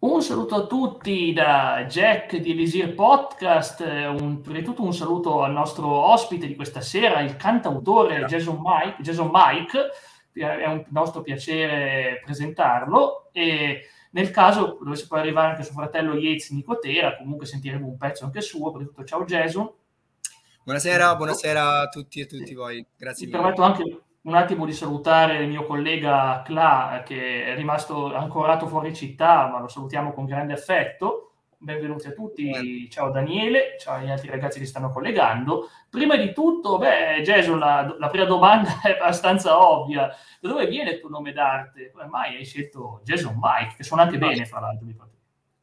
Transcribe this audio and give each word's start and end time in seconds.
Un 0.00 0.22
saluto 0.22 0.54
a 0.54 0.66
tutti 0.66 1.32
da 1.32 1.84
Jack 1.88 2.36
di 2.36 2.52
Elisir 2.52 2.94
Podcast, 2.94 3.80
un, 3.80 4.40
prima 4.40 4.60
di 4.60 4.64
tutto 4.64 4.84
un 4.84 4.94
saluto 4.94 5.42
al 5.42 5.50
nostro 5.50 5.88
ospite 5.88 6.46
di 6.46 6.54
questa 6.54 6.80
sera, 6.80 7.18
il 7.20 7.34
cantautore 7.34 8.24
Jason 8.26 8.60
Mike, 8.62 9.02
Jason 9.02 9.28
Mike. 9.32 9.90
è 10.34 10.66
un 10.66 10.84
nostro 10.90 11.20
piacere 11.20 12.20
presentarlo 12.24 13.30
e 13.32 13.88
nel 14.12 14.30
caso 14.30 14.78
dovesse 14.80 15.08
poi 15.08 15.18
arrivare 15.18 15.48
anche 15.48 15.64
suo 15.64 15.74
fratello 15.74 16.14
Yates 16.14 16.50
Nicotera, 16.50 17.16
comunque 17.16 17.46
sentiremo 17.46 17.84
un 17.84 17.96
pezzo 17.96 18.24
anche 18.24 18.40
suo, 18.40 18.70
prima 18.70 18.84
di 18.84 18.94
tutto 18.94 19.04
ciao 19.04 19.24
Jason. 19.24 19.68
Buonasera, 20.62 21.16
buonasera 21.16 21.80
a 21.80 21.88
tutti 21.88 22.20
e 22.20 22.22
a 22.22 22.26
tutti 22.26 22.54
voi, 22.54 22.86
grazie 22.96 23.26
Mi 23.26 23.32
permetto 23.32 23.62
anche 23.62 24.02
un 24.22 24.34
attimo 24.34 24.66
di 24.66 24.72
salutare 24.72 25.38
il 25.38 25.48
mio 25.48 25.64
collega 25.64 26.42
Cla, 26.44 27.02
che 27.04 27.44
è 27.44 27.54
rimasto 27.54 28.14
ancorato 28.14 28.66
fuori 28.66 28.94
città, 28.94 29.46
ma 29.48 29.60
lo 29.60 29.68
salutiamo 29.68 30.12
con 30.12 30.24
grande 30.24 30.52
affetto. 30.52 31.24
Benvenuti 31.60 32.06
a 32.06 32.12
tutti, 32.12 32.88
ciao 32.88 33.10
Daniele, 33.10 33.76
ciao 33.80 33.96
agli 33.96 34.10
altri 34.10 34.28
ragazzi 34.28 34.60
che 34.60 34.66
stanno 34.66 34.90
collegando. 34.90 35.68
Prima 35.90 36.16
di 36.16 36.32
tutto, 36.32 36.78
beh, 36.78 37.22
Jason, 37.22 37.58
la, 37.58 37.96
la 37.98 38.08
prima 38.08 38.26
domanda 38.26 38.78
è 38.82 38.90
abbastanza 38.90 39.58
ovvia. 39.60 40.08
Da 40.40 40.48
dove 40.48 40.66
viene 40.66 40.90
il 40.90 41.00
tuo 41.00 41.08
nome 41.08 41.32
d'arte? 41.32 41.90
Come 41.90 42.06
mai 42.06 42.36
hai 42.36 42.44
scelto 42.44 43.00
Jason 43.02 43.36
Mike, 43.40 43.74
che 43.76 43.82
suona 43.82 44.02
anche 44.02 44.18
bene, 44.18 44.46
fra 44.46 44.60
l'altro? 44.60 44.86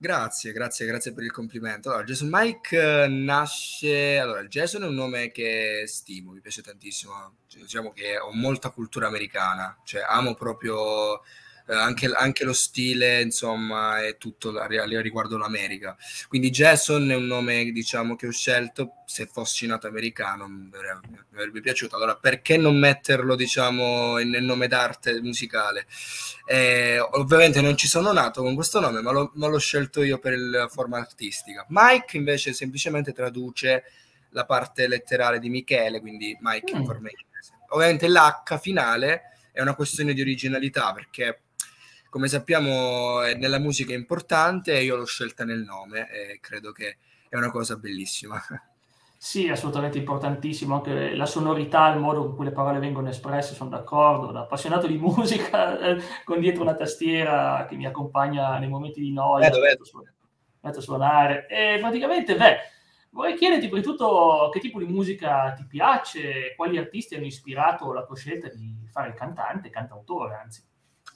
Grazie, 0.05 0.51
grazie, 0.51 0.85
grazie 0.85 1.13
per 1.13 1.23
il 1.23 1.31
complimento. 1.31 1.89
Allora, 1.89 2.03
Jason 2.03 2.29
Mike 2.31 3.07
nasce... 3.07 4.19
Allora, 4.19 4.43
Jason 4.43 4.83
è 4.83 4.85
un 4.85 4.93
nome 4.93 5.31
che 5.31 5.85
stimo, 5.87 6.31
mi 6.31 6.41
piace 6.41 6.61
tantissimo. 6.61 7.37
Diciamo 7.51 7.91
che 7.91 8.19
ho 8.19 8.31
molta 8.31 8.69
cultura 8.69 9.07
americana, 9.07 9.75
cioè 9.83 10.05
amo 10.07 10.35
proprio 10.35 11.21
eh, 11.67 11.73
anche, 11.73 12.07
anche, 12.13 12.43
lo 12.43 12.53
stile, 12.53 13.21
insomma, 13.21 14.03
è 14.03 14.17
tutto 14.17 14.53
riguardo 14.67 15.37
l'America. 15.37 15.97
Quindi 16.27 16.51
Jason 16.51 17.09
è 17.09 17.15
un 17.15 17.25
nome, 17.25 17.71
diciamo, 17.71 18.15
che 18.15 18.27
ho 18.27 18.31
scelto, 18.31 19.03
se 19.05 19.25
fossi 19.25 19.65
nato 19.65 19.87
americano 19.87 20.47
mi 20.47 20.69
avrebbe, 20.73 21.07
mi 21.07 21.37
avrebbe 21.37 21.61
piaciuto. 21.61 21.95
Allora, 21.95 22.15
perché 22.17 22.57
non 22.57 22.77
metterlo, 22.77 23.35
diciamo, 23.35 24.17
nel 24.17 24.43
nome 24.43 24.67
d'arte 24.67 25.19
musicale? 25.21 25.87
Eh, 26.45 26.99
ovviamente 26.99 27.61
non 27.61 27.75
ci 27.75 27.87
sono 27.87 28.11
nato 28.11 28.43
con 28.43 28.53
questo 28.53 28.79
nome, 28.79 29.01
ma, 29.01 29.11
lo, 29.11 29.31
ma 29.35 29.47
l'ho 29.47 29.57
scelto 29.57 30.03
io 30.03 30.19
per 30.19 30.37
la 30.37 30.67
forma 30.67 30.99
artistica. 30.99 31.65
Mike 31.69 32.15
invece 32.15 32.53
semplicemente 32.53 33.11
traduce 33.11 33.85
la 34.29 34.45
parte 34.45 34.87
letterale 34.87 35.39
di 35.39 35.49
Michele, 35.49 35.99
quindi 35.99 36.37
Mike 36.41 36.75
mm. 36.75 36.79
Information. 36.79 37.29
Ovviamente 37.69 38.07
l'H 38.07 38.59
finale 38.59 39.21
è 39.51 39.61
una 39.61 39.73
questione 39.73 40.13
di 40.13 40.21
originalità 40.21 40.91
perché 40.93 41.44
come 42.15 42.29
sappiamo 42.29 43.19
nella 43.35 43.59
musica 43.59 43.91
è 43.91 43.97
importante 43.97 44.79
io 44.79 44.95
l'ho 44.95 45.03
scelta 45.03 45.43
nel 45.43 45.59
nome 45.59 46.09
e 46.09 46.39
credo 46.39 46.71
che 46.71 46.95
è 47.27 47.35
una 47.35 47.51
cosa 47.51 47.75
bellissima. 47.75 48.41
Sì, 49.17 49.49
assolutamente 49.49 49.97
importantissimo, 49.97 50.75
anche 50.75 51.13
la 51.13 51.25
sonorità, 51.25 51.91
il 51.91 51.99
modo 51.99 52.23
con 52.23 52.35
cui 52.37 52.45
le 52.45 52.53
parole 52.53 52.79
vengono 52.79 53.09
espresse, 53.09 53.53
sono 53.53 53.69
d'accordo, 53.69 54.31
da 54.31 54.43
appassionato 54.43 54.87
di 54.87 54.95
musica, 54.97 55.77
eh, 55.77 56.01
con 56.23 56.39
dietro 56.39 56.61
una 56.61 56.75
tastiera 56.75 57.65
che 57.67 57.75
mi 57.75 57.85
accompagna 57.85 58.57
nei 58.59 58.69
momenti 58.69 59.01
di 59.01 59.11
noia, 59.11 59.49
vedo, 59.49 59.59
vedo. 59.59 59.83
metto 60.61 60.79
a 60.79 60.81
suonare, 60.81 61.47
e 61.47 61.79
praticamente, 61.81 62.37
beh, 62.37 62.57
vorrei 63.09 63.35
chiederti 63.35 63.67
prima 63.67 63.81
di 63.81 63.85
tutto 63.85 64.49
che 64.53 64.61
tipo 64.61 64.79
di 64.79 64.85
musica 64.85 65.51
ti 65.51 65.65
piace, 65.67 66.53
quali 66.55 66.77
artisti 66.77 67.15
hanno 67.15 67.25
ispirato 67.25 67.91
la 67.91 68.05
tua 68.05 68.15
scelta 68.15 68.47
di 68.47 68.87
fare 68.89 69.09
il 69.09 69.15
cantante, 69.15 69.69
cantautore 69.69 70.35
anzi. 70.35 70.63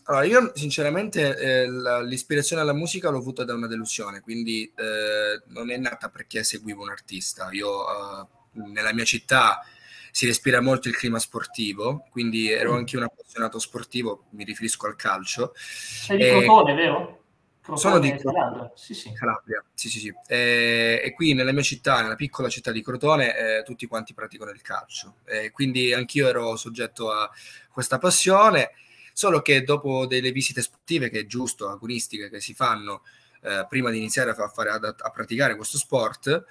Allora, 0.10 0.26
io 0.26 0.52
sinceramente 0.56 1.38
eh, 1.38 1.70
l'ispirazione 2.04 2.64
alla 2.64 2.74
musica 2.74 3.12
l'ho 3.12 3.20
avuta 3.20 3.44
da 3.44 3.54
una 3.54 3.68
delusione, 3.68 4.22
quindi 4.22 4.64
eh, 4.76 5.44
non 5.50 5.70
è 5.70 5.78
nata 5.78 6.10
perché 6.10 6.44
seguivo 6.44 6.82
un 6.82 6.90
artista. 6.90 7.50
Io 7.52 7.84
eh, 7.88 8.28
nella 8.54 8.92
mia 8.92 9.04
città 9.04 9.64
si 10.10 10.26
respira 10.26 10.62
molto 10.62 10.88
il 10.88 10.98
clima 10.98 11.20
sportivo, 11.20 12.08
quindi 12.10 12.50
ero 12.50 12.72
mm. 12.72 12.78
anche 12.78 12.98
un 12.98 13.04
appassionato 13.04 13.60
sportivo, 13.60 14.26
mi 14.32 14.44
riferisco 14.46 14.88
al 14.88 14.96
calcio. 14.96 15.54
Sei 15.56 16.18
di 16.18 16.24
Crotone, 16.24 16.74
vero? 16.74 17.24
Crotone, 17.62 17.80
sono 17.80 18.00
di 18.00 18.16
Calabria. 18.16 18.72
Sì, 18.74 18.96
sì. 18.96 19.14
Calabria. 19.14 19.64
Sì, 19.76 19.90
sì, 19.90 20.00
sì. 20.00 20.14
E, 20.26 21.02
e, 21.04 21.14
qui 21.14 21.36
nella 21.36 21.52
mia 21.52 21.62
città, 21.62 22.02
nella 22.02 22.16
piccola 22.16 22.50
città 22.50 22.72
di 22.72 22.82
Crotone, 22.82 23.38
eh, 23.38 23.64
tutti 23.64 23.86
quanti 23.86 24.16
praticano 24.16 24.50
il 24.50 24.62
calcio. 24.64 25.18
E 25.24 25.52
quindi 25.52 25.94
anch'io 25.94 26.28
ero 26.28 26.56
soggetto 26.56 27.12
a 27.12 27.30
questa 27.72 28.00
passione 28.00 28.72
solo 29.20 29.42
che 29.42 29.64
dopo 29.64 30.06
delle 30.06 30.32
visite 30.32 30.62
sportive, 30.62 31.10
che 31.10 31.20
è 31.20 31.26
giusto, 31.26 31.68
agonistiche, 31.68 32.30
che 32.30 32.40
si 32.40 32.54
fanno 32.54 33.02
eh, 33.42 33.66
prima 33.68 33.90
di 33.90 33.98
iniziare 33.98 34.30
a, 34.30 34.48
fare, 34.48 34.70
a, 34.70 34.80
a, 34.98 35.10
praticare 35.10 35.58
questo 35.58 35.78
sport, 35.78 36.46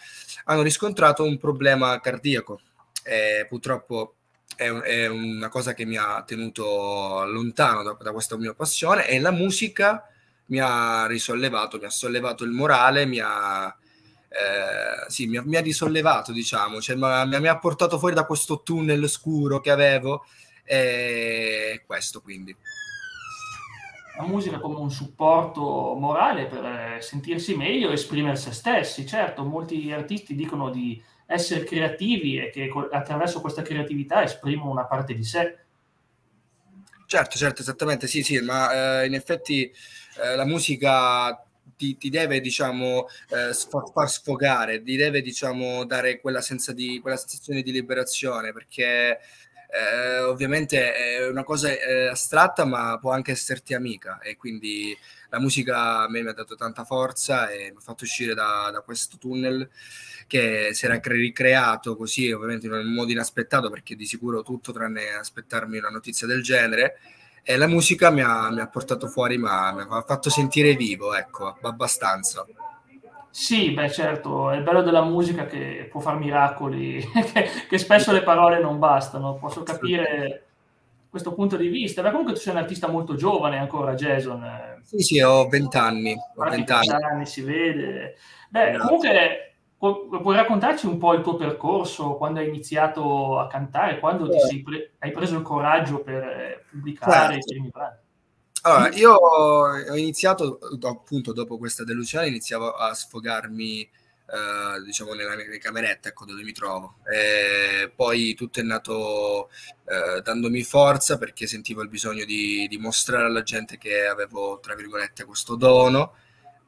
hanno 0.45 0.61
riscontrato 0.61 1.25
un 1.25 1.39
problema 1.39 1.99
cardiaco. 1.99 2.61
E 3.03 3.47
purtroppo 3.49 4.17
è, 4.55 4.69
è, 4.69 5.07
una 5.07 5.49
cosa 5.49 5.73
che 5.73 5.87
mi 5.87 5.97
ha 5.97 6.23
tenuto 6.27 7.25
lontano 7.25 7.83
da, 7.83 7.97
da 7.99 8.13
questa 8.13 8.37
mia 8.37 8.53
passione 8.53 9.09
e 9.09 9.19
la 9.19 9.31
musica 9.31 10.07
mi 10.49 10.61
ha 10.61 11.07
risollevato, 11.07 11.79
mi 11.79 11.87
ha 11.87 11.91
sollevato 11.91 12.45
il 12.45 12.51
morale, 12.51 13.07
mi 13.07 13.19
ha... 13.19 13.75
Eh, 14.29 15.11
sì, 15.11 15.27
mi 15.27 15.39
ha, 15.39 15.43
mi 15.43 15.57
ha, 15.57 15.63
risollevato, 15.63 16.33
diciamo, 16.33 16.83
cioè, 16.83 16.97
mi, 16.97 17.41
mi 17.41 17.49
ha 17.49 17.59
portato 17.59 17.99
fuori 17.99 18.15
da 18.15 18.27
questo 18.27 18.61
tunnel 18.63 19.09
scuro 19.09 19.59
che 19.59 19.71
avevo 19.71 20.27
e 20.69 21.83
questo 21.87 22.21
quindi. 22.21 22.55
La 24.17 24.25
musica 24.25 24.59
come 24.59 24.79
un 24.79 24.91
supporto 24.91 25.95
morale 25.95 26.47
per 26.47 26.65
eh, 26.65 27.01
sentirsi 27.01 27.55
meglio 27.55 27.91
e 27.91 27.95
esprimere 27.95 28.37
se 28.37 28.53
stessi. 28.53 29.07
Certo, 29.07 29.45
molti 29.45 29.93
artisti 29.93 30.35
dicono 30.35 30.71
di 30.71 31.01
essere 31.27 31.63
creativi 31.65 32.39
e 32.39 32.51
che 32.51 32.71
attraverso 32.91 33.41
questa 33.41 33.63
creatività 33.63 34.23
esprimono 34.23 34.71
una 34.71 34.87
parte 34.87 35.15
di 35.15 35.23
sé. 35.23 35.59
Certo, 37.07 37.39
certo, 37.39 37.63
esattamente, 37.63 38.07
sì, 38.07 38.23
sì, 38.23 38.39
ma 38.41 39.03
eh, 39.03 39.07
in 39.07 39.15
effetti 39.15 39.73
eh, 40.23 40.37
la 40.37 40.45
musica 40.45 41.43
ti, 41.77 41.97
ti, 41.97 42.11
deve, 42.11 42.41
diciamo, 42.41 43.07
eh, 43.31 43.55
far 43.93 44.11
sfogare, 44.11 44.83
ti 44.83 44.97
deve, 44.97 45.23
diciamo, 45.23 45.85
dare 45.85 46.21
quella, 46.21 46.41
senza 46.41 46.73
di, 46.73 46.99
quella 47.01 47.17
sensazione 47.17 47.63
di 47.63 47.73
liberazione, 47.73 48.53
perché 48.53 49.21
eh, 49.71 50.21
ovviamente 50.21 50.95
è 50.95 51.29
una 51.29 51.45
cosa 51.45 51.71
eh, 51.71 52.07
astratta 52.09 52.65
ma 52.65 52.99
può 52.99 53.13
anche 53.13 53.33
esserti 53.33 53.75
amica 53.75 54.19
e 54.19 54.37
quindi 54.37 54.97
la 55.29 55.39
musica 55.39 56.01
a 56.01 56.09
me 56.09 56.23
mi 56.23 56.29
ha 56.29 56.33
dato 56.33 56.55
tanta 56.55 56.85
forza 56.85 57.51
e 57.51 57.71
mi 57.71 57.77
ha 57.77 57.81
fatto 57.81 58.05
uscire 58.05 58.33
da, 58.33 58.71
da 58.73 58.81
questo 58.81 59.19
tunnel 59.19 59.69
che 60.27 60.71
si 60.73 60.87
era 60.87 60.99
ricreato 61.03 61.97
così 61.97 62.33
ovviamente 62.33 62.67
in 62.67 62.73
un 62.73 62.95
modo 62.95 63.13
inaspettato 63.13 63.69
perché 63.69 63.95
di 63.95 64.07
sicuro 64.07 64.43
tutto 64.43 64.73
tranne 64.73 65.11
aspettarmi 65.11 65.79
una 65.79 65.91
notizia 65.91 66.27
del 66.27 66.43
genere. 66.43 66.99
E 67.43 67.57
la 67.57 67.67
musica 67.67 68.11
mi 68.11 68.21
ha, 68.21 68.51
mi 68.51 68.61
ha 68.61 68.69
portato 68.69 69.09
fuori 69.09 69.39
ma 69.39 69.73
mi 69.73 69.81
ha 69.89 70.03
fatto 70.03 70.29
sentire 70.29 70.75
vivo 70.75 71.15
ecco 71.15 71.57
abbastanza 71.63 72.45
sì, 73.31 73.71
beh 73.71 73.91
certo, 73.91 74.51
è 74.51 74.57
il 74.57 74.63
bello 74.63 74.83
della 74.83 75.03
musica 75.03 75.47
che 75.47 75.89
può 75.91 76.01
fare 76.01 76.19
miracoli, 76.19 77.01
che, 77.33 77.49
che, 77.69 77.79
spesso 77.79 78.13
le 78.13 78.23
parole 78.23 78.61
non 78.61 78.79
bastano, 78.79 79.35
posso 79.35 79.63
capire 79.63 80.45
questo 81.11 81.35
punto 81.35 81.57
di 81.57 81.69
vista. 81.69 82.03
Beh, 82.03 82.11
comunque 82.11 82.35
tu 82.35 82.41
sei 82.41 82.53
un 82.53 82.61
artista 82.61 82.89
molto 82.89 83.15
giovane 83.15 83.59
ancora, 83.59 83.95
Jason. 83.95 84.81
Sì, 84.83 84.99
sì, 85.01 85.21
ho 85.21 85.47
20 85.49 85.77
anni. 85.77 86.15
Ho 86.15 86.49
20 86.49 86.73
anni. 86.73 86.89
anni. 86.89 87.27
si 87.27 87.43
vede. 87.43 88.17
Beh, 88.51 88.71
esatto. 88.71 88.85
comunque 88.85 89.55
pu- 89.77 90.21
puoi 90.21 90.37
raccontarci 90.37 90.87
un 90.87 90.99
po' 90.99 91.15
il 91.15 91.23
tuo 91.23 91.37
percorso, 91.37 92.15
quando 92.15 92.41
hai 92.41 92.49
iniziato 92.49 93.39
a 93.39 93.47
cantare, 93.47 93.99
quando 93.99 94.31
eh. 94.31 94.63
pre- 94.63 94.93
hai 94.99 95.11
preso 95.11 95.37
il 95.37 95.43
coraggio 95.43 96.01
per 96.01 96.65
pubblicare 96.71 97.35
certo. 97.35 97.37
i 97.37 97.53
primi 97.53 97.69
brani? 97.69 97.97
Allora, 98.69 98.95
io 98.95 99.13
ho 99.13 99.97
iniziato 99.97 100.59
appunto 100.83 101.33
dopo 101.33 101.57
questa 101.57 101.85
delusione, 101.85 102.29
iniziavo 102.29 102.73
a 102.73 102.93
sfogarmi, 102.93 103.81
eh, 103.81 104.83
diciamo, 104.85 105.15
nella 105.15 105.35
mia 105.37 105.59
cameretta, 105.59 106.11
ecco 106.11 106.27
dove 106.27 106.43
mi 106.43 106.53
trovo. 106.53 106.97
E 107.11 107.91
poi 107.95 108.35
tutto 108.35 108.61
è 108.61 108.63
nato 108.63 109.49
eh, 109.87 110.21
dandomi 110.23 110.63
forza 110.65 111.17
perché 111.17 111.47
sentivo 111.47 111.81
il 111.81 111.89
bisogno 111.89 112.27
di, 112.27 112.67
di, 112.69 112.77
mostrare 112.77 113.25
alla 113.25 113.43
gente 113.43 113.79
che 113.79 114.07
avevo, 114.07 114.61
tra 114.61 114.75
virgolette, 114.75 115.25
questo 115.25 115.57
dono. 115.57 116.15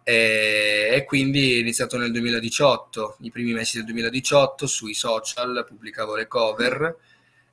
E, 0.03 0.89
e 0.93 1.05
quindi 1.05 1.57
è 1.57 1.59
iniziato 1.59 1.99
nel 1.99 2.13
2018, 2.13 3.19
i 3.21 3.31
primi 3.31 3.53
mesi 3.53 3.77
del 3.77 3.85
2018, 3.85 4.67
sui 4.67 4.95
social 4.95 5.67
pubblicavo 5.69 6.17
le 6.17 6.27
cover. 6.27 6.97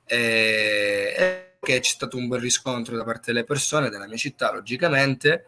E, 0.06 1.14
e 1.18 1.47
che 1.60 1.80
c'è 1.80 1.90
stato 1.90 2.16
un 2.16 2.28
bel 2.28 2.40
riscontro 2.40 2.96
da 2.96 3.04
parte 3.04 3.32
delle 3.32 3.44
persone 3.44 3.90
della 3.90 4.06
mia 4.06 4.16
città, 4.16 4.52
logicamente. 4.52 5.46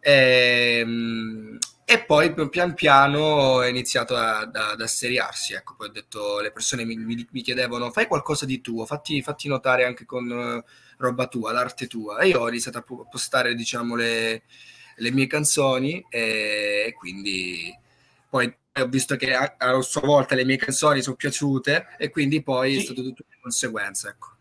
E, 0.00 0.78
ehm, 0.80 1.58
e 1.90 2.04
poi 2.04 2.34
pian 2.50 2.74
piano 2.74 3.62
è 3.62 3.68
iniziato 3.68 4.14
ad, 4.14 4.54
ad 4.54 4.80
asseriarsi. 4.80 5.54
Ecco, 5.54 5.74
poi 5.74 5.88
ho 5.88 5.90
detto, 5.90 6.40
le 6.40 6.52
persone 6.52 6.84
mi, 6.84 6.96
mi, 6.96 7.26
mi 7.30 7.40
chiedevano: 7.40 7.90
fai 7.90 8.06
qualcosa 8.06 8.44
di 8.44 8.60
tuo, 8.60 8.84
fatti, 8.84 9.22
fatti 9.22 9.48
notare 9.48 9.86
anche 9.86 10.04
con 10.04 10.28
uh, 10.28 10.62
roba 10.98 11.28
tua, 11.28 11.52
l'arte 11.52 11.86
tua. 11.86 12.18
E 12.18 12.28
io 12.28 12.40
ho 12.40 12.48
iniziato 12.48 12.78
a 12.78 12.84
postare, 13.10 13.54
diciamo, 13.54 13.96
le, 13.96 14.42
le 14.96 15.10
mie 15.12 15.26
canzoni 15.26 16.04
e, 16.10 16.84
e 16.88 16.92
quindi 16.92 17.74
poi 18.28 18.54
ho 18.74 18.86
visto 18.86 19.16
che 19.16 19.34
a, 19.34 19.54
a 19.56 19.80
sua 19.80 20.02
volta 20.02 20.34
le 20.34 20.44
mie 20.44 20.56
canzoni 20.56 21.00
sono 21.00 21.16
piaciute 21.16 21.86
e 21.98 22.10
quindi 22.10 22.42
poi 22.42 22.74
sì. 22.74 22.78
è 22.80 22.82
stato 22.82 23.02
tutto 23.02 23.24
di 23.26 23.36
conseguenza, 23.40 24.10
ecco. 24.10 24.37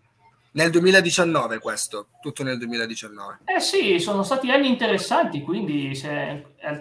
Nel 0.57 0.71
2019 0.71 1.59
questo, 1.59 2.09
tutto 2.19 2.41
nel 2.41 2.57
2019. 2.57 3.41
Eh 3.45 3.59
sì, 3.59 3.99
sono 3.99 4.23
stati 4.23 4.49
anni 4.49 4.67
interessanti, 4.67 5.43
quindi 5.43 5.95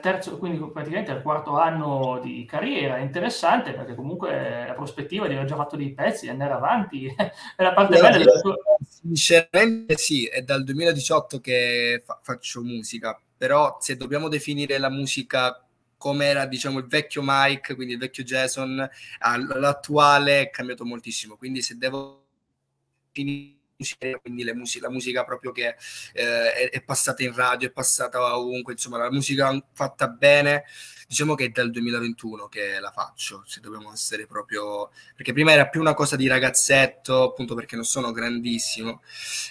terzo, 0.01 0.39
quindi 0.39 0.59
praticamente 0.73 1.13
il 1.13 1.21
quarto 1.21 1.59
anno 1.59 2.19
di 2.23 2.47
carriera, 2.47 2.97
è 2.97 3.03
interessante 3.03 3.75
perché 3.75 3.95
comunque 3.95 4.65
la 4.67 4.73
prospettiva 4.73 5.27
di 5.27 5.35
aver 5.35 5.45
già 5.45 5.57
fatto 5.57 5.77
dei 5.77 5.93
pezzi 5.93 6.25
e 6.25 6.31
andare 6.31 6.55
avanti 6.55 7.05
è 7.05 7.63
la 7.63 7.75
parte 7.75 8.01
bella 8.01 8.17
della 8.17 8.41
tua... 8.41 8.57
Sinceramente 8.89 9.99
sì, 9.99 10.25
è 10.25 10.41
dal 10.41 10.65
2018 10.65 11.39
che 11.41 12.03
fa- 12.03 12.19
faccio 12.23 12.63
musica, 12.63 13.21
però 13.37 13.77
se 13.79 13.99
dobbiamo 13.99 14.29
definire 14.29 14.79
la 14.79 14.89
musica 14.89 15.63
come 15.99 16.25
era 16.25 16.47
diciamo 16.47 16.79
il 16.79 16.87
vecchio 16.87 17.21
Mike, 17.23 17.75
quindi 17.75 17.93
il 17.93 17.99
vecchio 17.99 18.25
Jason, 18.25 18.89
all'attuale 19.19 20.41
è 20.41 20.51
cambiato 20.51 20.87
moltissimo, 20.87 21.37
quindi 21.37 21.61
se 21.61 21.77
devo 21.77 22.25
finire 23.13 23.65
quindi 24.23 24.45
music- 24.55 24.83
la 24.83 24.91
musica 24.91 25.25
proprio 25.25 25.53
che 25.53 25.77
eh, 26.15 26.53
è, 26.53 26.71
è, 26.71 26.83
passata 26.83 27.23
in 27.23 27.35
radio, 27.35 27.69
è 27.69 27.71
passata 27.73 28.37
ovunque, 28.37 28.73
insomma 28.73 28.99
la 28.99 29.11
musica 29.11 29.55
fatta 29.73 30.09
bene, 30.09 30.65
diciamo 31.07 31.35
che 31.35 31.47
è 31.47 31.49
dal 31.51 31.71
2021 31.71 32.49
che 32.49 32.81
la 32.81 32.91
faccio, 32.91 33.43
se 33.47 33.61
dobbiamo 33.61 33.93
essere 33.93 34.27
proprio, 34.27 34.91
perché 35.15 35.33
prima 35.33 35.53
era 35.53 35.69
più 35.69 35.81
una 35.81 35.95
cosa 35.95 36.17
di 36.17 36.27
ragazzetto, 36.27 37.23
appunto 37.23 37.55
perché 37.55 37.77
non 37.77 37.85
sono 37.85 38.13
grandissimo, 38.13 39.03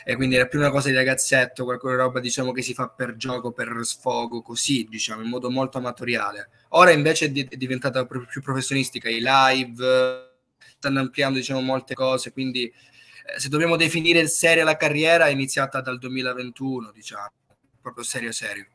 e 0.04 0.16
quindi 0.16 0.36
era 0.36 0.48
più 0.48 0.60
una 0.60 0.72
cosa 0.72 0.90
di 0.90 0.96
ragazzetto, 0.96 1.64
qualche 1.64 1.96
roba 1.96 2.20
diciamo 2.20 2.52
che 2.52 2.62
si 2.62 2.74
fa 2.74 2.90
per 2.90 3.16
gioco, 3.16 3.52
per 3.52 3.80
sfogo, 3.84 4.42
così 4.42 4.88
diciamo, 4.90 5.22
in 5.22 5.30
modo 5.30 5.50
molto 5.52 5.78
amatoriale. 5.78 6.50
Ora 6.70 6.92
invece 6.92 7.26
è, 7.26 7.30
di- 7.30 7.48
è 7.50 7.56
diventata 7.56 8.06
più 8.06 8.42
professionistica, 8.42 9.10
i 9.10 9.22
live 9.22 10.34
stanno 10.78 11.00
ampliando 11.00 11.38
diciamo 11.38 11.62
molte 11.62 11.94
cose, 11.94 12.32
quindi 12.32 12.72
se 13.38 13.50
dobbiamo 13.50 13.76
definire 13.76 14.28
seria 14.28 14.64
la 14.64 14.78
carriera, 14.78 15.28
è 15.28 15.32
iniziata 15.32 15.82
dal 15.82 15.98
2021, 15.98 16.92
diciamo, 16.92 17.32
proprio 17.82 18.04
serio 18.04 18.32
serio. 18.32 18.68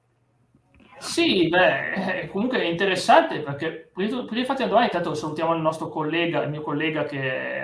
Sì, 1.03 1.49
beh, 1.49 2.29
comunque 2.31 2.59
è 2.61 2.65
interessante 2.65 3.41
perché 3.41 3.91
prima 3.91 4.23
di 4.29 4.45
farti 4.45 4.65
domanda, 4.65 4.85
intanto 4.85 5.15
salutiamo 5.15 5.55
il 5.55 5.61
nostro 5.63 5.89
collega, 5.89 6.43
il 6.43 6.51
mio 6.51 6.61
collega 6.61 7.05
che 7.05 7.17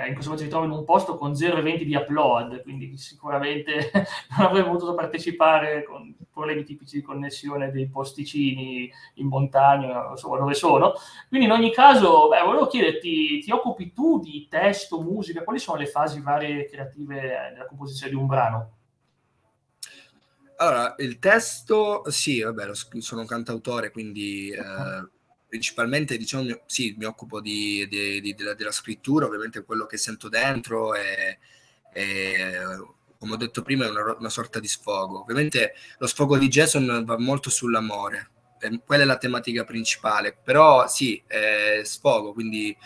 in 0.08 0.14
questo 0.14 0.30
momento 0.30 0.42
si 0.44 0.48
trova 0.48 0.64
in 0.64 0.70
un 0.70 0.84
posto 0.84 1.18
con 1.18 1.34
zero 1.36 1.58
eventi 1.58 1.84
di 1.84 1.94
upload, 1.94 2.62
quindi 2.62 2.96
sicuramente 2.96 3.90
non 4.38 4.46
avremmo 4.46 4.70
potuto 4.72 4.94
partecipare 4.94 5.82
con 5.84 6.14
problemi 6.32 6.64
tipici 6.64 6.96
di 6.96 7.02
connessione 7.02 7.70
dei 7.70 7.88
posticini 7.90 8.90
in 9.16 9.26
montagna, 9.26 10.08
insomma, 10.12 10.38
dove 10.38 10.54
sono. 10.54 10.94
Quindi 11.28 11.44
in 11.46 11.52
ogni 11.52 11.70
caso, 11.72 12.28
beh, 12.28 12.40
volevo 12.42 12.66
chiederti, 12.68 13.40
ti 13.40 13.50
occupi 13.50 13.92
tu 13.92 14.18
di 14.18 14.46
testo, 14.48 15.02
musica, 15.02 15.44
quali 15.44 15.58
sono 15.58 15.76
le 15.78 15.86
fasi 15.86 16.22
varie 16.22 16.64
creative 16.64 17.50
della 17.52 17.66
composizione 17.66 18.12
di 18.12 18.16
un 18.18 18.26
brano? 18.26 18.75
Allora, 20.58 20.94
il 20.98 21.18
testo, 21.18 22.04
sì, 22.08 22.40
vabbè, 22.40 22.70
sono 22.98 23.20
un 23.20 23.26
cantautore, 23.26 23.90
quindi 23.90 24.50
eh, 24.50 25.08
principalmente, 25.46 26.16
diciamo, 26.16 26.62
sì, 26.66 26.94
mi 26.98 27.04
occupo 27.04 27.40
di, 27.40 27.86
di, 27.88 28.20
di, 28.20 28.34
della, 28.34 28.54
della, 28.54 28.72
scrittura, 28.72 29.26
ovviamente 29.26 29.64
quello 29.64 29.84
che 29.86 29.98
sento 29.98 30.28
dentro 30.28 30.94
e, 30.94 31.38
e 31.92 32.52
come 33.18 33.34
ho 33.34 33.36
detto 33.36 33.62
prima, 33.62 33.86
è 33.86 33.90
una, 33.90 34.16
una, 34.18 34.28
sorta 34.28 34.60
di 34.60 34.68
sfogo. 34.68 35.20
Ovviamente 35.20 35.74
lo 35.98 36.06
sfogo 36.06 36.38
di 36.38 36.48
Jason 36.48 37.04
va 37.04 37.18
molto 37.18 37.50
sull'amore, 37.50 38.30
quella 38.84 39.02
è 39.04 39.06
la 39.06 39.18
tematica 39.18 39.64
principale, 39.64 40.36
però 40.42 40.86
sì, 40.88 41.22
eh, 41.26 41.82
sfogo, 41.84 42.32
quindi 42.32 42.76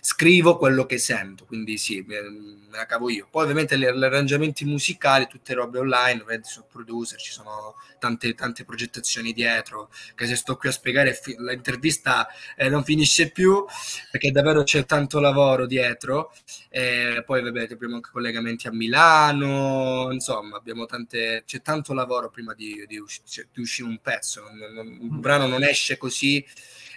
scrivo 0.00 0.56
quello 0.56 0.86
che 0.86 0.98
sento, 0.98 1.44
quindi 1.44 1.76
sì, 1.76 2.04
me, 2.06 2.68
la 2.70 2.86
cavo 2.86 3.10
io. 3.10 3.28
Poi 3.30 3.42
ovviamente 3.42 3.78
gli, 3.78 3.84
arrangiamenti 3.84 4.64
musicali, 4.64 5.26
tutte 5.26 5.54
robe 5.54 5.78
online, 5.78 6.22
ovviamente 6.22 6.48
sul 6.48 6.64
producer, 6.70 7.20
ci 7.20 7.32
sono 7.32 7.74
tante, 7.98 8.34
tante 8.34 8.64
progettazioni 8.64 9.32
dietro, 9.32 9.90
che 10.14 10.26
se 10.26 10.36
sto 10.36 10.56
qui 10.56 10.68
a 10.68 10.72
spiegare 10.72 11.18
l'intervista 11.38 12.26
eh, 12.56 12.68
non 12.68 12.82
finisce 12.84 13.30
più, 13.30 13.64
perché 14.10 14.30
davvero 14.30 14.62
c'è 14.62 14.84
tanto 14.86 15.20
lavoro 15.20 15.66
dietro, 15.66 16.32
e 16.70 17.22
poi 17.26 17.42
vabbè, 17.42 17.68
abbiamo 17.70 17.96
anche 17.96 18.10
collegamenti 18.12 18.66
a 18.68 18.72
Milano, 18.72 20.08
insomma, 20.12 20.56
abbiamo 20.56 20.86
tante, 20.86 21.42
c'è 21.46 21.60
tanto 21.60 21.92
lavoro 21.92 22.30
prima 22.30 22.54
di, 22.54 22.84
di, 22.86 22.98
usci- 22.98 23.22
di 23.52 23.60
uscire 23.60 23.88
un 23.88 23.98
pezzo, 24.00 24.42
non, 24.42 24.72
non, 24.72 24.98
un 25.00 25.20
brano 25.30 25.46
non 25.46 25.62
esce 25.62 25.96
così 25.96 26.44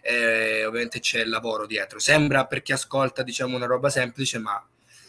eh, 0.06 0.66
ovviamente 0.66 1.00
c'è 1.00 1.22
il 1.22 1.30
lavoro 1.30 1.66
dietro. 1.66 1.98
Sembra 1.98 2.46
per 2.46 2.62
chi 2.62 2.74
ascolta, 2.74 3.24
diciamo, 3.24 3.56
una 3.56 3.66
roba 3.66 3.90
semplice, 3.90 4.38
ma 4.38 4.62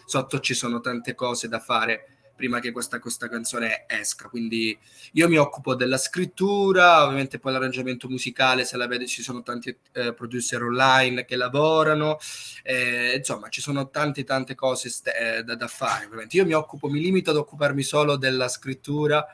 sotto 0.07 0.39
ci 0.39 0.55
sono 0.55 0.81
tante 0.81 1.15
cose 1.15 1.49
da 1.49 1.59
fare 1.59 2.09
prima 2.37 2.59
che 2.61 2.73
questa, 2.73 3.01
questa 3.01 3.29
canzone 3.29 3.85
esca. 3.89 4.29
Quindi 4.29 4.77
io 5.13 5.29
mi 5.29 5.37
occupo 5.37 5.75
della 5.75 5.99
scrittura, 5.99 7.03
ovviamente 7.03 7.41
poi 7.41 7.53
l'arrangiamento 7.53 8.09
musicale, 8.09 8.65
se 8.65 8.77
la 8.77 8.87
vede 8.87 9.07
ci 9.07 9.23
sono 9.23 9.43
tanti 9.43 9.77
eh, 9.93 10.15
producer 10.15 10.63
online 10.63 11.25
che 11.25 11.37
lavorano, 11.37 12.19
eh, 12.63 13.15
insomma 13.17 13.49
ci 13.49 13.61
sono 13.61 13.91
tante 13.91 14.23
tante 14.23 14.55
cose 14.55 14.89
st- 14.91 15.13
eh, 15.17 15.43
da, 15.43 15.57
da, 15.57 15.69
fare. 15.69 16.05
Ovviamente 16.05 16.37
io 16.37 16.45
mi 16.45 16.53
occupo, 16.53 16.89
mi 16.89 17.01
limito 17.01 17.31
ad 17.31 17.37
occuparmi 17.37 17.83
solo 17.83 18.17
della 18.17 18.49
scrittura 18.49 19.27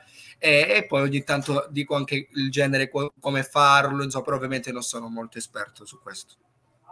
e, 0.43 0.65
e, 0.77 0.85
poi 0.87 1.03
ogni 1.03 1.23
tanto 1.23 1.67
dico 1.69 1.93
anche 1.93 2.29
il 2.31 2.49
genere 2.49 2.89
come 2.89 3.43
farlo, 3.43 4.01
insomma, 4.01 4.23
però 4.23 4.37
ovviamente 4.37 4.71
non 4.71 4.81
sono 4.81 5.07
molto 5.07 5.37
esperto 5.37 5.85
su 5.85 6.01
questo. 6.01 6.33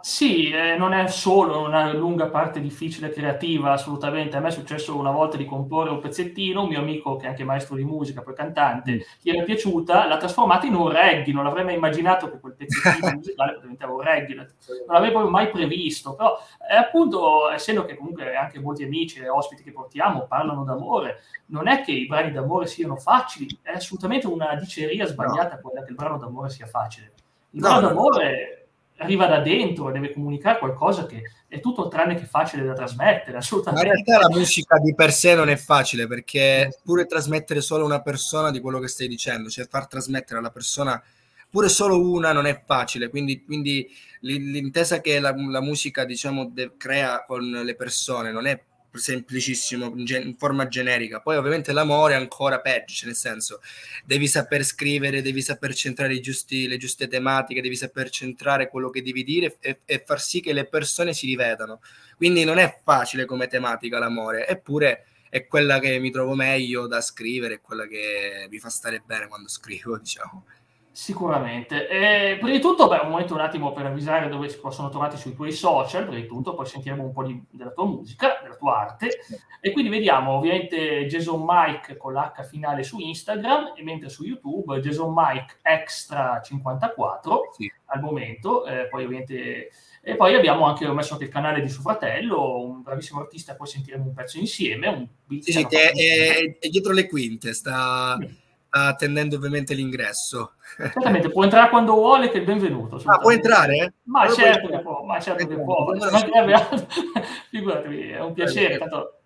Sì, 0.02 0.50
eh, 0.50 0.76
non 0.76 0.94
è 0.94 1.08
solo 1.08 1.60
una 1.60 1.92
lunga 1.92 2.28
parte 2.28 2.60
difficile 2.60 3.10
creativa, 3.10 3.72
assolutamente. 3.72 4.36
A 4.36 4.40
me 4.40 4.48
è 4.48 4.50
successo 4.50 4.96
una 4.96 5.10
volta 5.10 5.36
di 5.36 5.44
comporre 5.44 5.90
un 5.90 6.00
pezzettino, 6.00 6.62
un 6.62 6.68
mio 6.68 6.80
amico 6.80 7.16
che 7.16 7.26
è 7.26 7.28
anche 7.28 7.44
maestro 7.44 7.76
di 7.76 7.84
musica, 7.84 8.22
poi 8.22 8.34
cantante, 8.34 9.04
gli 9.20 9.28
era 9.28 9.42
piaciuta, 9.44 10.06
l'ha 10.06 10.16
trasformata 10.16 10.66
in 10.66 10.74
un 10.74 10.88
reggae, 10.88 11.32
non 11.32 11.46
avrei 11.46 11.64
mai 11.64 11.74
immaginato 11.74 12.30
che 12.30 12.40
quel 12.40 12.54
pezzettino 12.54 13.12
musicale 13.14 13.58
diventava 13.60 13.92
un 13.92 14.00
reggae, 14.00 14.34
non 14.34 14.46
proprio 14.86 15.28
mai 15.28 15.50
previsto, 15.50 16.14
però 16.14 16.38
è 16.66 16.76
appunto, 16.76 17.50
essendo 17.50 17.84
che 17.84 17.96
comunque 17.96 18.34
anche 18.34 18.58
molti 18.58 18.84
amici 18.84 19.20
e 19.20 19.28
ospiti 19.28 19.62
che 19.62 19.72
portiamo 19.72 20.26
parlano 20.26 20.64
d'amore, 20.64 21.20
non 21.46 21.68
è 21.68 21.82
che 21.82 21.92
i 21.92 22.06
brani 22.06 22.32
d'amore 22.32 22.66
siano 22.66 22.96
facili, 22.96 23.58
è 23.60 23.72
assolutamente 23.72 24.26
una 24.26 24.54
diceria 24.54 25.04
sbagliata 25.04 25.56
no. 25.56 25.60
quella 25.60 25.84
che 25.84 25.90
il 25.90 25.96
brano 25.96 26.16
d'amore 26.16 26.48
sia 26.48 26.66
facile. 26.66 27.12
Il 27.50 27.60
brano 27.60 27.80
no, 27.80 27.88
d'amore 27.88 28.59
arriva 29.00 29.26
da 29.26 29.40
dentro, 29.40 29.90
deve 29.90 30.12
comunicare 30.12 30.58
qualcosa 30.58 31.06
che 31.06 31.22
è 31.48 31.58
tutto 31.60 31.88
tranne 31.88 32.14
che 32.14 32.26
facile 32.26 32.64
da 32.64 32.74
trasmettere, 32.74 33.38
assolutamente. 33.38 33.86
In 33.86 33.92
realtà 33.92 34.28
la 34.28 34.36
musica 34.36 34.78
di 34.78 34.94
per 34.94 35.12
sé 35.12 35.34
non 35.34 35.48
è 35.48 35.56
facile 35.56 36.06
perché 36.06 36.78
pure 36.84 37.06
trasmettere 37.06 37.60
solo 37.60 37.84
una 37.84 38.02
persona 38.02 38.50
di 38.50 38.60
quello 38.60 38.78
che 38.78 38.88
stai 38.88 39.08
dicendo, 39.08 39.48
cioè 39.48 39.66
far 39.66 39.86
trasmettere 39.86 40.38
alla 40.38 40.50
persona 40.50 41.02
pure 41.50 41.68
solo 41.68 42.00
una 42.00 42.32
non 42.32 42.46
è 42.46 42.62
facile, 42.64 43.08
quindi, 43.08 43.42
quindi 43.44 43.90
l'intesa 44.20 45.00
che 45.00 45.18
la, 45.18 45.34
la 45.36 45.60
musica 45.60 46.04
diciamo 46.04 46.48
de- 46.52 46.72
crea 46.76 47.24
con 47.26 47.42
le 47.42 47.74
persone 47.74 48.30
non 48.30 48.46
è 48.46 48.62
semplicissimo 48.92 49.92
in 49.96 50.34
forma 50.36 50.68
generica. 50.68 51.20
Poi 51.20 51.36
ovviamente 51.36 51.72
l'amore 51.72 52.14
è 52.14 52.16
ancora 52.16 52.60
peggio 52.60 52.94
cioè 52.94 53.06
nel 53.06 53.16
senso 53.16 53.60
devi 54.04 54.26
saper 54.26 54.64
scrivere 54.64 55.22
devi 55.22 55.42
saper 55.42 55.74
centrare 55.74 56.18
giusti, 56.20 56.66
le 56.66 56.76
giuste 56.76 57.08
tematiche 57.08 57.60
devi 57.60 57.76
saper 57.76 58.10
centrare 58.10 58.68
quello 58.68 58.90
che 58.90 59.02
devi 59.02 59.22
dire 59.22 59.56
e, 59.60 59.80
e, 59.84 60.02
far 60.04 60.20
sì 60.20 60.40
che 60.40 60.52
le 60.52 60.66
persone 60.66 61.12
si 61.12 61.26
rivedano. 61.26 61.80
Quindi 62.16 62.44
non 62.44 62.58
è 62.58 62.80
facile 62.84 63.24
come 63.24 63.46
tematica 63.46 63.98
l'amore 63.98 64.46
eppure 64.46 65.04
è 65.28 65.46
quella 65.46 65.78
che 65.78 65.98
mi 65.98 66.10
trovo 66.10 66.34
meglio 66.34 66.86
da 66.88 67.00
scrivere 67.00 67.54
è 67.54 67.60
quella 67.60 67.86
che 67.86 68.48
mi 68.50 68.58
fa 68.58 68.68
stare 68.68 69.00
bene 69.04 69.28
quando 69.28 69.48
scrivo 69.48 69.96
diciamo 69.98 70.44
Sicuramente. 70.92 71.88
E, 71.88 72.36
prima 72.38 72.50
di 72.56 72.60
tutto, 72.60 72.88
beh, 72.88 72.98
un 73.04 73.10
momento 73.10 73.34
un 73.34 73.40
attimo 73.40 73.72
per 73.72 73.86
avvisare 73.86 74.28
dove 74.28 74.48
si 74.48 74.58
possono 74.58 74.88
trovare 74.88 75.16
sui 75.16 75.34
tuoi 75.34 75.52
social, 75.52 76.04
prima 76.04 76.20
di 76.20 76.26
tutto, 76.26 76.54
poi 76.54 76.66
sentiremo 76.66 77.02
un 77.02 77.12
po' 77.12 77.22
di, 77.22 77.40
della 77.48 77.70
tua 77.70 77.86
musica, 77.86 78.40
della 78.42 78.56
tua 78.56 78.80
arte. 78.80 79.20
E 79.60 79.70
quindi 79.70 79.90
vediamo 79.90 80.32
ovviamente 80.32 81.06
Jason 81.06 81.44
Mike 81.46 81.96
con 81.96 82.12
l'H 82.12 82.44
finale 82.44 82.82
su 82.82 82.98
Instagram, 82.98 83.74
e 83.76 83.82
mentre 83.84 84.08
su 84.08 84.24
YouTube 84.24 84.80
Jason 84.80 85.12
Mike 85.14 85.58
Extra 85.62 86.40
54 86.42 87.52
sì. 87.56 87.72
al 87.86 88.00
momento. 88.00 88.66
Eh, 88.66 88.88
poi 88.88 89.04
ovviamente... 89.04 89.70
E 90.02 90.16
poi 90.16 90.34
abbiamo 90.34 90.64
anche, 90.64 90.86
ho 90.86 90.94
messo 90.94 91.12
anche 91.12 91.26
il 91.26 91.30
canale 91.30 91.60
di 91.60 91.68
suo 91.68 91.82
fratello, 91.82 92.64
un 92.64 92.82
bravissimo 92.82 93.20
artista, 93.20 93.54
poi 93.54 93.66
sentiremo 93.66 94.04
un 94.04 94.14
pezzo 94.14 94.38
insieme. 94.38 94.88
Un 94.88 95.40
sì, 95.40 95.64
che 95.66 95.90
è, 95.90 96.58
è, 96.58 96.68
dietro 96.68 96.92
le 96.92 97.06
quinte, 97.06 97.52
sta... 97.52 98.16
Sì 98.18 98.48
attendendo 98.70 99.36
ovviamente 99.36 99.74
l'ingresso. 99.74 100.52
Certamente, 100.76 101.30
può 101.30 101.44
entrare 101.44 101.68
quando 101.68 101.94
vuole, 101.94 102.30
che 102.30 102.38
è 102.38 102.44
benvenuto. 102.44 103.00
Ah, 103.04 103.18
può 103.18 103.30
entrare? 103.30 103.94
Ma 104.04 104.20
allora 104.20 104.34
certo 104.34 104.68
che 104.68 104.80
può, 104.80 105.02
ma 105.04 105.20
certo 105.20 105.46
che 105.46 105.56
può. 105.56 105.92
Figuratevi, 107.50 108.10
è 108.10 108.20
un 108.20 108.32
piacere. 108.32 108.78
Tanto 108.78 109.20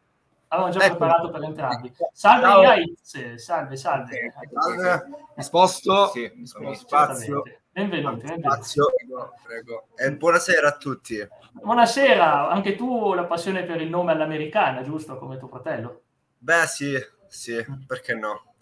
Avevamo 0.54 0.72
già 0.72 0.84
ecco. 0.84 0.96
preparato 0.96 1.30
per 1.30 1.42
entrambi. 1.42 1.92
Salve 2.12 2.46
Ciao. 2.46 3.36
Salve, 3.36 3.76
salve. 3.76 4.32
salve. 4.32 5.04
Mi 5.34 5.42
sposto, 5.42 6.06
sì, 6.08 6.30
mi 6.34 6.74
spazio. 6.76 7.42
Benvenuti, 7.70 8.26
spazio. 8.38 8.92
Prego. 9.42 9.88
E 9.96 10.14
buonasera 10.14 10.68
a 10.68 10.76
tutti. 10.76 11.26
Buonasera, 11.52 12.48
anche 12.48 12.76
tu 12.76 13.14
la 13.14 13.24
passione 13.24 13.64
per 13.64 13.80
il 13.80 13.88
nome 13.88 14.12
all'americana, 14.12 14.82
giusto, 14.82 15.18
come 15.18 15.38
tuo 15.38 15.48
fratello? 15.48 16.02
Beh 16.38 16.66
sì, 16.66 16.96
sì, 17.26 17.64
perché 17.86 18.14
no? 18.14 18.53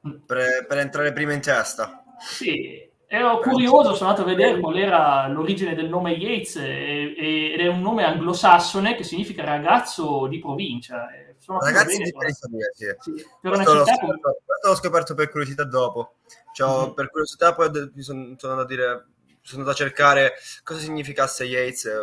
Per, 0.00 0.66
per 0.66 0.78
entrare 0.78 1.12
prima 1.12 1.32
in 1.32 1.40
testa. 1.40 2.02
Sì, 2.18 2.90
Ero 3.12 3.40
curioso, 3.40 3.96
sono 3.96 4.10
andato 4.10 4.22
a 4.22 4.32
vedere 4.32 4.60
qual 4.60 4.78
era 4.78 5.26
l'origine 5.26 5.74
del 5.74 5.88
nome 5.88 6.12
Yates 6.12 6.54
e, 6.54 7.12
e, 7.18 7.52
ed 7.54 7.58
è 7.58 7.66
un 7.66 7.80
nome 7.80 8.04
anglosassone 8.04 8.94
che 8.94 9.02
significa 9.02 9.42
ragazzo 9.42 10.28
di 10.28 10.38
provincia. 10.38 11.08
Sono 11.36 11.58
Ragazzi 11.58 11.96
bene, 11.96 12.04
di 12.04 12.12
periferia, 12.16 12.70
sì. 12.72 12.86
sì. 13.00 13.26
Per 13.40 13.52
questo, 13.52 13.74
l'ho 13.74 13.84
scoperto, 13.84 14.38
questo 14.44 14.68
l'ho 14.68 14.74
scoperto 14.76 15.14
per 15.14 15.28
curiosità 15.28 15.64
dopo. 15.64 16.18
Cioè, 16.52 16.68
mm-hmm. 16.68 16.92
Per 16.92 17.10
curiosità 17.10 17.52
poi 17.52 17.72
sono, 17.98 18.36
sono, 18.36 18.52
andato 18.52 18.60
a 18.60 18.66
dire, 18.66 19.06
sono 19.42 19.62
andato 19.62 19.70
a 19.70 19.84
cercare 19.84 20.34
cosa 20.62 20.78
significasse 20.78 21.42
Yates 21.46 21.86
e 21.86 21.98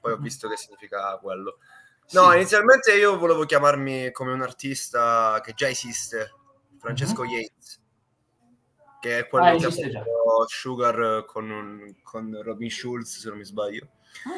poi 0.00 0.10
ho 0.10 0.16
mhm. 0.16 0.22
visto 0.22 0.48
che 0.48 0.56
significa 0.56 1.16
quello. 1.22 1.58
No, 2.10 2.30
sì. 2.30 2.36
inizialmente 2.38 2.92
io 2.96 3.16
volevo 3.16 3.44
chiamarmi 3.44 4.10
come 4.10 4.32
un 4.32 4.42
artista 4.42 5.40
che 5.40 5.52
già 5.54 5.68
esiste, 5.68 6.32
Francesco 6.82 7.22
mm-hmm. 7.22 7.32
Yates 7.32 7.80
che 9.02 9.18
è 9.18 9.26
quello 9.26 9.46
ah, 9.46 9.56
che 9.56 9.66
ha 9.66 9.70
fatto 9.70 10.44
Sugar 10.46 11.24
con, 11.26 11.96
con, 12.04 12.40
Robin 12.40 12.70
Schulz, 12.70 13.18
se 13.18 13.28
non 13.28 13.38
mi 13.38 13.44
sbaglio. 13.44 13.88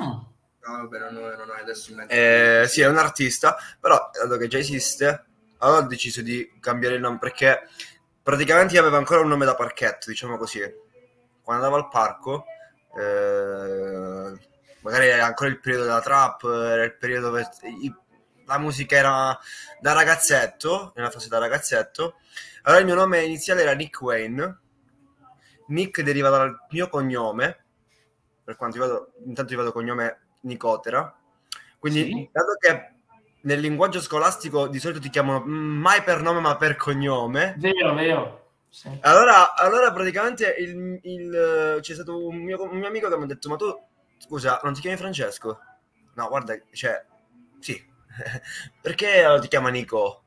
Ah. 0.01 0.25
No, 0.67 0.89
vabbè, 0.89 0.99
non, 0.99 1.13
non 1.13 1.51
ho 1.51 1.53
adesso 1.61 1.91
in 1.91 1.99
mente. 1.99 2.63
Eh, 2.63 2.67
sì, 2.67 2.81
è 2.81 2.89
un 2.89 2.97
artista, 2.97 3.59
però 3.79 4.09
dato 4.11 4.39
che 4.39 4.49
già 4.49 4.57
esiste, 4.57 5.25
allora 5.59 5.85
ho 5.85 5.87
deciso 5.87 6.23
di 6.23 6.51
cambiare 6.61 6.95
il 6.95 7.03
nome 7.03 7.19
perché 7.19 7.69
praticamente 8.23 8.79
aveva 8.79 8.97
ancora 8.97 9.21
un 9.21 9.29
nome 9.29 9.45
da 9.45 9.55
parchetto, 9.55 10.09
diciamo 10.09 10.39
così. 10.39 10.61
Quando 11.43 11.63
andavo 11.63 11.77
al 11.77 11.91
parco, 11.91 12.47
eh, 12.97 14.33
magari 14.81 15.09
era 15.09 15.27
ancora 15.27 15.51
il 15.51 15.61
periodo 15.61 15.85
della 15.85 16.01
trap, 16.01 16.45
era 16.45 16.85
il 16.85 16.97
periodo 16.97 17.27
dove 17.27 17.51
la 18.47 18.59
musica 18.59 18.97
era 18.97 19.39
da 19.81 19.93
ragazzetto, 19.93 20.93
nella 20.95 21.11
fase 21.11 21.29
da 21.29 21.39
ragazzetto, 21.39 22.17
allora 22.63 22.81
il 22.81 22.87
mio 22.87 22.95
nome 22.95 23.23
iniziale 23.23 23.63
era 23.63 23.73
Nick 23.73 24.01
Wayne. 24.01 24.59
Nick 25.69 26.03
deriva 26.03 26.31
dal 26.31 26.67
mio 26.71 26.89
cognome, 26.89 27.65
per 28.43 28.57
quanto 28.57 28.79
io 28.79 28.87
vado, 28.87 29.13
intanto 29.27 29.53
io 29.53 29.59
vado 29.59 29.73
cognome 29.73 30.21
Nicotera. 30.43 31.15
Quindi, 31.79 32.05
sì. 32.05 32.29
dato 32.33 32.57
che 32.59 32.93
nel 33.43 33.61
linguaggio 33.61 34.01
scolastico 34.01 34.69
di 34.69 34.79
solito 34.79 35.01
ti 35.01 35.11
chiamano 35.11 35.41
mai 35.45 36.03
per 36.03 36.23
nome 36.23 36.41
ma 36.41 36.57
per 36.57 36.77
cognome. 36.77 37.55
Vero, 37.59 37.95
vero. 37.95 38.53
Sì. 38.71 38.89
Allora, 39.03 39.55
allora, 39.55 39.93
praticamente 39.93 40.55
il, 40.59 40.99
il, 41.03 41.79
c'è 41.81 41.95
stato 41.95 42.27
un 42.27 42.37
mio, 42.37 42.63
un 42.63 42.79
mio, 42.79 42.89
amico 42.89 43.09
che 43.09 43.17
mi 43.17 43.25
ha 43.25 43.27
detto: 43.27 43.49
Ma 43.49 43.57
tu, 43.57 43.67
scusa, 44.19 44.59
non 44.65 44.73
ti 44.73 44.81
chiami 44.81 44.97
Francesco? 44.97 45.61
No, 46.15 46.29
guarda, 46.29 46.59
cioè, 46.73 47.05
sì. 47.61 47.93
Perché 48.81 49.39
ti 49.41 49.49
chiama 49.49 49.71
Nico? 49.71 50.25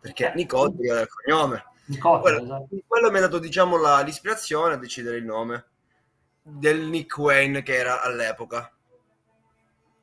perché 0.00 0.32
eh, 0.32 0.34
Nicotti 0.34 0.86
era 0.86 1.00
il 1.00 1.08
cognome. 1.08 1.64
Nicotti, 1.86 2.20
quello, 2.22 2.42
esatto. 2.42 2.68
quello 2.86 3.10
mi 3.10 3.18
ha 3.18 3.20
dato 3.20 3.38
diciamo 3.38 3.76
la, 3.76 4.00
l'ispirazione 4.00 4.74
a 4.74 4.78
decidere 4.78 5.16
il 5.16 5.24
nome 5.24 5.66
del 6.42 6.80
Nick 6.80 7.16
Wayne 7.18 7.62
che 7.62 7.74
era 7.74 8.00
all'epoca. 8.02 8.72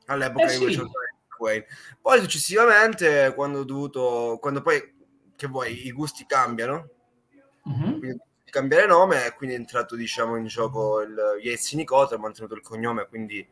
All'epoca 0.06 0.46
eh, 0.46 0.50
sì. 0.50 0.66
Nick 0.66 1.40
Wayne. 1.40 1.66
Poi 2.00 2.20
successivamente 2.22 3.34
quando 3.36 3.60
ho 3.60 3.64
dovuto, 3.64 4.38
quando 4.40 4.62
poi 4.62 4.96
che 5.36 5.48
vuoi, 5.48 5.88
i 5.88 5.92
gusti 5.92 6.26
cambiano, 6.26 6.90
mm-hmm. 7.68 8.00
quindi 8.00 8.22
cambiare 8.46 8.88
nome 8.88 9.26
e 9.26 9.34
quindi 9.34 9.56
è 9.56 9.60
entrato 9.60 9.96
diciamo 9.96 10.36
in 10.38 10.48
gioco 10.48 11.02
il 11.02 11.16
Yates 11.42 11.74
Nicote, 11.74 12.16
ho 12.16 12.20
mantenuto 12.20 12.56
il 12.56 12.62
cognome, 12.62 13.08
quindi 13.08 13.46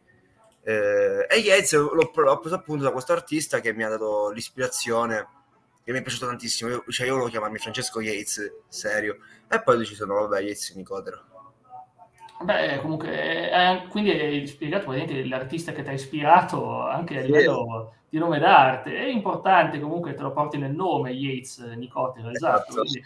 eh, 0.67 1.27
e 1.29 1.38
Yates 1.38 1.74
l'ho, 1.74 1.93
l'ho 1.93 2.39
preso 2.39 2.55
appunto 2.55 2.84
da 2.84 2.91
questo 2.91 3.13
artista 3.13 3.60
che 3.60 3.72
mi 3.72 3.84
ha 3.84 3.89
dato 3.89 4.31
l'ispirazione 4.31 5.27
che 5.84 5.91
mi 5.91 6.00
è 6.00 6.01
piaciuto 6.01 6.25
tantissimo. 6.25 6.72
Io, 6.72 6.84
cioè, 6.88 7.05
io 7.05 7.13
volevo 7.13 7.29
chiamarmi 7.29 7.60
Francesco 7.60 8.01
Yates, 8.01 8.51
serio. 8.67 9.17
E 9.48 9.62
poi 9.62 9.75
ho 9.75 9.77
deciso, 9.77 10.05
no, 10.05 10.15
vabbè, 10.15 10.41
Yates 10.41 10.72
Nicotero. 10.72 11.34
Beh, 12.41 12.79
comunque, 12.81 13.49
eh, 13.49 13.87
quindi 13.87 14.11
hai 14.11 14.45
spiegato 14.45 14.85
praticamente 14.85 15.27
l'artista 15.27 15.71
che 15.71 15.83
ti 15.83 15.89
ha 15.89 15.93
ispirato 15.93 16.81
anche 16.81 17.19
a 17.19 17.21
livello 17.21 17.93
sì. 17.93 18.07
di 18.09 18.17
nome 18.17 18.39
d'arte. 18.39 18.95
È 18.95 19.05
importante 19.05 19.79
comunque 19.79 20.13
te 20.13 20.21
lo 20.21 20.31
porti 20.31 20.57
nel 20.57 20.73
nome, 20.73 21.11
Yates 21.11 21.59
Nicotero, 21.59 22.29
esatto. 22.29 22.69
esatto. 22.69 22.81
Quindi, 22.81 23.03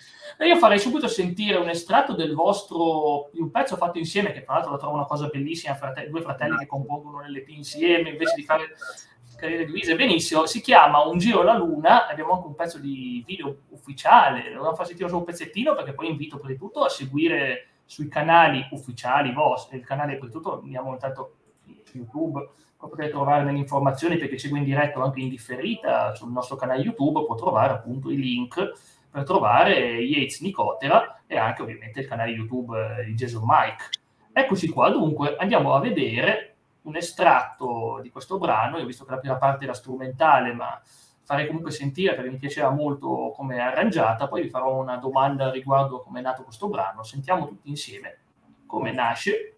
io 0.48 0.57
farei 0.57 0.79
subito 0.79 1.07
sentire 1.07 1.57
un 1.57 1.69
estratto 1.69 2.15
del 2.15 2.33
vostro, 2.33 3.29
di 3.31 3.39
un 3.39 3.51
pezzo 3.51 3.75
fatto 3.75 4.00
insieme, 4.00 4.31
che 4.31 4.43
tra 4.43 4.55
l'altro 4.55 4.71
lo 4.71 4.77
trovo 4.77 4.95
una 4.95 5.05
cosa 5.05 5.27
bellissima, 5.27 5.75
frate- 5.75 6.09
due 6.09 6.21
fratelli 6.21 6.57
che 6.57 6.67
compongono 6.67 7.21
l'LP 7.21 7.50
insieme, 7.50 8.09
invece 8.09 8.33
di 8.36 8.43
fare 8.43 8.75
carriere 9.39 9.65
divise 9.65 9.95
benissimo, 9.95 10.45
si 10.45 10.59
chiama 10.59 11.01
Un 11.05 11.17
giro 11.17 11.39
alla 11.39 11.55
luna, 11.55 12.07
abbiamo 12.07 12.33
anche 12.33 12.48
un 12.48 12.55
pezzo 12.55 12.77
di 12.77 13.24
video 13.25 13.59
ufficiale, 13.69 14.51
lo 14.51 14.75
far 14.75 14.86
sentire 14.86 15.07
solo 15.07 15.21
un 15.21 15.25
pezzettino 15.25 15.74
perché 15.75 15.93
poi 15.93 16.09
invito 16.09 16.36
prima 16.38 16.51
di 16.51 16.59
tutto 16.59 16.83
a 16.83 16.89
seguire 16.89 17.69
sui 17.89 18.08
canali 18.08 18.67
ufficiali 18.69 19.34
vostri, 19.34 19.77
il 19.77 19.84
canale 19.84 20.19
di 20.22 20.29
tutto 20.29 20.62
intanto 20.63 21.38
su 21.84 21.98
YouTube, 21.98 22.48
potete 22.77 23.10
trovare 23.10 23.43
delle 23.43 23.58
informazioni 23.58 24.17
perché 24.17 24.38
segue 24.38 24.60
in 24.60 24.63
diretta 24.63 25.00
o 25.00 25.03
anche 25.03 25.22
in 25.22 25.27
differita 25.27 26.13
sul 26.13 26.31
nostro 26.31 26.55
canale 26.55 26.84
YouTube, 26.84 27.25
può 27.25 27.34
trovare 27.34 27.74
appunto 27.74 28.12
i 28.12 28.15
link 28.15 28.74
per 29.10 29.24
trovare 29.24 29.74
Yates 30.01 30.41
Nicotera 30.41 31.24
e 31.25 31.36
anche 31.36 31.63
ovviamente 31.63 32.01
il 32.01 32.08
canale 32.08 32.29
YouTube 32.29 33.00
eh, 33.00 33.05
di 33.05 33.15
Jason 33.15 33.41
Mike. 33.43 33.86
Eccoci 34.34 34.69
qua, 34.69 34.91
dunque 34.91 35.36
andiamo 35.38 35.74
a 35.74 35.79
vedere 35.79 36.58
un 36.84 36.96
estratto 36.96 38.01
di 38.03 38.12
questo 38.12 38.38
brano, 38.38 38.77
io 38.77 38.84
ho 38.84 38.86
visto 38.86 39.03
che 39.03 39.12
la 39.12 39.17
prima 39.17 39.38
parte 39.38 39.63
era 39.63 39.74
strumentale, 39.74 40.53
ma 40.53 40.79
farei 41.29 41.45
comunque 41.45 41.69
sentire 41.69 42.15
perché 42.15 42.31
mi 42.31 42.39
piaceva 42.39 42.71
molto 42.71 43.31
come 43.36 43.57
è 43.57 43.59
arrangiata, 43.59 44.27
poi 44.27 44.41
vi 44.41 44.50
farò 44.50 44.81
una 44.81 44.98
domanda 44.98 45.51
riguardo 45.51 46.01
come 46.01 46.21
è 46.21 46.24
nato 46.24 46.41
questo 46.41 46.69
brano, 46.69 47.03
sentiamo 47.03 47.48
tutti 47.48 47.69
insieme 47.69 48.17
come 48.65 48.91
nasce. 48.91 49.57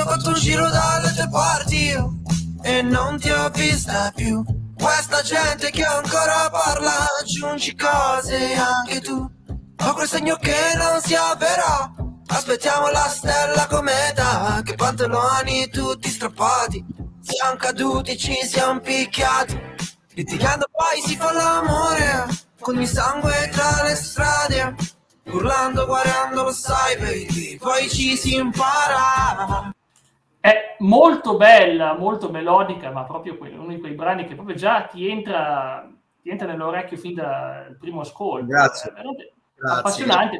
Sono 0.00 0.10
fatto 0.10 0.28
un 0.28 0.34
giro 0.34 0.68
dalle 0.70 1.12
tue 1.12 1.28
parti 1.28 1.84
io 1.84 2.14
e 2.62 2.82
non 2.82 3.18
ti 3.18 3.30
ho 3.30 3.50
vista 3.50 4.10
più. 4.14 4.42
Questa 4.74 5.20
gente 5.20 5.70
che 5.70 5.84
ancora 5.84 6.48
parla, 6.50 7.06
aggiungi 7.20 7.76
cose 7.76 8.54
anche 8.54 9.00
tu. 9.00 9.30
Ho 9.82 9.92
quel 9.92 10.08
segno 10.08 10.36
che 10.36 10.56
non 10.76 11.00
si 11.02 11.14
avverrà. 11.14 11.92
Aspettiamo 12.28 12.88
la 12.88 13.08
stella 13.08 13.66
cometa, 13.66 14.60
che 14.64 14.74
pantaloni 14.74 15.68
tutti 15.68 16.08
strappati. 16.08 16.82
Siamo 17.20 17.56
caduti, 17.56 18.16
ci 18.16 18.34
siamo 18.46 18.80
picchiati. 18.80 19.60
Litigando 20.14 20.66
poi 20.72 21.02
si 21.06 21.16
fa 21.16 21.32
l'amore, 21.32 22.26
con 22.58 22.80
il 22.80 22.88
sangue 22.88 23.50
tra 23.52 23.82
le 23.82 23.94
strade. 23.94 24.74
Urlando, 25.24 25.84
guardando, 25.84 26.44
lo 26.44 26.52
sai, 26.52 26.96
baby, 26.96 27.58
poi 27.58 27.88
ci 27.90 28.16
si 28.16 28.36
impara. 28.36 29.70
È 30.40 30.76
molto 30.78 31.36
bella, 31.36 31.94
molto 31.94 32.30
melodica, 32.30 32.90
ma 32.90 33.04
proprio 33.04 33.36
uno 33.38 33.68
di 33.68 33.78
quei 33.78 33.92
brani 33.92 34.24
che 34.24 34.34
proprio 34.34 34.56
già 34.56 34.82
ti 34.84 35.08
entra, 35.08 35.86
ti 36.22 36.30
entra 36.30 36.46
nell'orecchio 36.46 36.96
fin 36.96 37.14
dal 37.14 37.76
primo 37.78 38.00
ascolto. 38.00 38.46
Grazie. 38.46 38.90
È 38.90 39.02
Grazie. 39.02 39.32
appassionante, 39.54 40.38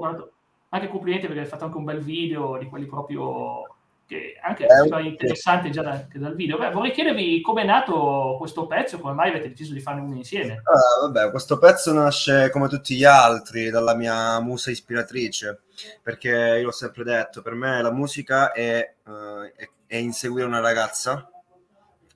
anche 0.71 0.89
complimenti 0.89 1.27
perché 1.27 1.43
hai 1.43 1.49
fatto 1.49 1.65
anche 1.65 1.77
un 1.77 1.85
bel 1.85 2.01
video 2.01 2.57
di 2.57 2.67
quelli 2.67 2.87
proprio 2.87 3.65
che 4.11 4.37
anche 4.43 4.67
eh, 4.67 5.03
interessante 5.03 5.71
già 5.71 5.83
da, 5.83 6.05
dal 6.15 6.35
video. 6.35 6.59
Beh, 6.59 6.71
vorrei 6.71 6.91
chiedervi 6.91 7.41
come 7.43 7.63
è 7.63 7.65
nato 7.65 8.35
questo 8.39 8.67
pezzo, 8.67 8.99
come 8.99 9.15
mai 9.15 9.29
avete 9.29 9.51
deciso 9.51 9.73
di 9.73 9.81
farne 9.81 10.01
uno 10.01 10.17
insieme? 10.17 10.63
Ah, 10.65 11.07
vabbè, 11.07 11.31
questo 11.31 11.59
pezzo 11.59 11.93
nasce 11.93 12.51
come 12.51 12.67
tutti 12.67 12.97
gli 12.97 13.05
altri 13.05 13.71
dalla 13.71 13.95
mia 13.95 14.41
musa 14.41 14.73
ispiratrice, 14.73 15.61
perché 16.03 16.29
io 16.29 16.65
l'ho 16.65 16.73
sempre 16.73 17.05
detto, 17.05 17.41
per 17.41 17.55
me 17.55 17.81
la 17.83 17.93
musica 17.93 18.51
è, 18.51 18.95
uh, 19.05 19.45
è 19.55 19.69
è 19.91 19.97
inseguire 19.97 20.47
una 20.47 20.61
ragazza 20.61 21.29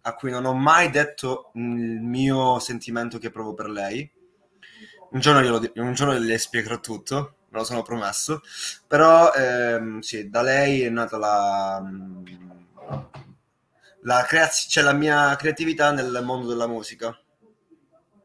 a 0.02 0.14
cui 0.14 0.30
non 0.30 0.44
ho 0.44 0.54
mai 0.54 0.90
detto 0.90 1.50
il 1.54 2.00
mio 2.00 2.60
sentimento 2.60 3.18
che 3.18 3.30
provo 3.30 3.52
per 3.52 3.68
lei. 3.68 4.08
Un 5.10 5.18
giorno, 5.18 5.42
glielo, 5.42 5.60
un 5.82 5.92
giorno 5.92 6.16
le 6.16 6.38
spiegherò 6.38 6.78
tutto, 6.78 7.38
me 7.48 7.58
lo 7.58 7.64
sono 7.64 7.82
promesso, 7.82 8.42
però 8.86 9.32
ehm, 9.32 9.98
sì, 9.98 10.30
da 10.30 10.42
lei 10.42 10.82
è 10.82 10.88
nata 10.88 11.16
la, 11.16 11.82
la, 14.02 14.22
creaz- 14.22 14.68
cioè 14.68 14.84
la 14.84 14.92
mia 14.92 15.34
creatività 15.34 15.90
nel 15.90 16.22
mondo 16.22 16.46
della 16.46 16.68
musica. 16.68 17.18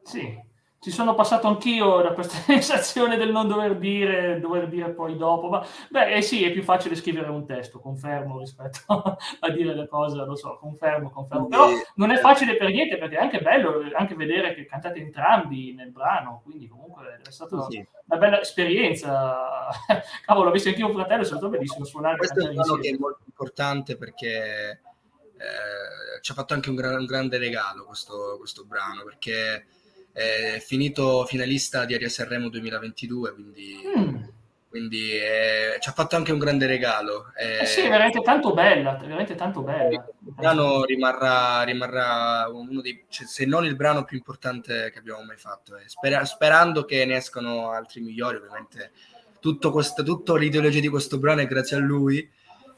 Sì, 0.04 0.40
ci 0.80 0.90
sono 0.90 1.14
passato 1.14 1.46
anch'io 1.46 2.00
da 2.00 2.12
questa 2.12 2.38
sensazione 2.40 3.18
del 3.18 3.30
non 3.30 3.46
dover 3.46 3.76
dire, 3.76 4.40
dover 4.40 4.66
dire 4.66 4.90
poi 4.90 5.14
dopo, 5.16 5.48
ma 5.50 5.66
beh, 5.90 6.14
eh 6.14 6.22
sì, 6.22 6.42
è 6.42 6.50
più 6.50 6.62
facile 6.62 6.96
scrivere 6.96 7.28
un 7.28 7.44
testo, 7.44 7.80
confermo 7.80 8.38
rispetto 8.38 8.86
a 9.40 9.50
dire 9.50 9.74
le 9.74 9.86
cose, 9.86 10.16
lo 10.16 10.34
so, 10.36 10.56
confermo, 10.58 11.10
confermo, 11.10 11.48
però 11.48 11.68
non 11.96 12.10
è 12.10 12.16
facile 12.16 12.56
per 12.56 12.70
niente 12.70 12.96
perché 12.96 13.16
è 13.16 13.20
anche 13.20 13.40
bello 13.40 13.82
anche 13.94 14.14
vedere 14.14 14.54
che 14.54 14.64
cantate 14.64 15.00
entrambi 15.00 15.74
nel 15.74 15.90
brano, 15.90 16.40
quindi 16.44 16.66
comunque 16.66 17.20
è 17.26 17.30
stata 17.30 17.66
sì. 17.68 17.86
una 18.06 18.18
bella 18.18 18.40
esperienza. 18.40 19.68
Cavolo, 20.24 20.48
ho 20.48 20.52
visto 20.52 20.70
anche 20.70 20.82
un 20.82 20.94
fratello, 20.94 21.22
è 21.22 21.26
stato 21.26 21.50
bellissimo 21.50 21.84
suonare. 21.84 22.16
Questo 22.16 22.40
è 22.40 22.48
un 22.48 22.54
brano 22.54 22.74
che 22.76 22.88
è 22.88 22.96
molto 22.98 23.22
importante 23.26 23.98
perché 23.98 24.80
eh, 25.36 26.20
ci 26.22 26.32
ha 26.32 26.34
fatto 26.34 26.54
anche 26.54 26.70
un, 26.70 26.76
gran, 26.76 27.00
un 27.00 27.04
grande 27.04 27.36
regalo 27.36 27.84
questo, 27.84 28.36
questo 28.38 28.64
brano, 28.64 29.04
perché 29.04 29.66
è 30.12 30.58
finito 30.60 31.24
finalista 31.24 31.84
di 31.84 31.94
Aria 31.94 32.08
Sanremo 32.08 32.48
2022, 32.48 33.32
quindi, 33.32 33.76
mm. 33.96 34.16
quindi 34.68 35.14
è, 35.14 35.76
ci 35.78 35.88
ha 35.88 35.92
fatto 35.92 36.16
anche 36.16 36.32
un 36.32 36.38
grande 36.38 36.66
regalo. 36.66 37.32
È, 37.34 37.60
eh 37.62 37.66
sì, 37.66 37.80
è 37.80 37.88
veramente 37.88 38.20
tanto 38.20 38.52
bella, 38.52 38.96
veramente 39.00 39.34
tanto 39.34 39.62
bella. 39.62 39.88
Il 39.88 40.34
brano 40.34 40.84
rimarrà, 40.84 41.62
rimarrà 41.62 42.48
uno 42.48 42.80
dei, 42.80 43.04
cioè, 43.08 43.26
se 43.26 43.46
non 43.46 43.64
il 43.64 43.76
brano 43.76 44.04
più 44.04 44.16
importante 44.16 44.90
che 44.92 44.98
abbiamo 44.98 45.22
mai 45.22 45.36
fatto, 45.36 45.76
eh. 45.76 45.88
Spera, 45.88 46.24
sperando 46.24 46.84
che 46.84 47.04
ne 47.04 47.16
escano 47.16 47.70
altri 47.70 48.00
migliori, 48.00 48.36
ovviamente. 48.36 48.92
Tutto 49.40 49.70
questo, 49.70 50.02
tutta 50.02 50.36
l'ideologia 50.36 50.80
di 50.80 50.88
questo 50.88 51.18
brano 51.18 51.40
è 51.40 51.46
grazie 51.46 51.76
a 51.76 51.80
lui. 51.80 52.28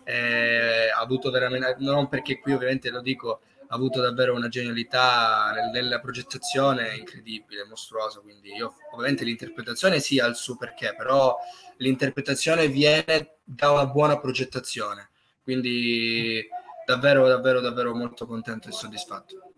Eh, 0.04 0.90
ha 0.94 1.00
avuto 1.00 1.30
veramente, 1.30 1.76
non 1.78 2.08
perché 2.08 2.38
qui 2.38 2.52
ovviamente 2.52 2.90
lo 2.90 3.00
dico, 3.00 3.40
ha 3.72 3.74
avuto 3.74 4.02
davvero 4.02 4.34
una 4.34 4.48
genialità 4.48 5.50
nella 5.72 5.98
progettazione 5.98 6.94
incredibile, 6.94 7.64
mostruosa, 7.64 8.20
quindi 8.20 8.52
io 8.52 8.74
ovviamente 8.92 9.24
l'interpretazione 9.24 9.98
sì 9.98 10.18
ha 10.18 10.26
il 10.26 10.36
suo 10.36 10.56
perché, 10.56 10.94
però 10.94 11.38
l'interpretazione 11.78 12.68
viene 12.68 13.36
da 13.42 13.70
una 13.70 13.86
buona 13.86 14.20
progettazione, 14.20 15.08
quindi 15.42 16.46
davvero, 16.84 17.26
davvero, 17.26 17.60
davvero 17.60 17.94
molto 17.94 18.26
contento 18.26 18.68
e 18.68 18.72
soddisfatto. 18.72 19.52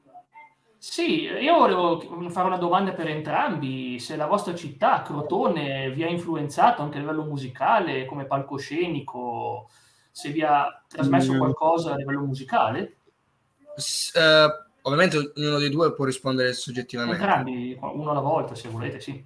Sì, 0.78 1.23
io 1.23 1.59
volevo 1.59 2.30
fare 2.30 2.47
una 2.47 2.59
domanda 2.59 2.92
per 2.92 3.09
entrambi, 3.09 3.99
se 3.99 4.14
la 4.14 4.26
vostra 4.26 4.54
città, 4.54 5.02
Crotone, 5.02 5.90
vi 5.90 6.04
ha 6.04 6.09
influenzato 6.09 6.83
anche 6.83 6.99
a 6.99 7.00
livello 7.00 7.25
musicale, 7.25 8.06
come 8.06 8.26
palcoscenico, 8.26 9.68
se 10.12 10.30
vi 10.30 10.42
ha 10.42 10.85
trasmesso 10.87 11.33
mm. 11.33 11.38
qualcosa 11.38 11.94
a 11.94 11.97
livello 11.97 12.21
musicale? 12.21 12.99
Uh, 13.76 14.64
ovviamente 14.83 15.33
ognuno 15.37 15.59
dei 15.59 15.71
due 15.71 15.93
può 15.95 16.04
rispondere 16.04 16.52
soggettivamente. 16.52 17.21
Entrambi, 17.21 17.76
uno 17.81 18.11
alla 18.11 18.21
volta 18.21 18.54
se 18.54 18.69
volete, 18.69 19.00
sì. 19.00 19.25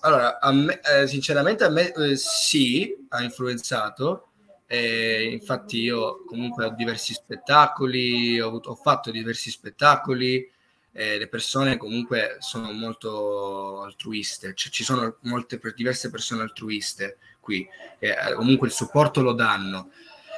Allora, 0.00 0.38
a 0.40 0.52
me, 0.52 0.80
eh, 0.80 1.06
sinceramente 1.06 1.64
a 1.64 1.70
me 1.70 1.92
eh, 1.92 2.16
sì, 2.16 2.94
ha 3.08 3.22
influenzato. 3.22 4.28
Eh, 4.66 5.30
infatti 5.30 5.78
io 5.78 6.24
comunque 6.24 6.64
ho 6.64 6.70
diversi 6.70 7.14
spettacoli, 7.14 8.40
ho, 8.40 8.48
avuto, 8.48 8.70
ho 8.70 8.74
fatto 8.74 9.10
diversi 9.10 9.50
spettacoli, 9.50 10.50
le 10.96 11.26
persone 11.26 11.76
comunque 11.76 12.36
sono 12.38 12.70
molto 12.70 13.82
altruiste, 13.82 14.54
cioè, 14.54 14.70
ci 14.72 14.84
sono 14.84 15.16
molte 15.22 15.60
diverse 15.74 16.08
persone 16.08 16.42
altruiste 16.42 17.18
qui, 17.40 17.68
eh, 17.98 18.14
comunque 18.34 18.68
il 18.68 18.72
supporto 18.72 19.20
lo 19.20 19.32
danno. 19.32 19.90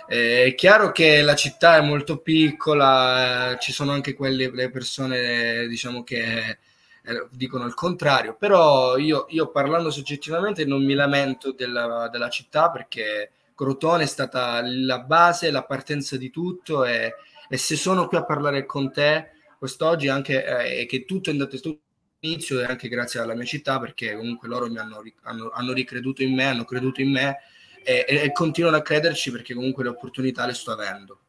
Eh, 0.09 0.45
è 0.45 0.55
chiaro 0.55 0.93
che 0.93 1.23
la 1.23 1.35
città 1.35 1.77
è 1.77 1.81
molto 1.83 2.19
piccola, 2.19 3.53
eh, 3.55 3.59
ci 3.59 3.73
sono 3.73 3.91
anche 3.91 4.15
quelle 4.15 4.51
le 4.53 4.71
persone 4.71 5.67
diciamo 5.67 6.05
che 6.05 6.59
eh, 7.03 7.27
dicono 7.31 7.67
il 7.67 7.75
contrario, 7.75 8.37
però 8.37 8.97
io, 8.97 9.27
io, 9.31 9.51
parlando 9.51 9.91
soggettivamente 9.91 10.65
non 10.65 10.85
mi 10.85 10.95
lamento 10.95 11.53
della, 11.53 12.09
della, 12.11 12.29
città 12.29 12.71
perché 12.71 13.33
Crotone 13.55 14.05
è 14.05 14.07
stata 14.07 14.61
la 14.65 15.01
base, 15.01 15.51
la 15.51 15.65
partenza 15.65 16.17
di 16.17 16.31
tutto 16.31 16.85
e, 16.85 17.15
e 17.49 17.57
se 17.57 17.77
sono 17.77 18.07
qui 18.07 18.17
a 18.17 18.25
parlare 18.25 18.65
con 18.67 18.93
te 18.93 19.31
quest'oggi 19.59 20.09
anche 20.09 20.81
eh, 20.81 20.87
che 20.87 21.05
tutto 21.05 21.31
è 21.31 21.33
andato 21.33 21.59
tutto 21.59 21.81
inizio 22.21 22.61
è 22.61 22.65
anche 22.65 22.89
grazie 22.89 23.21
alla 23.21 23.35
mia 23.35 23.45
città 23.45 23.79
perché 23.79 24.17
comunque 24.17 24.49
loro 24.49 24.69
mi 24.69 24.79
hanno, 24.79 25.03
hanno, 25.23 25.51
hanno 25.53 25.73
ricreduto 25.73 26.23
in 26.23 26.35
me, 26.35 26.45
hanno 26.45 26.65
creduto 26.65 27.01
in 27.01 27.11
me 27.11 27.39
e, 27.87 28.05
e 28.09 28.33
continuano 28.33 28.77
a 28.77 28.83
crederci 28.83 29.31
perché 29.31 29.55
comunque 29.55 29.85
le 29.85 29.91
opportunità 29.91 30.45
le 30.45 30.55
sto 30.55 30.73
avendo. 30.73 31.21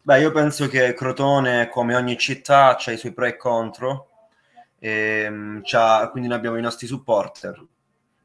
Beh, 0.00 0.20
io 0.20 0.30
penso 0.30 0.68
che 0.68 0.94
Crotone, 0.94 1.68
come 1.68 1.96
ogni 1.96 2.16
città, 2.16 2.76
ha 2.76 2.92
i 2.92 2.96
suoi 2.96 3.12
pro 3.12 3.26
e 3.26 3.36
contro, 3.36 4.08
e, 4.78 5.26
mm, 5.28 5.60
quindi 6.10 6.28
noi 6.28 6.38
abbiamo 6.38 6.56
i 6.56 6.62
nostri 6.62 6.86
supporter 6.86 7.62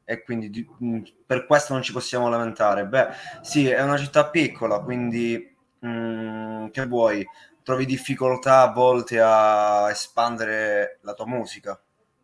e 0.04 0.22
quindi 0.22 0.50
di, 0.50 0.66
mm, 0.82 1.02
per 1.26 1.46
questo 1.46 1.72
non 1.72 1.82
ci 1.82 1.92
possiamo 1.92 2.28
lamentare. 2.28 2.86
Beh, 2.86 3.08
sì, 3.42 3.68
è 3.68 3.82
una 3.82 3.98
città 3.98 4.28
piccola, 4.30 4.78
quindi 4.80 5.54
mh, 5.80 5.88
mm, 5.88 6.66
che 6.68 6.86
vuoi? 6.86 7.26
Trovi 7.62 7.86
difficoltà 7.86 8.60
a 8.62 8.72
volte 8.72 9.20
a 9.20 9.90
espandere 9.90 10.98
la 11.02 11.14
tua 11.14 11.26
musica, 11.26 11.80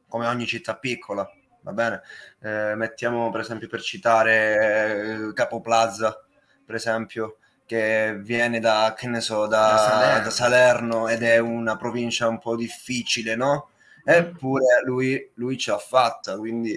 come 0.09 0.27
ogni 0.27 0.47
città 0.47 0.77
piccola 0.77 1.29
va 1.63 1.73
bene? 1.73 2.03
Eh, 2.41 2.75
mettiamo 2.75 3.31
per 3.31 3.41
esempio 3.41 3.69
per 3.69 3.81
citare 3.81 5.29
eh, 5.29 5.33
Capo 5.33 5.61
Plaza, 5.61 6.23
per 6.65 6.75
esempio, 6.75 7.39
che 7.67 8.19
viene 8.21 8.61
da, 8.61 8.95
che 8.97 9.07
ne 9.09 9.21
so, 9.21 9.47
da, 9.47 9.71
da, 9.71 9.77
Salerno. 9.79 10.25
da, 10.25 10.31
Salerno. 10.31 11.09
ed 11.09 11.23
è 11.23 11.39
una 11.39 11.77
provincia 11.77 12.29
un 12.29 12.39
po' 12.39 12.57
difficile, 12.57 13.37
no? 13.37 13.71
Eppure 14.05 14.83
lui, 14.85 15.31
lui 15.35 15.59
ce 15.59 15.71
l'ha 15.71 15.79
fatta, 15.79 16.37
quindi 16.37 16.73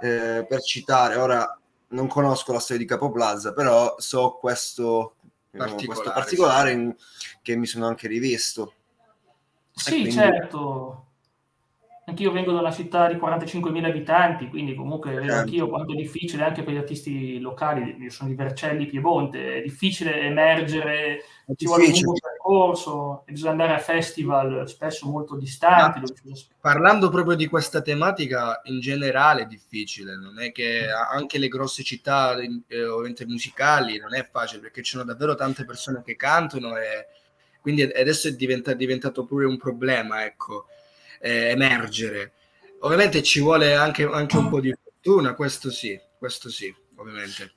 eh, 0.00 0.46
per 0.48 0.60
citare, 0.62 1.16
ora 1.16 1.58
non 1.88 2.06
conosco 2.06 2.52
la 2.52 2.60
storia 2.60 2.82
di 2.82 2.88
Capo 2.88 3.10
Plaza, 3.10 3.52
però 3.52 3.96
so 3.98 4.38
questo 4.40 5.16
particolare, 5.50 5.86
questo 5.86 6.12
particolare 6.12 6.72
in, 6.72 6.94
che 7.42 7.56
mi 7.56 7.66
sono 7.66 7.86
anche 7.86 8.06
rivisto. 8.06 8.74
Sì, 9.72 9.90
quindi... 9.90 10.12
certo 10.12 11.09
Anch'io 12.06 12.32
vengo 12.32 12.50
da 12.52 12.60
una 12.60 12.72
città 12.72 13.06
di 13.06 13.14
45.000 13.14 13.84
abitanti, 13.84 14.48
quindi 14.48 14.74
comunque 14.74 15.10
vedo 15.10 15.26
certo. 15.26 15.38
anch'io 15.38 15.68
quanto 15.68 15.92
è 15.92 15.96
difficile 15.96 16.42
anche 16.42 16.62
per 16.62 16.74
gli 16.74 16.78
artisti 16.78 17.38
locali, 17.38 17.94
io 18.00 18.10
sono 18.10 18.30
di 18.30 18.34
Vercelli, 18.34 18.86
Piemonte, 18.86 19.58
è 19.58 19.62
difficile 19.62 20.20
emergere, 20.22 21.18
è 21.46 21.54
ci 21.54 21.66
vuole 21.66 21.84
un 21.84 21.92
lungo 21.92 22.14
percorso, 22.20 23.22
bisogna 23.26 23.52
andare 23.52 23.74
a 23.74 23.78
festival 23.78 24.68
spesso 24.68 25.08
molto 25.08 25.36
distanti. 25.36 26.00
No, 26.00 26.34
parlando 26.60 27.10
proprio 27.10 27.36
di 27.36 27.46
questa 27.46 27.80
tematica, 27.80 28.60
in 28.64 28.80
generale 28.80 29.42
è 29.42 29.46
difficile, 29.46 30.16
non 30.16 30.40
è 30.40 30.50
che 30.50 30.88
anche 30.90 31.38
le 31.38 31.48
grosse 31.48 31.84
città 31.84 32.36
eh, 32.36 32.86
ovviamente 32.86 33.26
musicali 33.26 33.98
non 33.98 34.14
è 34.14 34.26
facile 34.28 34.62
perché 34.62 34.82
ci 34.82 34.92
sono 34.92 35.04
davvero 35.04 35.36
tante 35.36 35.64
persone 35.64 36.02
che 36.02 36.16
cantano 36.16 36.76
e 36.76 37.06
quindi 37.60 37.82
adesso 37.82 38.26
è 38.26 38.32
diventato, 38.32 38.70
è 38.70 38.76
diventato 38.76 39.24
pure 39.24 39.44
un 39.44 39.58
problema, 39.58 40.24
ecco 40.24 40.66
eh, 41.20 41.50
emergere. 41.50 42.32
Ovviamente 42.80 43.22
ci 43.22 43.40
vuole 43.40 43.74
anche, 43.74 44.04
anche 44.04 44.36
un 44.36 44.48
po' 44.48 44.60
di 44.60 44.74
fortuna, 44.82 45.34
questo 45.34 45.70
sì, 45.70 45.98
questo 46.18 46.48
sì, 46.48 46.74
ovviamente. 46.96 47.52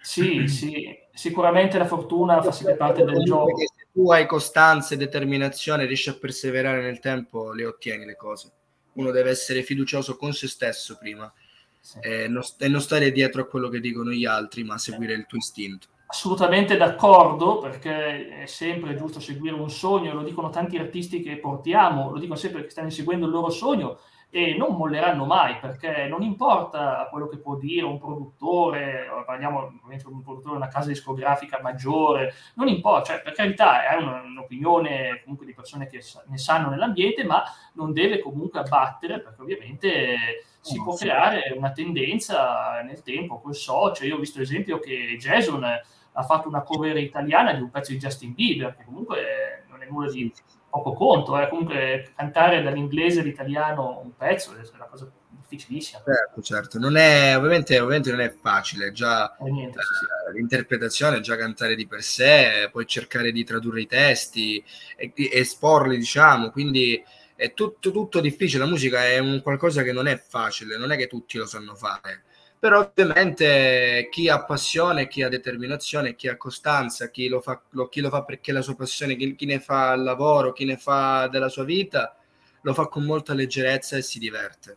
Sì, 0.00 0.48
sì, 0.48 0.98
sicuramente 1.12 1.78
la 1.78 1.86
fortuna 1.86 2.42
fa 2.42 2.50
sempre 2.50 2.76
parte 2.76 3.04
del 3.04 3.22
gioco. 3.22 3.56
Se 3.58 3.86
tu 3.92 4.10
hai 4.10 4.26
costanza 4.26 4.94
e 4.94 4.98
determinazione, 4.98 5.84
riesci 5.84 6.08
a 6.08 6.14
perseverare 6.14 6.82
nel 6.82 6.98
tempo, 6.98 7.52
le 7.52 7.66
ottieni 7.66 8.04
le 8.04 8.16
cose. 8.16 8.50
Uno 8.94 9.12
deve 9.12 9.30
essere 9.30 9.62
fiducioso 9.62 10.16
con 10.16 10.32
se 10.32 10.48
stesso 10.48 10.96
prima 10.98 11.32
sì. 11.80 11.98
e, 12.00 12.26
non, 12.26 12.42
e 12.58 12.68
non 12.68 12.80
stare 12.80 13.12
dietro 13.12 13.42
a 13.42 13.46
quello 13.46 13.68
che 13.68 13.78
dicono 13.78 14.10
gli 14.10 14.24
altri, 14.24 14.64
ma 14.64 14.78
seguire 14.78 15.12
il 15.12 15.26
tuo 15.26 15.38
istinto 15.38 15.88
assolutamente 16.10 16.76
d'accordo 16.76 17.58
perché 17.58 18.42
è 18.42 18.46
sempre 18.46 18.96
giusto 18.96 19.20
seguire 19.20 19.54
un 19.54 19.70
sogno, 19.70 20.12
lo 20.12 20.24
dicono 20.24 20.50
tanti 20.50 20.76
artisti 20.76 21.22
che 21.22 21.36
portiamo, 21.36 22.10
lo 22.10 22.18
dicono 22.18 22.36
sempre 22.36 22.64
che 22.64 22.70
stanno 22.70 22.88
inseguendo 22.88 23.26
il 23.26 23.32
loro 23.32 23.48
sogno 23.48 23.98
e 24.28 24.56
non 24.56 24.76
molleranno 24.76 25.24
mai 25.24 25.58
perché 25.58 26.08
non 26.08 26.22
importa 26.22 27.06
quello 27.10 27.28
che 27.28 27.38
può 27.38 27.54
dire 27.54 27.84
un 27.84 27.98
produttore, 27.98 29.06
parliamo 29.24 29.80
di 29.88 30.02
un 30.06 30.22
produttore 30.22 30.56
una 30.56 30.66
casa 30.66 30.88
discografica 30.88 31.60
maggiore, 31.62 32.34
non 32.54 32.66
importa, 32.66 33.12
cioè, 33.12 33.22
per 33.22 33.32
carità 33.32 33.88
è 33.88 33.94
un'opinione 33.96 35.20
comunque 35.22 35.46
di 35.46 35.54
persone 35.54 35.86
che 35.86 36.02
ne 36.26 36.38
sanno 36.38 36.70
nell'ambiente, 36.70 37.22
ma 37.22 37.44
non 37.74 37.92
deve 37.92 38.18
comunque 38.18 38.58
abbattere 38.58 39.20
perché 39.20 39.42
ovviamente 39.42 40.16
si 40.60 40.80
può 40.82 40.94
creare 40.94 41.54
una 41.56 41.70
tendenza 41.70 42.80
nel 42.82 43.02
tempo 43.02 43.40
col 43.40 43.54
socio. 43.54 44.04
Io 44.04 44.16
ho 44.16 44.20
visto 44.20 44.40
esempio 44.40 44.78
che 44.80 45.16
Jason 45.18 45.64
ha 46.12 46.22
fatto 46.22 46.48
una 46.48 46.62
cover 46.62 46.96
italiana 46.96 47.52
di 47.52 47.62
un 47.62 47.70
pezzo 47.70 47.92
di 47.92 47.98
Justin 47.98 48.34
Bieber, 48.34 48.76
che 48.76 48.84
comunque 48.84 49.64
non 49.68 49.82
è 49.82 49.86
nulla 49.88 50.10
di 50.10 50.32
poco 50.68 50.92
conto, 50.92 51.38
eh. 51.40 51.48
comunque 51.48 52.12
cantare 52.14 52.62
dall'inglese 52.62 53.20
all'italiano 53.20 54.00
un 54.04 54.16
pezzo 54.16 54.52
è 54.54 54.60
una 54.74 54.86
cosa 54.86 55.10
difficilissima. 55.28 56.02
Certo, 56.04 56.42
certo, 56.42 56.78
non 56.78 56.96
è, 56.96 57.36
ovviamente, 57.36 57.78
ovviamente 57.80 58.10
non 58.10 58.20
è 58.20 58.30
facile, 58.30 58.92
già 58.92 59.36
Eh, 59.36 59.50
niente, 59.50 59.80
sì, 59.82 59.94
sì. 59.94 60.04
eh, 60.04 60.32
l'interpretazione, 60.38 61.20
già 61.20 61.36
cantare 61.36 61.74
di 61.74 61.86
per 61.86 62.02
sé, 62.02 62.68
poi 62.70 62.86
cercare 62.86 63.32
di 63.32 63.42
tradurre 63.44 63.80
i 63.80 63.86
testi 63.86 64.62
e, 64.96 65.12
e 65.14 65.30
esporli, 65.32 65.96
diciamo, 65.96 66.50
quindi 66.50 67.02
è 67.34 67.52
tutto, 67.54 67.90
tutto 67.90 68.20
difficile, 68.20 68.64
la 68.64 68.70
musica 68.70 69.04
è 69.04 69.18
un 69.18 69.40
qualcosa 69.42 69.82
che 69.82 69.92
non 69.92 70.06
è 70.06 70.16
facile, 70.18 70.76
non 70.76 70.92
è 70.92 70.96
che 70.96 71.06
tutti 71.06 71.38
lo 71.38 71.46
sanno 71.46 71.74
fare, 71.74 72.24
però 72.60 72.80
ovviamente 72.80 74.08
chi 74.12 74.28
ha 74.28 74.44
passione, 74.44 75.08
chi 75.08 75.22
ha 75.22 75.28
determinazione, 75.28 76.14
chi 76.14 76.28
ha 76.28 76.36
costanza, 76.36 77.10
chi 77.10 77.28
lo 77.28 77.40
fa, 77.40 77.60
lo- 77.70 77.88
chi 77.88 78.00
lo 78.00 78.10
fa 78.10 78.22
perché 78.24 78.52
è 78.52 78.54
la 78.54 78.62
sua 78.62 78.76
passione, 78.76 79.16
chi, 79.16 79.34
chi 79.34 79.46
ne 79.46 79.58
fa 79.60 79.92
il 79.94 80.02
lavoro, 80.04 80.52
chi 80.52 80.64
ne 80.66 80.76
fa 80.76 81.26
della 81.28 81.48
sua 81.48 81.64
vita, 81.64 82.14
lo 82.62 82.74
fa 82.74 82.86
con 82.88 83.04
molta 83.04 83.34
leggerezza 83.34 83.96
e 83.96 84.02
si 84.02 84.18
diverte. 84.20 84.76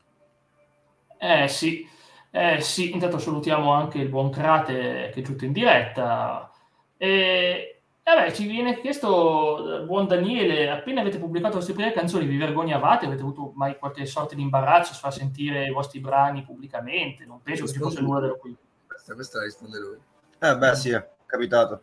Eh 1.17 1.47
sì, 1.47 1.87
eh 2.31 2.59
sì, 2.61 2.91
intanto 2.91 3.17
salutiamo 3.17 3.71
anche 3.71 3.99
il 3.99 4.09
buon 4.09 4.29
Crate 4.29 5.09
che 5.13 5.19
è 5.21 5.23
giunto 5.23 5.45
in 5.45 5.53
diretta. 5.53 6.51
E 6.97 7.72
vabbè, 8.03 8.31
ci 8.33 8.45
viene 8.47 8.79
chiesto 8.81 9.61
dal 9.61 9.85
buon 9.85 10.07
Daniele, 10.07 10.69
appena 10.69 11.01
avete 11.01 11.17
pubblicato 11.19 11.53
le 11.53 11.59
vostre 11.59 11.75
prime 11.75 11.93
canzoni, 11.93 12.25
vi 12.25 12.37
vergognavate? 12.37 13.05
Avete 13.05 13.21
avuto 13.21 13.51
mai 13.55 13.77
qualche 13.77 14.05
sorta 14.05 14.35
di 14.35 14.41
imbarazzo 14.41 14.91
a 14.91 14.95
far 14.95 15.13
sentire 15.13 15.65
i 15.65 15.71
vostri 15.71 15.99
brani 15.99 16.43
pubblicamente? 16.43 17.25
Non 17.25 17.41
penso 17.41 17.65
che 17.65 17.71
ci 17.71 17.79
fosse 17.79 18.01
nulla 18.01 18.19
da 18.27 18.33
qui. 18.33 18.55
Questa, 18.87 19.13
questa 19.13 19.37
la 19.39 19.45
risponde 19.45 19.79
lui. 19.79 19.97
Eh 20.39 20.57
beh 20.57 20.75
sì, 20.75 20.89
è 20.91 21.09
capitato. 21.25 21.81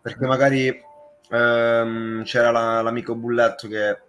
Perché 0.00 0.26
magari 0.26 0.82
ehm, 1.30 2.22
c'era 2.24 2.50
la- 2.50 2.80
l'amico 2.82 3.14
bulletto 3.14 3.68
che 3.68 4.00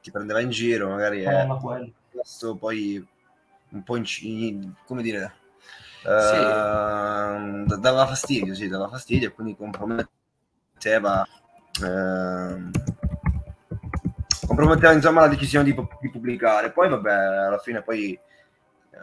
ti 0.00 0.10
prendeva 0.10 0.40
in 0.40 0.50
giro, 0.50 0.88
magari 0.88 1.22
Eh, 1.22 1.28
è 1.42 1.46
ma 1.46 1.56
quello. 1.56 1.90
questo 2.10 2.56
poi 2.56 3.04
un 3.70 3.82
po' 3.82 3.96
in, 3.96 4.04
in- 4.22 4.72
come 4.86 5.02
dire 5.02 5.34
Sì. 6.02 6.08
ehm, 6.08 7.64
d- 7.66 7.78
dava 7.78 8.06
fastidio, 8.06 8.54
sì, 8.54 8.68
dava 8.68 8.88
fastidio 8.88 9.28
e 9.28 9.32
quindi 9.32 9.54
comprometteva 9.56 11.26
ehm, 11.82 12.70
comprometteva 14.46 14.92
insomma 14.92 15.20
la 15.20 15.28
decisione 15.28 15.64
di, 15.64 15.74
di 16.00 16.10
pubblicare. 16.10 16.72
Poi 16.72 16.88
vabbè, 16.88 17.12
alla 17.12 17.58
fine 17.58 17.82
poi 17.82 18.12
eh, 18.12 18.98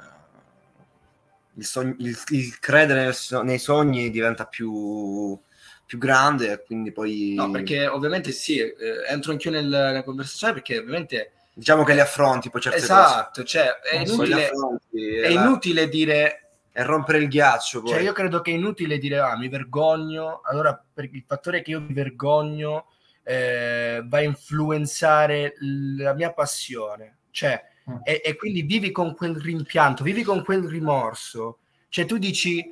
il, 1.55 1.65
sogn- 1.65 1.95
il- 1.99 2.17
il 2.29 2.59
credere 2.59 3.03
nel 3.03 3.13
so- 3.15 3.41
nei 3.41 3.59
sogni 3.59 4.09
diventa 4.09 4.45
più, 4.45 5.39
più 5.85 5.97
grande 5.97 6.51
e 6.51 6.63
quindi 6.63 6.91
poi 6.91 7.33
No, 7.35 7.49
perché 7.49 7.87
ovviamente 7.87 8.31
sì, 8.31 8.59
eh, 8.59 8.75
entro 9.07 9.31
anch'io 9.31 9.51
nel- 9.51 9.65
nella 9.67 10.03
conversazione 10.03 10.53
perché 10.53 10.77
ovviamente 10.79 11.31
diciamo 11.53 11.83
che 11.83 11.93
li 11.93 11.99
affronti 11.99 12.49
poi 12.49 12.61
certe 12.61 12.77
esatto, 12.79 13.43
cioè 13.43 13.79
è 13.79 13.97
cose. 14.03 14.15
Poi 14.15 14.27
li 14.27 14.31
inutile, 14.31 14.45
affronti 14.45 15.15
è 15.15 15.33
la- 15.33 15.41
inutile 15.41 15.89
dire 15.89 16.38
e 16.71 16.83
rompere 16.83 17.17
il 17.19 17.27
ghiaccio 17.27 17.81
poi. 17.81 17.91
Cioè, 17.91 18.01
io 18.01 18.13
credo 18.13 18.41
che 18.41 18.51
è 18.51 18.53
inutile 18.55 18.97
dire 18.97 19.19
ah, 19.19 19.37
mi 19.37 19.49
vergogno. 19.49 20.41
Allora, 20.43 20.81
per 20.93 21.05
il 21.11 21.23
fattore 21.25 21.61
che 21.61 21.71
io 21.71 21.81
mi 21.81 21.93
vergogno 21.93 22.87
eh, 23.23 24.01
va 24.05 24.17
a 24.17 24.21
influenzare 24.21 25.53
la 25.97 26.13
mia 26.13 26.31
passione. 26.33 27.17
Cioè, 27.31 27.67
Mm. 27.89 27.95
e, 28.03 28.21
e 28.23 28.35
quindi 28.35 28.61
vivi 28.61 28.91
con 28.91 29.15
quel 29.15 29.35
rimpianto, 29.41 30.03
vivi 30.03 30.21
con 30.21 30.43
quel 30.43 30.63
rimorso. 30.67 31.57
Cioè, 31.89 32.05
tu 32.05 32.19
dici, 32.19 32.71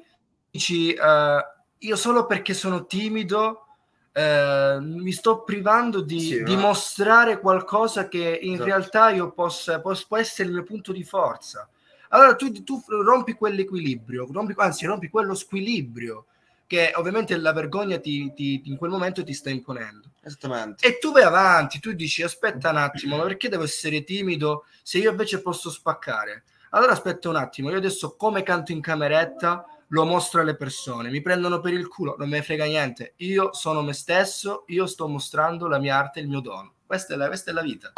dici 0.51 0.93
eh, 0.93 1.45
io 1.79 1.95
solo 1.95 2.25
perché 2.27 2.53
sono 2.53 2.86
timido. 2.86 3.63
eh, 4.12 4.77
mi 4.79 5.12
sto 5.12 5.43
privando 5.43 6.01
di 6.01 6.19
Sì, 6.19 6.38
ma- 6.39 6.43
dimostrare 6.45 7.39
qualcosa 7.39 8.07
che 8.07 8.39
in 8.41 8.53
Esatto. 8.53 8.65
realtà 8.69 9.10
io 9.12 9.31
possa, 9.31 9.79
pos- 9.79 10.05
può 10.05 10.17
essere 10.17 10.47
il 10.49 10.55
mio 10.55 10.63
punto 10.63 10.91
di 10.91 11.03
forza. 11.03 11.67
Allora 12.10 12.36
tu, 12.36 12.52
tu 12.63 12.84
rompi 12.88 13.34
quell'equilibrio, 13.34 14.28
rompi, 14.32 14.54
anzi 14.58 14.86
rompi 14.86 15.10
quello 15.10 15.36
squilibrio 15.36 16.26
che 16.67 16.91
ovviamente 16.96 17.36
la 17.38 17.54
vergogna 17.54 17.98
ti, 17.98 18.34
ti- 18.34 18.62
in 18.65 18.76
quel 18.76 18.91
momento 18.91 19.24
ti 19.24 19.34
sta 19.34 19.50
imponendo. 19.50 20.10
Esattamente. 20.22 20.86
E 20.86 21.00
tu 21.00 21.12
vai 21.12 21.24
avanti, 21.24 21.80
tu 21.80 21.93
dici 21.93 22.22
aspetta 22.22 22.70
un 22.70 22.78
attimo, 22.78 23.17
ma 23.17 23.24
perché 23.24 23.48
devo 23.48 23.63
essere 23.63 24.04
timido 24.04 24.65
se 24.84 24.98
io 24.98 25.12
invece 25.12 25.41
posso 25.41 25.70
spaccare? 25.70 26.43
Allora 26.72 26.91
aspetta 26.91 27.30
un 27.30 27.38
attimo, 27.38 27.70
io 27.70 27.78
adesso 27.78 28.15
come 28.17 28.43
canto 28.43 28.74
in 28.74 28.82
cameretta 28.82 29.65
lo 29.89 30.04
mostro 30.04 30.41
alle 30.41 30.58
persone, 30.58 31.10
mi 31.10 31.22
prendono 31.22 31.62
per 31.62 31.72
il 31.72 31.88
culo, 31.88 32.15
non 32.17 32.28
me 32.28 32.38
ne 32.38 32.43
frega 32.43 32.65
niente, 32.65 33.13
io 33.17 33.54
sono 33.54 33.82
me 33.82 33.93
stesso, 33.93 34.65
io 34.67 34.86
sto 34.86 35.08
mostrando 35.08 35.67
la 35.67 35.80
mia 35.80 35.96
arte, 35.96 36.20
il 36.20 36.28
mio 36.28 36.41
dono. 36.41 36.74
Questa 36.86 37.13
è 37.13 37.17
la, 37.17 37.28
questa 37.28 37.52
è 37.52 37.54
la 37.54 37.62
vita. 37.62 37.93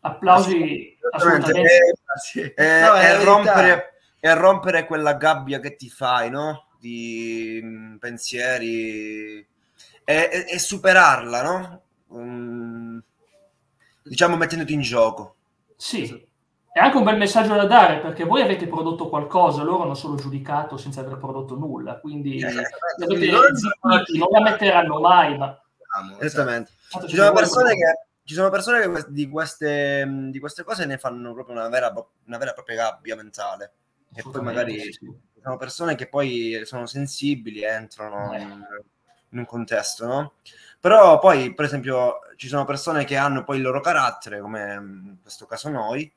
Applausi 0.00 0.96
assolutamente. 1.10 1.60
E- 1.60 1.94
Sì. 2.20 2.40
e- 2.40 2.80
No, 2.80 2.94
è 2.94 3.04
e 3.04 3.12
verità. 3.12 3.24
rompere, 3.24 3.94
e 4.20 4.34
rompere 4.34 4.86
quella 4.86 5.14
gabbia 5.14 5.60
che 5.60 5.76
ti 5.76 5.88
fai, 5.90 6.30
no? 6.30 6.68
Di 6.78 7.60
mm, 7.62 7.96
pensieri 7.96 9.46
e, 10.04 10.58
superarla, 10.58 11.42
no? 11.42 11.82
Mm, 12.14 12.98
diciamo 14.04 14.36
mettendoti 14.36 14.72
in 14.72 14.80
gioco. 14.82 15.34
Sì, 15.76 16.26
è 16.72 16.78
anche 16.78 16.96
un 16.96 17.04
bel 17.04 17.16
messaggio 17.16 17.54
da 17.54 17.66
dare 17.66 17.98
perché 17.98 18.24
voi 18.24 18.40
avete 18.42 18.66
prodotto 18.68 19.08
qualcosa, 19.08 19.62
loro 19.62 19.82
hanno 19.82 19.94
solo 19.94 20.14
giudicato 20.14 20.76
senza 20.76 21.00
aver 21.00 21.18
prodotto 21.18 21.56
nulla, 21.56 21.98
quindi 21.98 22.38
Eh, 22.40 22.52
quindi 23.04 23.30
zittiti, 23.54 24.18
non 24.18 24.28
la 24.30 24.40
metteranno 24.42 25.00
mai, 25.00 25.36
ma 25.36 25.58
Esattamente. 26.20 26.72
Ci 27.08 27.16
sono 27.16 27.32
persone 27.32 27.74
che, 27.74 28.05
ci 28.26 28.34
sono 28.34 28.50
persone 28.50 28.80
che 28.80 29.04
di, 29.08 29.28
queste, 29.28 30.04
di 30.30 30.40
queste 30.40 30.64
cose 30.64 30.84
ne 30.84 30.98
fanno 30.98 31.32
proprio 31.32 31.54
una 31.54 31.68
vera, 31.68 31.92
una 32.26 32.38
vera 32.38 32.50
e 32.50 32.54
propria 32.54 32.76
gabbia 32.76 33.14
mentale. 33.14 33.72
E 34.12 34.22
poi 34.22 34.42
magari 34.42 34.92
ci 34.92 34.98
sono 35.40 35.56
persone 35.56 35.94
che 35.94 36.08
poi 36.08 36.60
sono 36.64 36.86
sensibili 36.86 37.60
e 37.60 37.68
entrano 37.68 38.34
Eh. 38.34 38.40
in, 38.40 38.66
in 39.30 39.38
un 39.38 39.46
contesto, 39.46 40.06
no? 40.06 40.32
Però 40.80 41.20
poi, 41.20 41.54
per 41.54 41.66
esempio, 41.66 42.18
ci 42.34 42.48
sono 42.48 42.64
persone 42.64 43.04
che 43.04 43.16
hanno 43.16 43.44
poi 43.44 43.58
il 43.58 43.62
loro 43.62 43.80
carattere, 43.80 44.40
come 44.40 44.74
in 44.74 45.16
questo 45.22 45.46
caso 45.46 45.68
noi, 45.68 46.12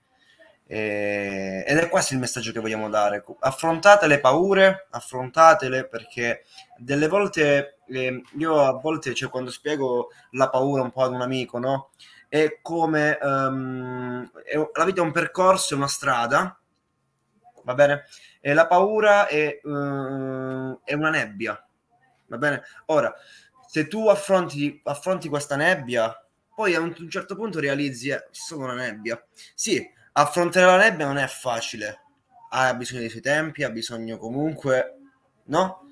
e- 0.72 1.64
ed 1.68 1.78
è 1.78 1.90
questo 1.90 2.14
il 2.14 2.20
messaggio 2.20 2.52
che 2.52 2.60
vogliamo 2.60 2.90
dare. 2.90 3.24
Affrontate 3.40 4.08
le 4.08 4.20
paure, 4.20 4.88
affrontatele 4.92 5.88
perché 5.88 6.44
delle 6.78 7.08
volte, 7.08 7.80
eh, 7.88 8.22
io 8.38 8.62
a 8.66 8.72
volte, 8.74 9.14
cioè 9.16 9.30
quando 9.30 9.50
spiego 9.52 10.10
la 10.32 10.50
paura 10.50 10.82
un 10.84 10.92
po' 10.92 11.04
ad 11.04 11.12
un 11.14 11.22
amico, 11.22 11.58
no? 11.60 11.90
È 12.28 12.60
come 12.62 13.18
ehm, 13.18 14.32
è- 14.44 14.70
la 14.74 14.86
vita 14.86 15.02
è 15.02 15.04
un 15.04 15.12
percorso, 15.12 15.74
è 15.74 15.78
una 15.78 15.88
strada, 15.88 16.56
va 17.64 17.74
bene? 17.74 18.06
E 18.42 18.54
la 18.54 18.68
paura 18.68 19.28
è, 19.28 19.60
ehm, 19.64 20.80
è 20.84 20.94
una 20.94 21.10
nebbia, 21.10 21.62
va 22.28 22.38
bene? 22.38 22.64
Ora, 22.88 23.14
se 23.68 23.88
tu 23.88 24.08
affronti, 24.08 24.80
affronti 24.84 25.30
questa 25.30 25.56
nebbia, 25.56 26.14
poi 26.56 26.76
a 26.76 26.80
un, 26.80 26.94
certo 27.10 27.36
punto 27.36 27.60
realizzi, 27.60 28.10
eh, 28.10 28.16
è 28.18 28.28
solo 28.32 28.64
una 28.64 28.74
nebbia. 28.76 29.22
Sì, 29.56 29.88
affrontare 30.13 30.65
la 30.65 30.78
nebbia 30.78 31.06
non 31.06 31.17
è 31.17 31.28
facile, 31.28 32.02
ha 32.52 32.74
bisogno 32.74 33.02
dei 33.02 33.10
suoi 33.10 33.22
tempi, 33.22 33.63
ha 33.63 33.69
bisogno 33.69 34.17
comunque, 34.17 34.98
no? 35.45 35.84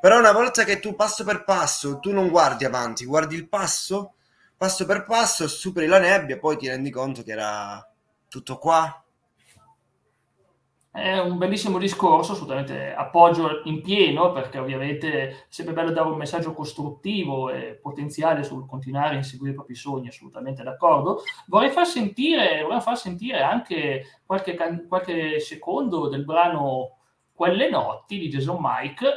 Però 0.00 0.18
una 0.18 0.32
volta 0.32 0.64
che 0.64 0.80
tu 0.80 0.94
passo 0.94 1.24
per 1.24 1.44
passo, 1.44 1.98
tu 1.98 2.12
non 2.12 2.28
guardi 2.28 2.64
avanti, 2.64 3.04
guardi 3.04 3.34
il 3.34 3.48
passo, 3.48 4.14
passo 4.56 4.84
per 4.84 5.04
passo, 5.04 5.48
superi 5.48 5.86
la 5.86 5.98
nebbia, 5.98 6.38
poi 6.38 6.56
ti 6.56 6.68
rendi 6.68 6.90
conto 6.90 7.22
che 7.22 7.32
era 7.32 7.86
tutto 8.28 8.58
qua. 8.58 9.03
È 10.94 11.18
un 11.18 11.38
bellissimo 11.38 11.78
discorso, 11.78 12.32
assolutamente 12.32 12.94
appoggio 12.94 13.62
in 13.64 13.82
pieno 13.82 14.30
perché 14.30 14.58
ovviamente 14.58 15.28
è 15.28 15.44
sempre 15.48 15.74
bello 15.74 15.90
dare 15.90 16.08
un 16.08 16.16
messaggio 16.16 16.52
costruttivo 16.52 17.50
e 17.50 17.76
potenziale 17.82 18.44
sul 18.44 18.64
continuare 18.64 19.14
a 19.14 19.16
inseguire 19.16 19.50
i 19.50 19.56
propri 19.56 19.74
sogni, 19.74 20.06
assolutamente 20.06 20.62
d'accordo. 20.62 21.22
Vorrei 21.48 21.70
far 21.70 21.84
sentire, 21.84 22.62
vorrei 22.62 22.80
far 22.80 22.96
sentire 22.96 23.42
anche 23.42 24.20
qualche, 24.24 24.56
qualche 24.86 25.40
secondo 25.40 26.06
del 26.08 26.24
brano 26.24 26.98
Quelle 27.32 27.68
notti 27.68 28.16
di 28.16 28.28
Jason 28.28 28.58
Mike, 28.60 29.08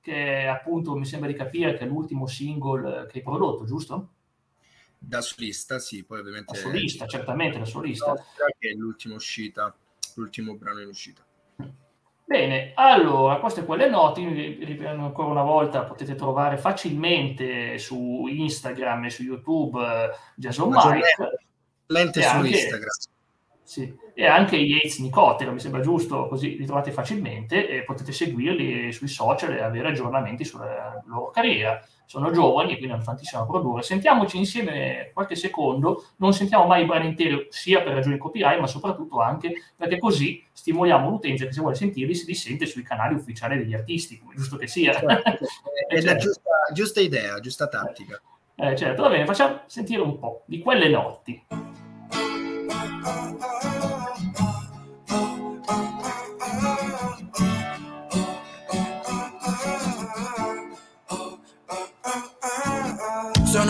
che 0.00 0.46
appunto 0.46 0.94
mi 0.94 1.04
sembra 1.04 1.28
di 1.28 1.36
capire 1.36 1.74
che 1.74 1.84
è 1.84 1.86
l'ultimo 1.86 2.26
single 2.26 3.06
che 3.06 3.18
hai 3.18 3.22
prodotto, 3.22 3.66
giusto? 3.66 4.08
Da 4.98 5.20
solista, 5.20 5.78
sì, 5.78 6.06
poi 6.06 6.20
ovviamente... 6.20 6.54
Da 6.54 6.58
solista, 6.58 7.06
certamente 7.06 7.58
da 7.58 7.66
solista. 7.66 8.14
Che 8.14 8.68
è 8.70 8.72
l'ultima 8.72 9.16
uscita, 9.16 9.76
l'ultimo 10.18 10.54
brano 10.54 10.80
in 10.80 10.88
uscita. 10.88 11.22
Bene, 12.24 12.72
allora, 12.74 13.38
queste 13.38 13.64
quelle 13.64 13.88
ripeto 13.88 14.90
ancora 14.90 15.28
una 15.28 15.42
volta, 15.42 15.84
potete 15.84 16.14
trovare 16.14 16.58
facilmente 16.58 17.78
su 17.78 18.26
Instagram 18.28 19.06
e 19.06 19.10
su 19.10 19.22
YouTube 19.22 19.80
eh, 19.80 20.10
Jason 20.34 20.68
Mike. 20.68 21.46
Lente 21.86 22.20
su 22.20 22.28
anche- 22.28 22.48
Instagram. 22.48 22.90
Sì. 23.62 23.96
E 24.14 24.26
anche 24.26 24.56
Yates 24.56 24.98
Nicotero, 24.98 25.52
mi 25.52 25.60
sembra 25.60 25.80
giusto, 25.80 26.26
così 26.26 26.56
li 26.56 26.66
trovate 26.66 26.90
facilmente 26.90 27.68
e 27.68 27.84
potete 27.84 28.12
seguirli 28.12 28.92
sui 28.92 29.08
social 29.08 29.52
e 29.52 29.62
avere 29.62 29.88
aggiornamenti 29.88 30.44
sulla 30.44 31.02
loro 31.06 31.30
carriera. 31.30 31.82
Sono 32.08 32.30
giovani 32.30 32.72
e 32.72 32.76
quindi 32.76 32.94
hanno 32.94 33.04
tantissimo 33.04 33.42
da 33.42 33.46
produrre. 33.46 33.82
Sentiamoci 33.82 34.38
insieme 34.38 35.10
qualche 35.12 35.36
secondo, 35.36 36.06
non 36.16 36.32
sentiamo 36.32 36.64
mai 36.64 36.84
i 36.84 36.86
brani 36.86 37.08
interi 37.08 37.48
sia 37.50 37.82
per 37.82 37.92
ragioni 37.92 38.16
copyright, 38.16 38.58
ma 38.58 38.66
soprattutto 38.66 39.20
anche 39.20 39.52
perché 39.76 39.98
così 39.98 40.42
stimoliamo 40.50 41.10
l'utenza 41.10 41.44
che 41.44 41.52
se 41.52 41.60
vuole 41.60 41.74
sentirli 41.74 42.14
si 42.14 42.24
dissente 42.24 42.64
sui 42.64 42.82
canali 42.82 43.14
ufficiali 43.14 43.58
degli 43.58 43.74
artisti, 43.74 44.18
come 44.18 44.34
giusto 44.34 44.56
che 44.56 44.66
sia. 44.66 44.94
Certo. 44.94 45.06
è 45.86 45.94
la 45.96 46.00
certo. 46.00 46.24
giusta, 46.24 46.50
giusta 46.72 47.00
idea, 47.02 47.40
giusta 47.40 47.68
tattica. 47.68 48.18
Eh, 48.54 48.74
certo, 48.74 49.02
va 49.02 49.10
bene, 49.10 49.26
facciamo 49.26 49.60
sentire 49.66 50.00
un 50.00 50.18
po' 50.18 50.44
di 50.46 50.60
quelle 50.60 50.88
notti. 50.88 51.44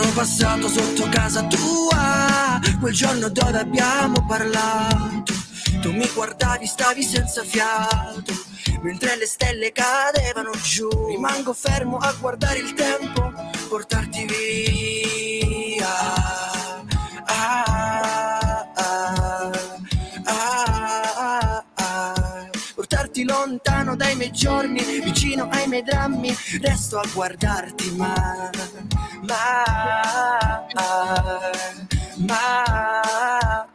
Sono 0.09 0.21
passato 0.21 0.67
sotto 0.67 1.07
casa 1.09 1.45
tua 1.45 2.59
quel 2.79 2.93
giorno 2.95 3.29
dove 3.29 3.59
abbiamo 3.59 4.25
parlato. 4.25 5.33
Tu 5.81 5.91
mi 5.91 6.09
guardavi, 6.11 6.65
stavi 6.65 7.03
senza 7.03 7.43
fiato, 7.43 8.33
mentre 8.81 9.17
le 9.17 9.27
stelle 9.27 9.71
cadevano 9.71 10.49
giù. 10.63 10.89
Rimango 11.09 11.53
fermo 11.53 11.97
a 11.97 12.11
guardare 12.19 12.57
il 12.57 12.73
tempo, 12.73 13.31
portarti 13.67 14.25
via. 14.25 16.18
Portarti 23.19 23.23
lontano 23.25 23.95
dai 23.95 24.15
miei 24.15 24.31
giorni, 24.31 24.81
vicino 25.03 25.47
ai 25.51 25.67
miei 25.67 25.83
drammi, 25.83 26.29
resto 26.61 26.99
a 26.99 27.03
guardarti 27.13 27.95
ma, 27.95 28.49
ma, 29.21 30.65
ma. 32.17 33.67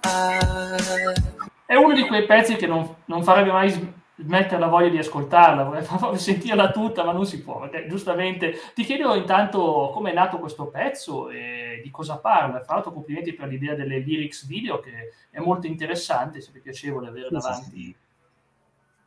È 1.67 1.75
uno 1.75 1.95
di 1.95 2.07
quei 2.07 2.25
pezzi 2.27 2.57
che 2.57 2.67
non, 2.67 2.97
non 3.07 3.23
farebbe 3.23 3.51
mai 3.51 3.93
smettere 4.17 4.61
la 4.61 4.69
voglia 4.69 4.91
di 4.91 4.99
ascoltarla, 4.99 5.65
vorrei 5.65 6.19
sentirla 6.19 6.71
tutta, 6.71 7.05
ma 7.05 7.13
non 7.13 7.27
si 7.27 7.43
può, 7.43 7.59
perché 7.61 7.89
giustamente 7.89 8.55
ti 8.75 8.85
chiedo 8.85 9.15
intanto 9.15 9.91
come 9.93 10.13
è 10.13 10.15
nato 10.15 10.39
questo 10.39 10.67
pezzo 10.67 11.31
e 11.31 11.81
di 11.83 11.91
cosa 11.91 12.19
parla. 12.19 12.63
Fra 12.63 12.75
l'altro 12.75 12.93
complimenti 12.93 13.33
per 13.35 13.49
l'idea 13.49 13.75
delle 13.75 13.99
lyrics 13.99 14.47
video 14.47 14.79
che 14.79 15.11
è 15.31 15.41
molto 15.41 15.67
interessante, 15.67 16.41
sarebbe 16.41 16.61
piacevole 16.61 17.09
avere 17.09 17.29
davanti 17.31 17.97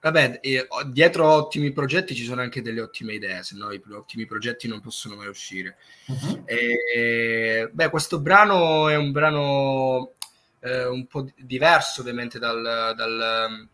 Vabbè, 0.09 0.39
dietro 0.85 1.27
ottimi 1.27 1.73
progetti 1.73 2.15
ci 2.15 2.23
sono 2.23 2.39
anche 2.39 2.61
delle 2.61 2.79
ottime 2.79 3.15
idee, 3.15 3.43
se 3.43 3.55
no 3.57 3.73
i 3.73 3.81
ottimi 3.91 4.25
progetti 4.25 4.69
non 4.69 4.79
possono 4.79 5.15
mai 5.15 5.27
uscire. 5.27 5.77
Uh-huh. 6.05 6.43
E, 6.45 7.69
beh, 7.69 7.89
questo 7.89 8.21
brano 8.21 8.87
è 8.87 8.95
un 8.95 9.11
brano 9.11 10.13
eh, 10.61 10.85
un 10.85 11.07
po' 11.07 11.27
diverso 11.35 11.99
ovviamente 11.99 12.39
dal, 12.39 12.93
dal, 12.95 13.67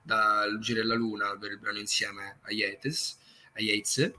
dal 0.00 0.58
Giro 0.60 0.84
la 0.84 0.94
Luna, 0.94 1.36
per 1.40 1.50
il 1.50 1.58
brano 1.58 1.78
insieme 1.80 2.38
a 2.42 2.52
Yates, 2.52 3.18
a 3.54 3.60
Yates. 3.60 4.12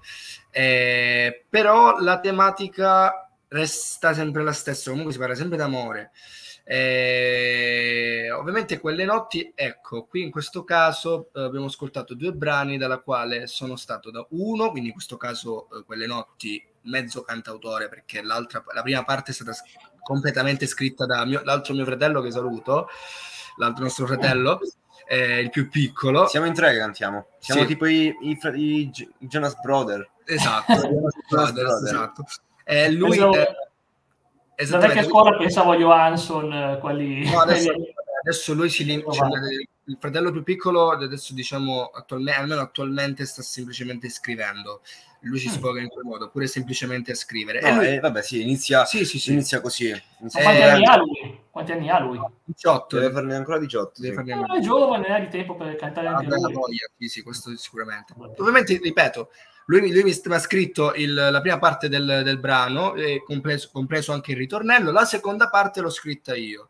Eh, 0.49 1.45
però 1.47 1.99
la 1.99 2.19
tematica 2.19 3.31
resta 3.47 4.13
sempre 4.13 4.43
la 4.43 4.51
stessa, 4.51 4.89
comunque 4.89 5.13
si 5.13 5.19
parla 5.19 5.35
sempre 5.35 5.57
d'amore. 5.57 6.11
Eh, 6.63 8.29
ovviamente 8.31 8.79
quelle 8.79 9.03
notti, 9.03 9.51
ecco, 9.55 10.05
qui 10.05 10.21
in 10.21 10.31
questo 10.31 10.63
caso 10.63 11.29
eh, 11.33 11.41
abbiamo 11.41 11.65
ascoltato 11.65 12.13
due 12.13 12.33
brani 12.33 12.77
dalla 12.77 12.99
quale 12.99 13.47
sono 13.47 13.75
stato 13.75 14.11
da 14.11 14.25
uno, 14.29 14.69
quindi 14.69 14.89
in 14.89 14.93
questo 14.93 15.17
caso 15.17 15.67
eh, 15.69 15.83
quelle 15.85 16.05
notti 16.05 16.63
mezzo 16.83 17.21
cantautore 17.23 17.89
perché 17.89 18.21
l'altra, 18.21 18.63
la 18.73 18.81
prima 18.81 19.03
parte 19.03 19.31
è 19.31 19.33
stata 19.33 19.53
completamente 20.01 20.65
scritta 20.65 21.05
da 21.05 21.25
mio, 21.25 21.41
l'altro 21.43 21.73
mio 21.73 21.85
fratello 21.85 22.21
che 22.21 22.31
saluto, 22.31 22.87
l'altro 23.57 23.83
nostro 23.83 24.05
fratello, 24.05 24.59
il 25.09 25.49
più 25.49 25.67
piccolo. 25.69 26.27
Siamo 26.27 26.45
in 26.45 26.53
tre 26.53 26.71
che 26.71 26.79
cantiamo, 26.79 27.27
siamo 27.39 27.61
sì. 27.61 27.67
tipo 27.67 27.85
i, 27.85 28.15
i, 28.21 28.39
i, 28.55 28.91
Jonas 29.19 29.59
Brother. 29.59 30.09
Esatto, 30.23 30.73
Jonas 30.87 31.15
Brothers, 31.29 31.83
esatto. 31.83 32.23
Eh, 32.63 32.91
lui... 32.91 33.17
Esatto 33.17 33.70
la 34.69 34.77
vecchia 34.77 35.03
scuola 35.03 35.35
pensavo 35.37 35.71
a 35.71 35.77
Johansson, 35.77 36.77
quelli... 36.79 37.29
No, 37.29 37.39
adesso, 37.41 37.71
adesso, 38.23 38.53
lui 38.53 38.69
si 38.69 38.85
lim- 38.85 39.11
cioè, 39.11 39.27
il 39.85 39.97
fratello 39.99 40.31
più 40.31 40.43
piccolo 40.43 40.91
adesso 40.91 41.33
diciamo 41.33 41.85
attualmente, 41.93 42.39
almeno 42.39 42.61
attualmente 42.61 43.25
sta 43.25 43.41
semplicemente 43.41 44.09
scrivendo. 44.09 44.81
Lui 45.23 45.37
si 45.37 45.49
mm. 45.49 45.51
sfoga 45.51 45.81
in 45.81 45.87
quel 45.87 46.05
modo 46.05 46.25
oppure 46.25 46.47
semplicemente 46.47 47.11
a 47.11 47.15
scrivere. 47.15 47.61
No, 47.61 47.67
e 47.67 47.73
lui... 47.73 47.87
eh, 47.87 47.99
vabbè 47.99 48.21
sì 48.21 48.41
inizia, 48.41 48.85
sì, 48.85 49.05
sì, 49.05 49.19
sì. 49.19 49.33
inizia 49.33 49.61
così. 49.61 49.87
Inizia 50.19 50.41
quanti, 50.41 50.61
eh, 50.61 50.63
anni 50.63 50.85
ha 50.85 50.97
lui? 50.97 51.39
quanti 51.49 51.71
anni 51.73 51.89
ha 51.89 51.99
lui? 51.99 52.19
18 52.45 52.99
deve 52.99 53.13
farne 53.13 53.35
ancora 53.35 53.59
18 53.59 54.01
deve 54.01 54.15
farne 54.15 54.35
no, 54.35 54.55
è 54.55 54.59
giovane 54.59 55.07
ha 55.07 55.19
di 55.19 55.27
tempo 55.27 55.55
per 55.55 55.75
cantare 55.75 56.07
anche 56.07 56.33
ah, 56.33 56.37
lui. 56.37 56.53
voglia, 56.53 56.87
sì, 56.97 57.07
sì 57.07 57.21
questo 57.21 57.55
sicuramente. 57.55 58.13
Ovviamente 58.37 58.79
ripeto 58.81 59.29
lui, 59.65 59.91
lui 59.91 60.03
mi 60.03 60.33
ha 60.33 60.39
scritto 60.39 60.93
il, 60.93 61.13
la 61.13 61.41
prima 61.41 61.59
parte 61.59 61.87
del, 61.87 62.21
del 62.23 62.39
brano, 62.39 62.93
compreso, 63.25 63.69
compreso, 63.71 64.11
anche 64.11 64.31
il 64.31 64.37
ritornello, 64.37 64.91
la 64.91 65.05
seconda 65.05 65.49
parte 65.49 65.81
l'ho 65.81 65.89
scritta 65.89 66.35
io. 66.35 66.69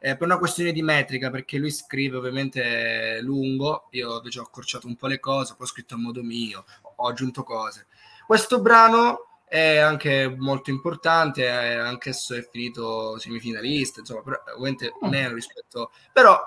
Eh, 0.00 0.18
per 0.18 0.26
una 0.26 0.36
questione 0.36 0.72
di 0.72 0.82
metrica, 0.82 1.30
perché 1.30 1.56
lui 1.56 1.70
scrive 1.70 2.18
ovviamente 2.18 3.20
lungo, 3.22 3.88
io 3.92 4.10
ho 4.10 4.42
accorciato 4.42 4.86
un 4.86 4.96
po' 4.96 5.06
le 5.06 5.18
cose, 5.18 5.54
poi 5.56 5.66
ho 5.66 5.70
scritto 5.70 5.94
a 5.94 5.98
modo 5.98 6.22
mio, 6.22 6.66
ho 6.96 7.08
aggiunto 7.08 7.42
cose. 7.42 7.86
Questo 8.26 8.60
brano 8.60 9.40
è 9.46 9.78
anche 9.78 10.28
molto 10.36 10.68
importante, 10.68 11.46
è, 11.46 11.74
anch'esso 11.76 12.34
è 12.34 12.46
finito 12.50 13.18
semifinalista, 13.18 14.00
insomma, 14.00 14.22
però, 14.22 14.42
ovviamente 14.56 14.92
mm. 14.92 15.08
meno 15.08 15.34
rispetto... 15.34 15.90
Però, 16.12 16.38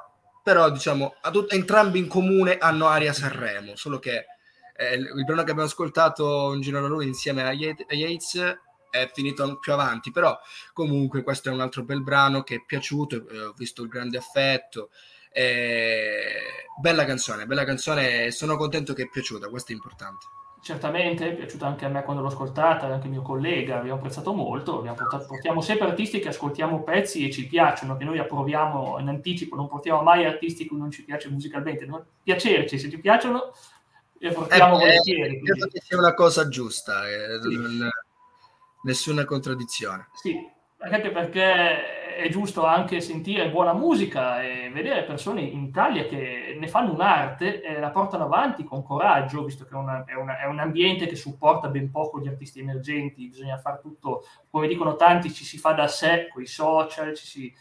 però 0.44 0.70
diciamo, 0.70 1.16
tut- 1.32 1.52
entrambi 1.52 1.98
in 1.98 2.08
comune 2.08 2.58
hanno 2.60 2.88
aria 2.88 3.12
Sanremo, 3.12 3.76
solo 3.76 3.98
che 3.98 4.26
eh, 4.78 4.96
il 4.96 5.26
brano 5.26 5.44
che 5.44 5.52
abbiamo 5.52 5.64
ascoltato 5.64 6.54
in 6.54 6.62
giro 6.62 6.80
da 6.80 6.88
lui 6.88 7.08
insieme 7.08 7.44
a 7.44 7.52
Yates 7.52 8.60
è 8.90 9.10
finito 9.14 9.58
più 9.60 9.74
avanti, 9.74 10.12
però 10.12 10.38
comunque 10.74 11.24
questo 11.24 11.50
è 11.50 11.52
un 11.52 11.62
altro 11.62 11.84
bel 11.84 12.04
brano 12.04 12.44
che 12.44 12.56
è 12.56 12.64
piaciuto, 12.66 13.28
eh, 13.28 13.42
ho 13.42 13.54
visto 13.58 13.84
il 13.84 13.90
grande 13.90 14.18
affetto. 14.18 14.90
Eh, 15.32 16.66
bella 16.80 17.06
canzone, 17.06 17.46
bella 17.46 17.64
canzone 17.64 18.32
sono 18.32 18.56
contento 18.56 18.94
che 18.94 19.04
è 19.04 19.10
piaciuta, 19.10 19.50
questo 19.50 19.72
è 19.72 19.76
importante. 19.76 20.26
Certamente, 20.60 21.30
è 21.30 21.36
piaciuta 21.36 21.68
anche 21.68 21.86
a 21.86 21.90
me 21.90 22.04
quando 22.04 22.22
l'ho 22.22 22.30
ascoltata, 22.30 22.88
anche 22.88 23.08
mio 23.08 23.22
collega, 23.22 23.78
abbiamo 23.78 23.98
apprezzato 23.98 24.34
molto, 24.34 24.80
abbiamo 24.80 24.98
portato, 24.98 25.26
portiamo 25.28 25.62
sempre 25.62 25.88
artisti 25.88 26.20
che 26.20 26.30
ascoltiamo 26.30 26.84
pezzi 26.84 27.26
e 27.26 27.32
ci 27.32 27.48
piacciono, 27.48 27.96
che 27.96 28.04
noi 28.04 28.20
approviamo 28.20 29.00
in 29.00 29.08
anticipo, 29.08 29.56
non 29.56 29.68
portiamo 29.68 30.02
mai 30.02 30.26
artisti 30.26 30.66
cui 30.66 30.78
non 30.78 30.92
ci 30.92 31.06
piace 31.06 31.30
musicalmente, 31.30 31.86
non 31.86 32.04
piacerci, 32.24 32.80
se 32.80 32.90
ci 32.90 33.00
piacciono 33.00 33.54
e 34.20 34.32
portiamo 34.32 34.76
eh, 34.76 34.80
volentieri. 34.80 35.42
Credo 35.42 35.68
che 35.68 35.82
sia 35.84 35.98
una 35.98 36.14
cosa 36.14 36.48
giusta, 36.48 37.08
eh, 37.10 37.40
sì. 37.42 37.56
non, 37.56 37.90
nessuna 38.84 39.26
contraddizione. 39.26 40.08
Sì, 40.14 40.38
anche 40.80 41.12
perché 41.12 42.06
è 42.18 42.30
giusto 42.30 42.66
anche 42.66 43.00
sentire 43.00 43.52
buona 43.52 43.74
musica 43.74 44.42
e 44.42 44.72
vedere 44.74 45.04
persone 45.04 45.42
in 45.42 45.64
Italia 45.64 46.06
che 46.06 46.58
ne 46.60 46.68
fanno 46.68 46.94
un'arte 46.94 47.62
e 47.62 47.80
la 47.80 47.92
portano 47.92 48.24
avanti 48.24 48.64
con 48.64 48.84
coraggio, 48.84 49.44
visto 49.44 49.66
che 49.66 49.76
è, 49.76 49.78
una, 49.78 50.04
è, 50.04 50.16
una, 50.16 50.40
è 50.40 50.46
un 50.46 50.58
ambiente 50.58 51.06
che 51.06 51.16
supporta 51.16 51.68
ben 51.68 51.92
poco 51.92 52.20
gli 52.20 52.28
artisti 52.28 52.60
emergenti, 52.60 53.28
bisogna 53.28 53.60
fare 53.60 53.80
tutto, 53.82 54.26
come 54.50 54.68
dicono 54.68 54.96
tanti, 54.96 55.32
ci 55.32 55.46
si 55.46 55.60
fa 55.60 55.74
da 55.74 55.88
sé, 55.88 56.28
con 56.34 56.42
i 56.42 56.48
social, 56.48 57.16
ci 57.16 57.26
si, 57.26 57.56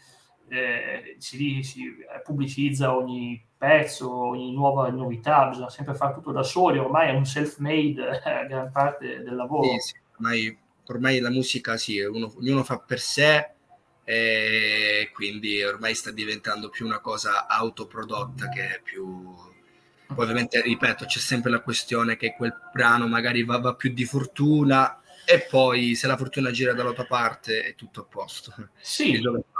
eh, 0.49 1.15
si, 1.19 1.61
si 1.63 1.95
pubblicizza 2.23 2.95
ogni 2.95 3.43
pezzo, 3.57 4.11
ogni 4.13 4.53
nuova 4.53 4.89
novità, 4.89 5.47
bisogna 5.47 5.69
sempre 5.69 5.95
fare 5.95 6.13
tutto 6.13 6.31
da 6.31 6.43
soli, 6.43 6.77
ormai 6.77 7.09
è 7.09 7.13
un 7.13 7.25
self-made 7.25 8.21
eh, 8.23 8.47
gran 8.47 8.71
parte 8.71 9.23
del 9.23 9.35
lavoro. 9.35 9.67
Sì, 9.79 9.79
sì, 9.79 9.93
ormai, 10.15 10.57
ormai, 10.85 11.19
la 11.19 11.31
musica 11.31 11.77
sì, 11.77 11.99
uno, 11.99 12.33
ognuno 12.37 12.63
fa 12.63 12.77
per 12.77 12.99
sé 12.99 13.51
e 14.03 15.09
quindi 15.13 15.61
ormai 15.63 15.93
sta 15.95 16.11
diventando 16.11 16.69
più 16.69 16.85
una 16.85 16.99
cosa 16.99 17.47
autoprodotta 17.47 18.49
che 18.49 18.75
è 18.75 18.81
più... 18.81 19.35
Poi 20.07 20.23
ovviamente, 20.23 20.61
ripeto, 20.61 21.03
c'è 21.03 21.19
sempre 21.19 21.51
la 21.51 21.59
questione 21.59 22.15
che 22.15 22.33
quel 22.33 22.55
brano 22.71 23.07
magari 23.07 23.43
va, 23.43 23.59
va 23.59 23.75
più 23.75 23.91
di 23.91 24.05
fortuna 24.05 25.01
e 25.25 25.41
poi 25.41 25.95
se 25.95 26.07
la 26.07 26.15
fortuna 26.15 26.51
gira 26.51 26.71
dall'altra 26.71 27.03
parte 27.03 27.63
è 27.63 27.75
tutto 27.75 27.99
a 27.99 28.05
posto. 28.05 28.53
Sì, 28.79 29.19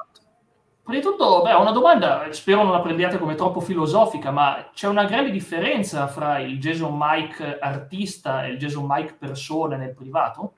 Prima 0.88 1.02
di 1.02 1.06
tutto, 1.06 1.42
beh, 1.42 1.52
una 1.52 1.72
domanda, 1.72 2.32
spero 2.32 2.64
non 2.64 2.72
la 2.72 2.80
prendiate 2.80 3.18
come 3.18 3.36
troppo 3.36 3.60
filosofica, 3.60 4.32
ma 4.32 4.70
c'è 4.74 4.88
una 4.88 5.04
grande 5.04 5.32
differenza 5.32 6.08
fra 6.08 6.40
il 6.40 6.58
Jason 6.62 6.96
Mike 6.98 7.60
artista 7.60 8.46
e 8.46 8.52
il 8.52 8.58
Jason 8.58 8.86
Mike 8.88 9.16
persona 9.16 9.76
nel 9.76 9.94
privato? 9.94 10.54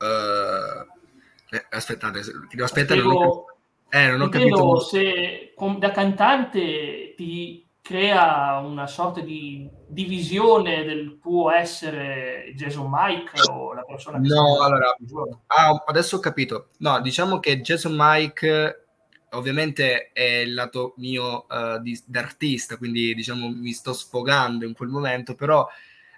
Uh, 0.00 1.54
eh, 1.54 1.66
aspettate, 1.70 2.22
devo 2.50 2.64
aspettare. 2.64 2.98
Spiego, 2.98 3.44
Eh, 3.88 4.08
non 4.08 4.22
ho 4.22 4.28
capito. 4.28 4.80
se 4.80 5.52
com- 5.54 5.78
da 5.78 5.92
cantante 5.92 7.14
ti 7.16 7.69
crea 7.90 8.58
una 8.58 8.86
sorta 8.86 9.20
di 9.20 9.68
divisione 9.88 10.84
del 10.84 11.18
tuo 11.20 11.50
essere 11.50 12.52
Jason 12.54 12.88
Mike 12.88 13.32
o 13.50 13.74
la 13.74 13.82
persona 13.82 14.20
che 14.20 14.28
No, 14.28 14.62
allora-. 14.62 14.96
Ah, 15.48 15.82
adesso 15.86 16.16
ho 16.16 16.20
capito. 16.20 16.68
No, 16.78 17.00
diciamo 17.00 17.40
che 17.40 17.60
Jason 17.60 17.96
Mike 17.98 18.84
ovviamente 19.30 20.12
è 20.12 20.22
il 20.22 20.54
lato 20.54 20.94
mio 20.98 21.48
eh, 21.48 21.80
di, 21.82 22.00
d'artista, 22.06 22.76
quindi 22.76 23.12
diciamo 23.12 23.48
mi 23.48 23.72
sto 23.72 23.92
sfogando 23.92 24.64
in 24.64 24.72
quel 24.72 24.88
momento, 24.88 25.34
però 25.34 25.66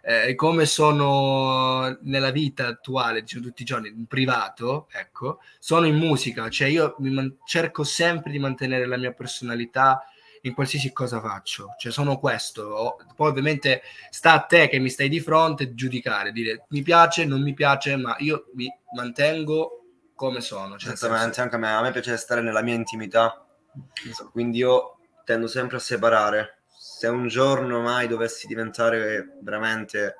eh, 0.02 0.34
come 0.34 0.66
sono 0.66 1.96
nella 2.02 2.30
vita 2.32 2.66
attuale, 2.66 3.22
diciamo 3.22 3.46
tutti 3.46 3.62
i 3.62 3.64
giorni, 3.64 3.88
in 3.88 4.06
privato, 4.06 4.88
ecco, 4.92 5.38
sono 5.58 5.86
in 5.86 5.96
musica, 5.96 6.50
cioè 6.50 6.68
io 6.68 6.96
man- 6.98 7.38
cerco 7.46 7.82
sempre 7.82 8.30
di 8.30 8.38
mantenere 8.38 8.84
la 8.84 8.98
mia 8.98 9.12
personalità 9.12 10.04
in 10.42 10.54
qualsiasi 10.54 10.92
cosa 10.92 11.20
faccio, 11.20 11.74
cioè 11.78 11.92
sono 11.92 12.18
questo. 12.18 12.96
Poi 13.14 13.28
ovviamente 13.30 13.82
sta 14.10 14.32
a 14.32 14.40
te 14.40 14.68
che 14.68 14.78
mi 14.78 14.88
stai 14.88 15.08
di 15.08 15.20
fronte 15.20 15.74
giudicare, 15.74 16.32
dire 16.32 16.64
mi 16.70 16.82
piace, 16.82 17.24
non 17.24 17.42
mi 17.42 17.54
piace, 17.54 17.96
ma 17.96 18.16
io 18.18 18.46
mi 18.54 18.68
mantengo 18.94 19.84
come 20.14 20.40
sono. 20.40 20.76
Cioè, 20.76 20.92
Esattamente, 20.92 21.40
anche 21.40 21.54
a 21.54 21.58
me, 21.58 21.72
a 21.72 21.80
me 21.80 21.90
piace 21.92 22.16
stare 22.16 22.40
nella 22.42 22.62
mia 22.62 22.74
intimità, 22.74 23.46
Esatto. 24.08 24.30
quindi 24.30 24.58
io 24.58 24.98
tendo 25.24 25.46
sempre 25.46 25.76
a 25.76 25.80
separare. 25.80 26.62
Se 26.76 27.06
un 27.06 27.28
giorno 27.28 27.80
mai 27.80 28.08
dovessi 28.08 28.46
diventare 28.48 29.36
veramente 29.40 30.16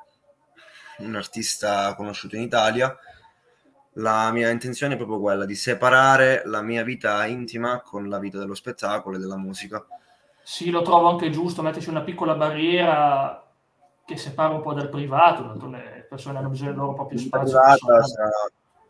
un 0.98 1.16
artista 1.16 1.92
conosciuto 1.96 2.37
in 2.37 2.42
Italia, 2.42 2.96
la 3.96 4.30
mia 4.30 4.48
intenzione 4.50 4.94
è 4.94 4.96
proprio 4.96 5.20
quella 5.20 5.44
di 5.44 5.56
separare 5.56 6.42
la 6.46 6.62
mia 6.62 6.85
vita 6.85 7.24
intima 7.26 7.80
con 7.80 8.08
la 8.08 8.18
vita 8.20 8.38
dello 8.38 8.54
spettacolo 8.54 9.16
e 9.16 9.18
della 9.18 9.37
musica. 9.37 9.85
Sì, 10.42 10.70
lo 10.70 10.83
trovo 10.83 11.09
anche 11.09 11.31
giusto 11.31 11.62
metterci 11.62 11.88
una 11.88 12.02
piccola 12.02 12.35
barriera 12.35 13.46
che 14.05 14.16
separa 14.16 14.55
un 14.55 14.62
po' 14.62 14.74
dal 14.74 14.88
privato, 14.88 15.42
d'altronde 15.42 15.78
le 15.78 16.07
persone 16.09 16.38
hanno 16.38 16.48
bisogno 16.48 16.70
del 16.70 16.78
loro 16.78 16.94
proprio 16.94 17.18
spazio. 17.18 17.59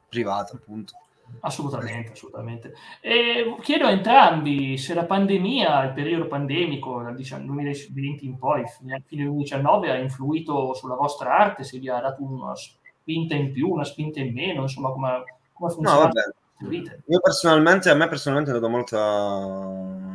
Privata, 0.09 0.57
appunto. 0.57 0.95
Assolutamente, 1.41 2.12
assolutamente. 2.12 2.75
E 3.01 3.57
chiedo 3.61 3.87
a 3.87 3.91
entrambi 3.91 4.77
se 4.77 4.95
la 4.95 5.05
pandemia, 5.05 5.85
il 5.85 5.93
periodo 5.93 6.27
pandemico 6.27 7.03
dal 7.03 7.15
2020 7.15 8.27
in 8.27 8.37
poi, 8.38 8.67
fine 8.67 9.03
fine 9.07 9.25
2019, 9.25 9.91
ha 9.91 9.97
influito 9.97 10.75
sulla 10.75 10.95
vostra 10.95 11.37
arte, 11.37 11.65
se 11.65 11.79
vi 11.79 11.88
ha 11.88 12.01
dato 12.01 12.23
una 12.23 12.55
spinta 12.55 13.35
in 13.35 13.53
più, 13.53 13.71
una 13.71 13.85
spinta 13.85 14.21
in 14.21 14.33
meno, 14.33 14.62
insomma, 14.62 14.91
come, 14.91 15.25
come 15.53 15.69
No, 15.71 15.75
funziona 15.75 15.99
vabbè, 16.01 16.23
le 16.59 16.69
vite. 16.69 17.03
Io 17.07 17.21
personalmente, 17.21 17.88
a 17.88 17.95
me 17.95 18.09
personalmente 18.09 18.51
è 18.51 18.55
dato 18.55 18.69
molta 18.69 20.12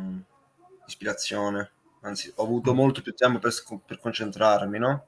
ispirazione, 0.88 1.70
anzi 2.02 2.32
ho 2.36 2.42
avuto 2.44 2.74
molto 2.74 3.02
più 3.02 3.14
tempo 3.14 3.38
per, 3.38 3.52
sc- 3.52 3.78
per 3.86 3.98
concentrarmi, 4.00 4.78
no? 4.78 5.04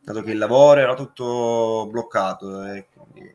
Dato 0.00 0.22
che 0.22 0.32
il 0.32 0.38
lavoro 0.38 0.80
era 0.80 0.94
tutto 0.94 1.88
bloccato 1.90 2.64
e 2.64 2.86
quindi 2.92 3.34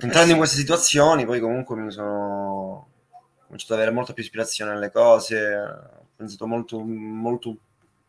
entrando 0.00 0.32
in 0.32 0.38
queste 0.38 0.56
situazioni 0.56 1.24
poi 1.24 1.40
comunque 1.40 1.76
mi 1.76 1.90
sono 1.90 2.86
cominciato 3.46 3.72
ad 3.74 3.80
avere 3.80 3.94
molta 3.94 4.12
più 4.12 4.22
ispirazione 4.22 4.72
alle 4.72 4.90
cose, 4.90 5.54
ho 5.56 6.06
pensato 6.16 6.46
molto, 6.46 6.78
molto 6.80 7.56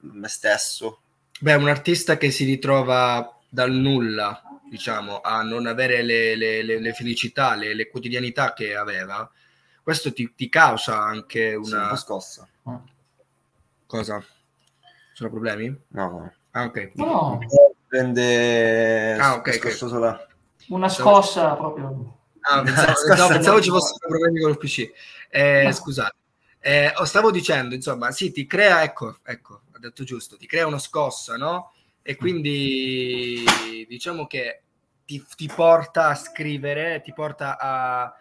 me 0.02 0.28
stesso. 0.28 1.00
Beh, 1.40 1.56
un 1.56 1.70
artista 1.70 2.18
che 2.18 2.32
si 2.32 2.44
ritrova 2.44 3.38
dal 3.48 3.72
nulla, 3.72 4.42
diciamo, 4.70 5.22
a 5.22 5.42
non 5.42 5.66
avere 5.66 6.02
le, 6.04 6.36
le- 6.36 6.62
le- 6.64 6.80
le 6.80 6.94
felicità, 6.94 7.56
le, 7.56 7.74
le 7.74 7.90
quotidianità 7.90 8.54
che 8.54 8.76
aveva, 8.76 9.30
questo 9.90 10.14
ti, 10.14 10.32
ti 10.36 10.50
causa 10.50 11.00
anche 11.02 11.50
Sì, 11.50 11.56
un 11.56 11.80
una 11.80 11.96
scossa. 11.96 12.48
cosa? 13.88 14.24
Sono 15.14 15.30
problemi? 15.32 15.76
No, 15.88 16.10
no. 16.12 16.34
Ah, 16.52 16.66
ok. 16.66 16.92
No, 16.94 17.40
Prende 17.88 19.16
Ah, 19.18 19.34
ok, 19.38 19.52
scosso 19.54 19.98
là. 19.98 20.28
una 20.68 20.90
scossa 20.90 21.56
proprio. 21.56 22.20
Ah, 22.42 22.62
pensavo, 22.62 22.92
no, 23.18 23.28
pensavo 23.34 23.62
ci 23.62 23.70
fossero 23.72 24.08
problemi 24.08 24.42
con 24.42 24.52
il 24.52 24.58
PC. 24.60 24.92
Eh, 25.32 25.64
No. 25.64 25.72
Scusate. 25.72 26.16
Eh, 26.60 26.94
oh, 26.98 27.06
stavo 27.06 27.32
dicendo, 27.32 27.74
insomma, 27.74 28.12
sì, 28.12 28.32
ti 28.32 28.46
crea, 28.46 28.84
ecco, 28.84 29.18
ecco, 29.24 29.62
ha 29.72 29.80
detto 29.80 30.04
giusto, 30.04 30.38
ti 30.38 30.46
crea 30.46 30.68
una 30.68 30.78
scossa, 30.78 31.36
no? 31.36 31.72
E 32.04 32.16
quindi 32.16 33.44
diciamo 33.88 34.28
che 34.28 34.62
ti, 35.04 35.26
ti 35.36 35.48
porta 35.48 36.10
a 36.10 36.16
scrivere, 36.16 37.02
ti 37.02 37.12
porta 37.12 37.58
a, 37.58 38.14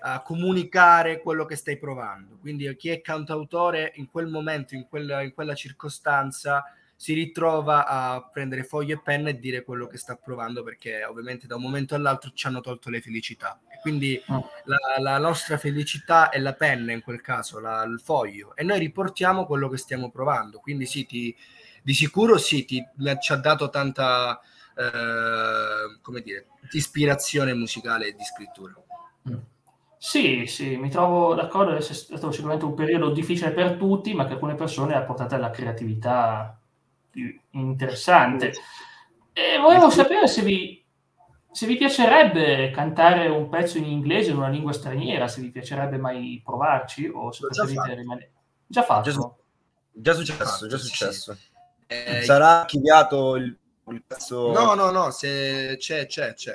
a 0.00 0.22
comunicare 0.22 1.20
quello 1.20 1.44
che 1.44 1.56
stai 1.56 1.78
provando. 1.78 2.36
Quindi 2.40 2.74
chi 2.76 2.88
è 2.88 3.00
cantautore 3.00 3.92
in 3.96 4.10
quel 4.10 4.26
momento, 4.28 4.74
in 4.74 4.86
quella, 4.88 5.22
in 5.22 5.32
quella 5.34 5.54
circostanza, 5.54 6.64
si 6.96 7.14
ritrova 7.14 7.86
a 7.86 8.28
prendere 8.30 8.62
foglie 8.62 8.92
e 8.94 9.00
penna 9.02 9.30
e 9.30 9.38
dire 9.38 9.62
quello 9.62 9.86
che 9.86 9.96
sta 9.96 10.16
provando 10.16 10.62
perché 10.62 11.02
ovviamente 11.04 11.46
da 11.46 11.56
un 11.56 11.62
momento 11.62 11.94
all'altro 11.94 12.30
ci 12.34 12.46
hanno 12.46 12.60
tolto 12.60 12.90
le 12.90 13.00
felicità. 13.00 13.58
E 13.72 13.78
quindi 13.80 14.22
Mm. 14.30 14.38
la, 14.64 14.76
la 14.98 15.18
nostra 15.18 15.56
felicità 15.56 16.28
è 16.28 16.38
la 16.38 16.52
penna 16.52 16.92
in 16.92 17.00
quel 17.00 17.22
caso, 17.22 17.58
la- 17.58 17.82
il 17.84 18.00
foglio, 18.00 18.54
e 18.54 18.64
noi 18.64 18.78
riportiamo 18.78 19.46
quello 19.46 19.68
che 19.70 19.78
stiamo 19.78 20.10
provando. 20.10 20.58
Quindi 20.58 20.84
sì, 20.84 21.06
ti- 21.06 21.34
di 21.82 21.94
sicuro 21.94 22.36
sì, 22.36 22.66
ti, 22.66 22.86
ci 23.20 23.32
ha 23.32 23.36
dato 23.36 23.70
tanta, 23.70 24.38
eh, 24.76 25.98
come 26.02 26.20
dire, 26.20 26.48
ispirazione 26.72 27.54
musicale 27.54 28.08
e 28.08 28.14
di 28.14 28.24
scrittura. 28.24 28.74
Sì, 30.02 30.46
sì, 30.46 30.76
mi 30.76 30.88
trovo 30.88 31.34
d'accordo, 31.34 31.76
è 31.76 31.80
stato 31.82 32.30
sicuramente 32.30 32.64
un 32.64 32.74
periodo 32.74 33.10
difficile 33.10 33.50
per 33.52 33.76
tutti, 33.76 34.14
ma 34.14 34.24
che 34.26 34.32
alcune 34.32 34.54
persone 34.54 34.94
ha 34.94 35.02
portato 35.02 35.34
alla 35.34 35.50
creatività 35.50 36.58
più 37.10 37.38
interessante. 37.50 38.52
E 39.32 39.58
volevo 39.58 39.90
sapere 39.90 40.26
se 40.26 40.40
vi, 40.42 40.82
se 41.50 41.66
vi 41.66 41.76
piacerebbe 41.76 42.70
cantare 42.70 43.28
un 43.28 43.50
pezzo 43.50 43.76
in 43.76 43.84
inglese 43.84 44.30
in 44.30 44.38
una 44.38 44.48
lingua 44.48 44.72
straniera, 44.72 45.28
se 45.28 45.42
vi 45.42 45.50
piacerebbe 45.50 45.98
mai 45.98 46.40
provarci 46.42 47.06
o 47.06 47.30
se 47.30 47.42
L'ho 47.42 47.50
già 47.50 47.62
preferite 47.64 47.88
fatto. 47.88 48.00
rimanere... 48.00 48.32
Già 48.66 48.82
fatto? 48.82 49.02
Già 49.02 49.12
su- 49.12 49.34
Già 49.92 50.14
successo, 50.14 50.66
già 50.66 50.78
successo. 50.78 51.36
Eh, 51.86 52.22
Sarà 52.22 52.60
archiviato 52.60 53.36
il, 53.36 53.54
il 53.88 54.02
pezzo. 54.06 54.50
no, 54.52 54.74
no, 54.74 54.90
no, 54.90 55.10
se 55.10 55.76
c'è, 55.78 56.06
c'è, 56.06 56.32
c'è. 56.34 56.54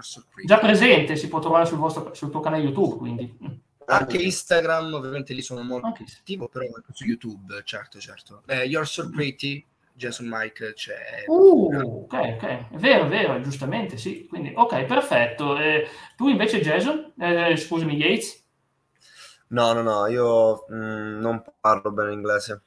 So 0.00 0.24
pretty. 0.30 0.46
Già 0.48 0.58
presente, 0.58 1.16
si 1.16 1.28
può 1.28 1.40
trovare 1.40 1.66
sul, 1.66 1.78
vostro, 1.78 2.14
sul 2.14 2.30
tuo 2.30 2.40
canale 2.40 2.62
YouTube, 2.62 2.96
quindi... 2.96 3.36
Mm, 3.44 3.52
Anche 3.86 4.16
Instagram, 4.16 4.94
ovviamente 4.94 5.34
lì 5.34 5.42
sono 5.42 5.62
molto 5.62 5.86
Anche 5.88 6.06
se- 6.06 6.18
attivo, 6.20 6.48
però 6.48 6.64
su 6.92 7.04
YouTube, 7.04 7.60
certo, 7.64 7.98
certo. 7.98 8.42
Eh, 8.46 8.64
You're 8.64 8.86
so 8.86 9.10
pretty, 9.10 9.66
Jason 9.92 10.26
Mike 10.28 10.72
c'è. 10.72 11.24
Uh, 11.26 12.04
ok, 12.04 12.12
ok, 12.14 12.42
è 12.70 12.76
vero, 12.76 13.04
è 13.04 13.08
vero, 13.08 13.40
giustamente, 13.40 13.96
sì. 13.98 14.26
Quindi, 14.28 14.52
ok, 14.54 14.84
perfetto. 14.84 15.58
Eh, 15.58 15.86
tu 16.16 16.28
invece, 16.28 16.60
Jason, 16.60 17.12
eh, 17.18 17.56
scusami, 17.56 17.94
Yates? 17.96 18.40
No, 19.48 19.72
no, 19.74 19.82
no, 19.82 20.06
io 20.06 20.64
mh, 20.68 21.18
non 21.20 21.42
parlo 21.60 21.90
bene 21.92 22.12
inglese. 22.12 22.62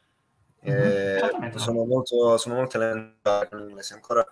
Mhm, 0.61 0.71
Eh, 0.73 1.51
sono 1.55 1.83
molto, 1.85 2.37
sono 2.37 2.55
molto 2.55 2.77
elementare 2.77 3.49
con 3.49 3.59
l'inglese, 3.59 3.93
ancora 3.95 4.25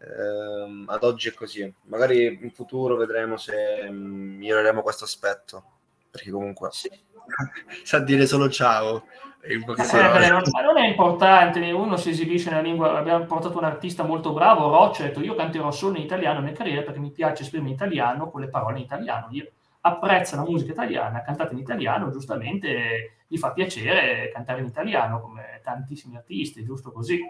ehm, 0.00 0.84
ad 0.88 1.02
oggi 1.04 1.28
è 1.28 1.34
così. 1.34 1.72
Magari 1.84 2.38
in 2.42 2.50
futuro 2.52 2.96
vedremo 2.96 3.36
se 3.36 3.88
mh, 3.90 3.94
miglioreremo 4.38 4.82
questo 4.82 5.04
aspetto, 5.04 5.62
perché 6.10 6.30
comunque 6.30 6.68
Sì. 6.72 6.90
Sa 7.84 7.98
dire 8.00 8.26
solo 8.26 8.48
ciao. 8.48 9.04
Eh, 9.40 9.58
parole. 9.64 10.28
non- 10.28 10.76
è 10.78 10.86
importante, 10.86 11.70
uno 11.70 11.96
si 11.96 12.10
esibisce 12.10 12.50
nella 12.50 12.62
lingua, 12.62 12.98
abbiamo 12.98 13.24
portato 13.24 13.56
un 13.56 13.64
artista 13.64 14.02
molto 14.02 14.32
bravo, 14.32 14.68
Roccia, 14.68 15.04
ha 15.04 15.06
detto 15.06 15.20
io 15.20 15.34
canterò 15.34 15.70
solo 15.70 15.96
in 15.96 16.02
italiano 16.02 16.40
nel 16.40 16.54
carriera 16.54 16.82
perché 16.82 16.98
mi 16.98 17.10
piace 17.12 17.42
esprimere 17.44 17.70
in 17.70 17.76
italiano 17.76 18.30
con 18.30 18.40
le 18.40 18.48
parole 18.48 18.78
in 18.78 18.84
italiano. 18.84 19.28
Io 19.30 19.46
apprezza 19.82 20.36
la 20.36 20.42
musica 20.42 20.72
italiana, 20.72 21.22
cantata 21.22 21.52
in 21.52 21.58
italiano, 21.60 22.10
giustamente 22.10 23.18
gli 23.28 23.38
fa 23.38 23.52
piacere 23.52 24.30
cantare 24.32 24.60
in 24.60 24.66
italiano 24.66 25.20
come 25.20 25.60
tantissimi 25.62 26.16
artisti, 26.16 26.64
giusto 26.64 26.90
così. 26.90 27.20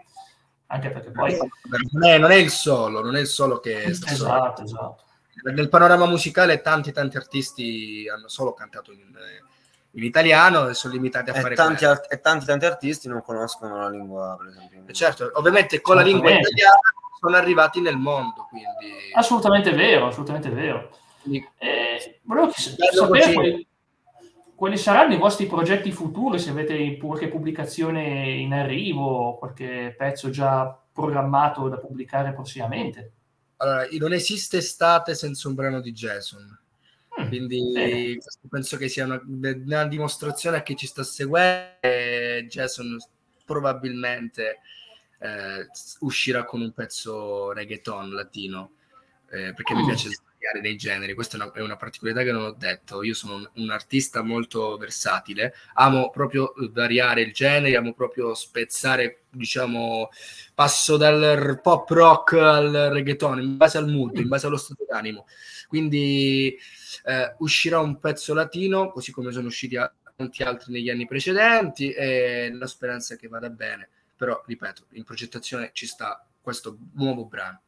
Anche 0.70 0.90
perché 0.90 1.10
poi... 1.10 1.36
non, 1.92 2.04
è, 2.04 2.18
non 2.18 2.30
è 2.30 2.36
il 2.36 2.50
solo, 2.50 3.02
non 3.02 3.16
è 3.16 3.20
il 3.20 3.26
solo 3.26 3.58
che. 3.58 3.84
Esatto, 3.84 4.62
esatto. 4.62 5.02
Nel 5.44 5.68
panorama 5.68 6.06
musicale 6.06 6.60
tanti 6.60 6.92
tanti 6.92 7.16
artisti 7.16 8.06
hanno 8.12 8.28
solo 8.28 8.52
cantato 8.52 8.92
in, 8.92 9.06
in 9.92 10.02
italiano 10.04 10.68
e 10.68 10.74
sono 10.74 10.92
limitati 10.94 11.30
a 11.30 11.36
e 11.36 11.40
fare 11.40 11.54
tanti, 11.54 11.84
quello. 11.84 11.92
art- 11.92 12.12
e 12.12 12.20
tanti, 12.20 12.44
tanti 12.44 12.66
artisti 12.66 13.08
non 13.08 13.22
conoscono 13.22 13.78
la 13.78 13.88
lingua, 13.88 14.36
per 14.36 14.48
esempio. 14.48 14.82
E 14.86 14.92
Certo, 14.92 15.30
ovviamente 15.34 15.80
con 15.80 15.96
la 15.96 16.02
lingua 16.02 16.30
italiana 16.30 16.80
sono 17.18 17.36
arrivati 17.36 17.80
nel 17.80 17.96
mondo, 17.96 18.46
quindi, 18.48 19.10
Assolutamente 19.14 19.72
vero, 19.72 20.08
assolutamente 20.08 20.50
vero. 20.50 20.90
quindi 21.22 21.48
Eh, 21.58 22.20
volevo 22.24 22.50
sapere 22.50 23.32
così. 23.34 23.67
Quali, 24.58 24.76
saranno 24.76 25.14
i 25.14 25.18
vostri 25.18 25.46
progetti 25.46 25.92
futuri, 25.92 26.40
se 26.40 26.50
avete 26.50 26.96
qualche 26.96 27.28
pubblicazione 27.28 28.30
in 28.30 28.52
arrivo, 28.52 29.36
qualche 29.36 29.94
pezzo 29.96 30.30
già 30.30 30.76
programmato 30.92 31.68
da 31.68 31.78
pubblicare 31.78 32.32
prossimamente. 32.32 33.12
allora, 33.58 33.86
non 33.92 34.12
esiste 34.12 34.56
estate 34.56 35.14
senza 35.14 35.46
un 35.46 35.54
brano 35.54 35.80
di 35.80 35.92
Jason. 35.92 36.58
Mm, 37.20 37.28
Quindi 37.28 37.72
eh. 37.76 38.18
penso 38.48 38.76
che 38.76 38.88
sia 38.88 39.04
una, 39.04 39.22
una, 39.24 39.86
dimostrazione 39.86 40.56
a 40.56 40.62
chi 40.62 40.74
ci 40.74 40.88
sta 40.88 41.04
seguendo. 41.04 41.78
Jason 42.48 42.96
probabilmente 43.44 44.58
eh, 45.20 45.66
uscirà 46.00 46.44
con 46.44 46.62
un 46.62 46.72
pezzo 46.72 47.52
reggaeton 47.52 48.10
latino, 48.10 48.72
eh, 49.30 49.54
perché 49.54 49.72
mm. 49.72 49.76
mi 49.78 49.84
piace 49.84 50.08
variare 50.48 50.60
dei 50.60 50.76
generi. 50.76 51.14
Questa 51.14 51.36
è 51.36 51.40
una, 51.40 51.52
è 51.52 51.60
una, 51.60 51.76
particolarità 51.76 52.24
che 52.24 52.32
non 52.32 52.42
ho 52.44 52.52
detto. 52.52 53.02
Io 53.02 53.14
sono 53.14 53.34
un, 53.34 53.50
un, 53.54 53.70
artista 53.70 54.22
molto 54.22 54.76
versatile, 54.76 55.54
amo 55.74 56.10
proprio 56.10 56.52
variare 56.70 57.22
il 57.22 57.32
genere, 57.32 57.76
amo 57.76 57.92
proprio 57.92 58.34
spezzare, 58.34 59.24
diciamo, 59.30 60.10
passo 60.54 60.96
dal 60.96 61.60
pop 61.62 61.88
rock 61.90 62.32
al 62.34 62.90
reggaeton 62.92 63.42
in 63.42 63.56
base 63.56 63.78
al 63.78 63.88
mood, 63.88 64.16
in 64.18 64.28
base 64.28 64.46
allo 64.46 64.56
stato 64.56 64.84
d'animo. 64.88 65.26
Quindi 65.68 66.56
eh, 67.04 67.34
uscirà 67.38 67.78
un 67.78 67.98
pezzo 67.98 68.34
latino, 68.34 68.90
così 68.90 69.12
come 69.12 69.32
sono 69.32 69.48
usciti 69.48 69.76
tanti 70.16 70.42
altri 70.42 70.72
negli 70.72 70.90
anni 70.90 71.06
precedenti, 71.06 71.92
e 71.92 72.50
la 72.52 72.66
speranza 72.66 73.14
è 73.14 73.18
che 73.18 73.28
vada 73.28 73.50
bene. 73.50 73.88
Però, 74.16 74.42
ripeto, 74.44 74.86
in 74.92 75.04
progettazione 75.04 75.70
ci 75.72 75.86
sta 75.86 76.26
questo 76.40 76.76
nuovo 76.94 77.26
brano. 77.26 77.60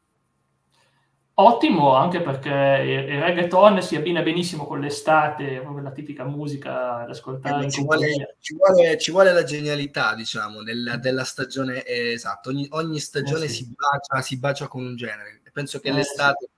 Ottimo 1.33 1.95
anche 1.95 2.21
perché 2.21 2.49
il 2.49 3.21
reggaeton 3.21 3.81
si 3.81 3.95
abbina 3.95 4.21
benissimo 4.21 4.67
con 4.67 4.81
l'estate, 4.81 5.61
proprio 5.61 5.81
la 5.81 5.91
tipica 5.91 6.25
musica 6.25 6.69
da 6.69 7.07
ascoltare. 7.09 7.65
Eh, 7.65 7.71
ci, 7.71 7.83
vuole, 7.83 8.35
ci, 8.39 8.55
vuole, 8.55 8.97
ci, 8.97 9.11
vuole, 9.11 9.31
la 9.31 9.43
genialità, 9.43 10.13
diciamo, 10.13 10.61
del, 10.61 10.99
della 10.99 11.23
stagione 11.23 11.83
eh, 11.83 12.11
esatto. 12.11 12.49
Ogni, 12.49 12.67
ogni 12.71 12.99
stagione 12.99 13.45
eh 13.45 13.47
sì. 13.47 13.63
si, 13.63 13.73
bacia, 13.75 14.21
si, 14.21 14.37
bacia, 14.37 14.67
con 14.67 14.83
un 14.83 14.95
genere. 14.97 15.41
Penso 15.53 15.79
che 15.79 15.87
eh 15.87 15.93
l'estate. 15.93 16.49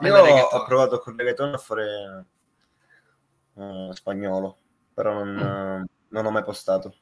Sì. 0.00 0.06
Io 0.06 0.16
ho 0.16 0.64
provato 0.64 0.98
con 0.98 1.12
il 1.12 1.18
reggaeton 1.18 1.54
a 1.54 1.58
fare 1.58 2.24
uh, 3.52 3.92
spagnolo, 3.92 4.56
però 4.94 5.12
non, 5.12 5.28
mm. 5.28 5.82
uh, 5.82 5.86
non, 6.08 6.26
ho 6.26 6.30
mai 6.30 6.42
postato. 6.42 6.94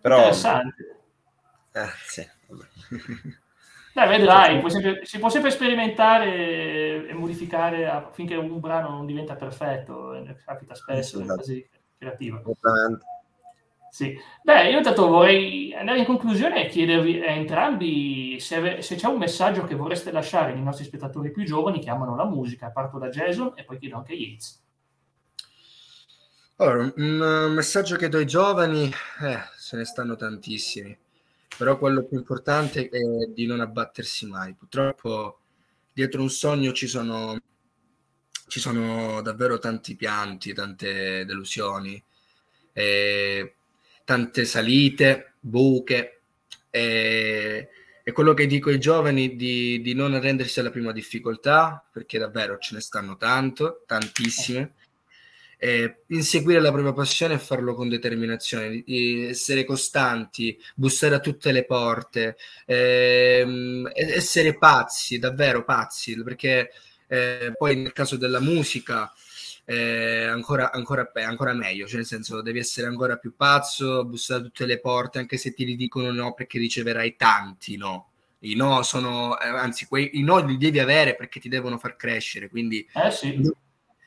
Però, 0.00 0.16
Interessante. 0.16 1.00
Eh, 1.72 1.88
sì, 2.06 2.28
Beh, 3.94 4.06
vedrai, 4.06 4.62
sempre, 4.70 5.04
si 5.04 5.18
può 5.18 5.28
sempre 5.28 5.50
sperimentare 5.50 7.06
e 7.08 7.12
modificare 7.12 7.86
affinché 7.86 8.36
un 8.36 8.58
brano 8.58 8.88
non 8.88 9.04
diventa 9.04 9.36
perfetto, 9.36 10.14
capita 10.44 10.74
spesso 10.74 11.20
in 11.20 11.26
fase 11.26 11.68
creativa. 11.98 12.42
Sì. 13.90 14.18
Beh, 14.42 14.70
io 14.70 14.78
intanto 14.78 15.06
vorrei 15.06 15.74
andare 15.74 15.98
in 15.98 16.06
conclusione 16.06 16.64
e 16.64 16.68
chiedervi 16.70 17.20
a 17.20 17.32
entrambi 17.32 18.40
se, 18.40 18.80
se, 18.80 18.94
c'è 18.94 19.06
un 19.06 19.18
messaggio 19.18 19.64
che 19.64 19.74
vorreste 19.74 20.10
lasciare 20.10 20.52
ai 20.52 20.62
nostri 20.62 20.86
spettatori 20.86 21.30
più 21.30 21.44
giovani 21.44 21.78
che 21.78 21.90
amano 21.90 22.16
la 22.16 22.24
musica. 22.24 22.70
Parto 22.70 22.96
da 22.96 23.10
Jason 23.10 23.52
e 23.54 23.64
poi 23.64 23.78
chiedo 23.78 23.96
anche 23.96 24.14
a 24.14 24.16
Yates. 24.16 24.64
Allora, 26.56 26.90
un 26.96 27.52
messaggio 27.52 27.96
che 27.96 28.08
do 28.08 28.16
ai 28.16 28.26
giovani, 28.26 28.90
eh, 29.20 29.38
se 29.58 29.76
ne 29.76 29.84
stanno 29.84 30.16
tantissimi 30.16 30.96
però 31.56 31.78
quello 31.78 32.04
più 32.04 32.18
importante 32.18 32.88
è 32.88 33.00
di 33.32 33.46
non 33.46 33.60
abbattersi 33.60 34.26
mai. 34.26 34.54
Purtroppo 34.54 35.40
dietro 35.92 36.22
un 36.22 36.30
sogno 36.30 36.72
ci 36.72 36.86
sono, 36.86 37.38
ci 38.48 38.60
sono 38.60 39.20
davvero 39.22 39.58
tanti 39.58 39.94
pianti, 39.94 40.52
tante 40.52 41.24
delusioni, 41.24 42.02
eh, 42.72 43.54
tante 44.04 44.44
salite, 44.44 45.34
buche. 45.40 46.20
Eh, 46.70 47.68
e 48.04 48.12
quello 48.12 48.34
che 48.34 48.46
dico 48.46 48.70
ai 48.70 48.80
giovani 48.80 49.36
di, 49.36 49.80
di 49.80 49.94
non 49.94 50.14
arrendersi 50.14 50.58
alla 50.58 50.70
prima 50.70 50.90
difficoltà, 50.90 51.84
perché 51.92 52.18
davvero 52.18 52.58
ce 52.58 52.74
ne 52.74 52.80
stanno 52.80 53.16
tanto, 53.16 53.84
tantissime 53.86 54.74
eh, 55.64 56.02
inseguire 56.08 56.60
la 56.60 56.72
propria 56.72 56.92
passione 56.92 57.34
e 57.34 57.38
farlo 57.38 57.74
con 57.74 57.88
determinazione, 57.88 58.82
essere 58.84 59.64
costanti, 59.64 60.58
bussare 60.74 61.14
a 61.14 61.20
tutte 61.20 61.52
le 61.52 61.64
porte, 61.64 62.36
ehm, 62.66 63.88
essere 63.94 64.58
pazzi, 64.58 65.20
davvero 65.20 65.62
pazzi, 65.62 66.20
perché 66.24 66.72
eh, 67.06 67.52
poi 67.56 67.76
nel 67.76 67.92
caso 67.92 68.16
della 68.16 68.40
musica 68.40 69.12
eh, 69.64 70.24
ancora, 70.24 70.72
ancora, 70.72 71.08
ancora 71.14 71.52
meglio, 71.52 71.86
cioè 71.86 71.98
nel 71.98 72.06
senso 72.06 72.42
devi 72.42 72.58
essere 72.58 72.88
ancora 72.88 73.16
più 73.16 73.36
pazzo, 73.36 74.04
bussare 74.04 74.40
a 74.40 74.44
tutte 74.44 74.66
le 74.66 74.80
porte, 74.80 75.20
anche 75.20 75.36
se 75.36 75.54
ti 75.54 75.76
dicono 75.76 76.10
no 76.10 76.34
perché 76.34 76.58
riceverai 76.58 77.14
tanti 77.14 77.76
no. 77.76 78.08
I 78.40 78.56
no 78.56 78.82
sono, 78.82 79.38
eh, 79.38 79.46
anzi, 79.46 79.86
quei, 79.86 80.18
i 80.18 80.22
no 80.24 80.44
li 80.44 80.56
devi 80.56 80.80
avere 80.80 81.14
perché 81.14 81.38
ti 81.38 81.48
devono 81.48 81.78
far 81.78 81.94
crescere, 81.94 82.48
quindi 82.48 82.84
eh 82.94 83.10
sì 83.12 83.40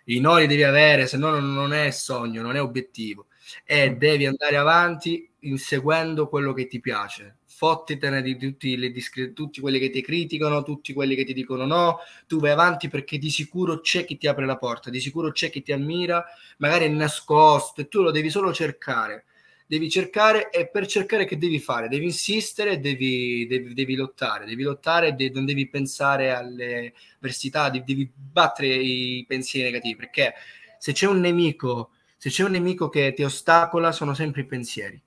i 0.05 0.19
no 0.19 0.37
li 0.37 0.47
devi 0.47 0.63
avere, 0.63 1.07
se 1.07 1.17
no 1.17 1.39
non 1.39 1.73
è 1.73 1.91
sogno, 1.91 2.41
non 2.41 2.55
è 2.55 2.61
obiettivo. 2.61 3.27
E 3.63 3.91
mm. 3.91 3.93
devi 3.97 4.25
andare 4.25 4.57
avanti 4.57 5.29
inseguendo 5.41 6.27
quello 6.27 6.53
che 6.53 6.67
ti 6.67 6.79
piace. 6.79 7.37
Fottitene 7.45 8.21
di 8.21 8.37
tutti, 8.37 8.75
le 8.75 8.91
discre- 8.91 9.31
tutti 9.33 9.61
quelli 9.61 9.79
che 9.79 9.89
ti 9.89 10.01
criticano, 10.01 10.63
tutti 10.63 10.93
quelli 10.93 11.15
che 11.15 11.23
ti 11.23 11.33
dicono 11.33 11.65
no. 11.65 11.99
Tu 12.27 12.39
vai 12.39 12.51
avanti 12.51 12.89
perché 12.89 13.17
di 13.17 13.29
sicuro 13.29 13.79
c'è 13.79 14.05
chi 14.05 14.17
ti 14.17 14.27
apre 14.27 14.45
la 14.45 14.57
porta, 14.57 14.89
di 14.89 14.99
sicuro 14.99 15.31
c'è 15.31 15.49
chi 15.49 15.61
ti 15.61 15.71
ammira, 15.71 16.23
magari 16.57 16.85
è 16.85 16.89
nascosto 16.89 17.81
e 17.81 17.87
tu 17.87 18.01
lo 18.01 18.11
devi 18.11 18.29
solo 18.29 18.53
cercare 18.53 19.25
devi 19.67 19.89
cercare 19.89 20.49
e 20.49 20.67
per 20.67 20.85
cercare 20.85 21.25
che 21.25 21.37
devi 21.37 21.59
fare? 21.59 21.87
Devi 21.87 22.05
insistere, 22.05 22.79
devi, 22.79 23.47
devi, 23.47 23.73
devi 23.73 23.95
lottare, 23.95 24.45
devi 24.45 24.63
lottare 24.63 25.15
e 25.17 25.31
non 25.33 25.45
devi 25.45 25.67
pensare 25.67 26.31
alle 26.31 26.93
avversità, 27.17 27.69
devi, 27.69 27.85
devi 27.85 28.11
battere 28.13 28.67
i 28.67 29.25
pensieri 29.27 29.71
negativi, 29.71 29.95
perché 29.95 30.33
se 30.77 30.91
c'è 30.91 31.07
un 31.07 31.19
nemico, 31.19 31.91
se 32.17 32.29
c'è 32.29 32.43
un 32.43 32.51
nemico 32.51 32.89
che 32.89 33.13
ti 33.13 33.23
ostacola, 33.23 33.91
sono 33.91 34.13
sempre 34.13 34.41
i 34.41 34.45
pensieri. 34.45 35.01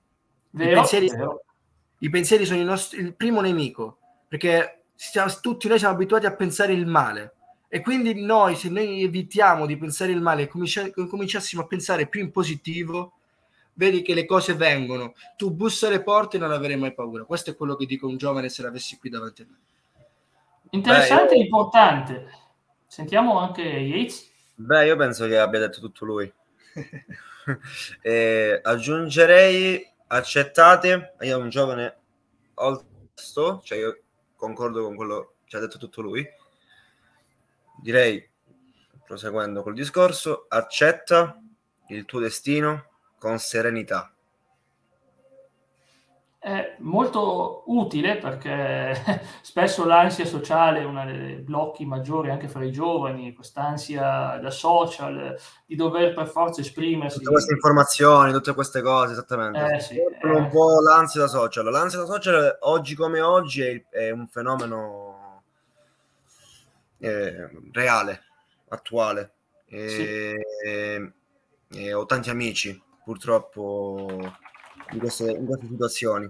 Vero, 0.51 0.71
I, 0.71 0.73
pensieri 0.73 1.07
vero. 1.09 1.43
I 1.99 2.09
pensieri 2.09 2.45
sono 2.45 2.59
il, 2.59 2.65
nostro, 2.65 2.99
il 2.99 3.13
primo 3.13 3.39
nemico, 3.41 3.99
perché 4.27 4.83
siamo, 4.95 5.31
tutti 5.41 5.67
noi 5.69 5.79
siamo 5.79 5.93
abituati 5.93 6.25
a 6.25 6.35
pensare 6.35 6.73
il 6.73 6.85
male. 6.85 7.33
E 7.69 7.81
quindi 7.81 8.13
noi, 8.15 8.55
se 8.55 8.67
noi 8.69 9.03
evitiamo 9.03 9.65
di 9.67 9.77
pensare 9.77 10.11
il 10.11 10.21
male 10.21 10.43
e 10.43 10.47
cominciassimo 11.07 11.61
a 11.61 11.67
pensare 11.67 12.07
più 12.07 12.19
in 12.19 12.31
positivo, 12.31 13.18
vedi 13.79 14.01
che 14.01 14.13
le 14.13 14.25
cose 14.25 14.55
vengono, 14.55 15.13
tu 15.37 15.51
bussa 15.51 15.87
alle 15.87 16.03
porte 16.03 16.35
e 16.35 16.39
non 16.39 16.51
avere 16.51 16.75
mai 16.75 16.93
paura. 16.93 17.23
Questo 17.23 17.51
è 17.51 17.55
quello 17.55 17.77
che 17.77 17.85
dico 17.85 18.07
a 18.07 18.09
un 18.09 18.17
giovane 18.17 18.49
se 18.49 18.61
l'avessi 18.61 18.97
qui 18.97 19.09
davanti 19.09 19.41
a 19.43 19.45
me. 19.47 19.57
Interessante 20.71 21.35
e 21.35 21.39
importante. 21.39 22.27
Sentiamo 22.85 23.39
anche 23.39 23.61
Yates. 23.61 24.29
Beh, 24.55 24.85
io 24.85 24.97
penso 24.97 25.27
che 25.27 25.37
abbia 25.37 25.61
detto 25.61 25.79
tutto 25.79 26.03
lui. 26.03 26.31
e 28.01 28.59
aggiungerei 28.61 29.89
accettate, 30.07 31.15
io 31.21 31.37
un 31.39 31.49
giovane 31.49 31.97
onesto, 32.55 33.61
cioè 33.63 33.77
io 33.77 34.01
concordo 34.35 34.83
con 34.83 34.97
quello 34.97 35.35
che 35.45 35.55
ha 35.55 35.61
detto 35.61 35.77
tutto 35.77 36.01
lui. 36.01 36.27
Direi, 37.81 38.29
proseguendo 39.05 39.63
col 39.63 39.73
discorso, 39.73 40.47
accetta 40.49 41.41
il 41.87 42.03
tuo 42.03 42.19
destino, 42.19 42.88
con 43.19 43.37
serenità. 43.37 44.11
È 46.41 46.77
molto 46.79 47.63
utile 47.65 48.15
perché 48.15 48.95
spesso 49.43 49.85
l'ansia 49.85 50.23
sociale 50.23 50.79
è 50.79 50.85
uno 50.85 51.03
dei 51.03 51.35
blocchi 51.35 51.85
maggiori 51.85 52.29
anche 52.29 52.47
fra 52.47 52.63
i 52.63 52.71
giovani, 52.71 53.33
quest'ansia 53.33 54.39
da 54.41 54.49
social, 54.49 55.37
di 55.65 55.75
dover 55.75 56.13
per 56.13 56.27
forza 56.27 56.61
esprimersi. 56.61 57.17
Tutte 57.17 57.31
queste 57.31 57.53
informazioni, 57.53 58.31
tutte 58.31 58.53
queste 58.53 58.81
cose, 58.81 59.11
esattamente. 59.11 59.75
Eh, 59.75 59.79
sì, 59.81 59.97
eh. 59.97 60.29
Un 60.29 60.47
po' 60.47 60.79
l'ansia 60.79 61.19
da 61.19 61.27
social. 61.27 61.65
L'ansia 61.69 61.99
da 61.99 62.05
social 62.05 62.57
oggi 62.61 62.95
come 62.95 63.19
oggi 63.19 63.61
è, 63.61 63.83
è 63.89 64.09
un 64.11 64.25
fenomeno 64.29 65.43
eh, 66.99 67.49
reale, 67.73 68.23
attuale. 68.69 69.33
E, 69.65 70.39
sì. 70.63 71.79
e 71.79 71.93
ho 71.93 72.05
tanti 72.05 72.29
amici 72.29 72.87
purtroppo 73.03 74.07
in 74.91 74.99
queste, 74.99 75.31
in 75.31 75.45
queste 75.45 75.67
situazioni. 75.67 76.29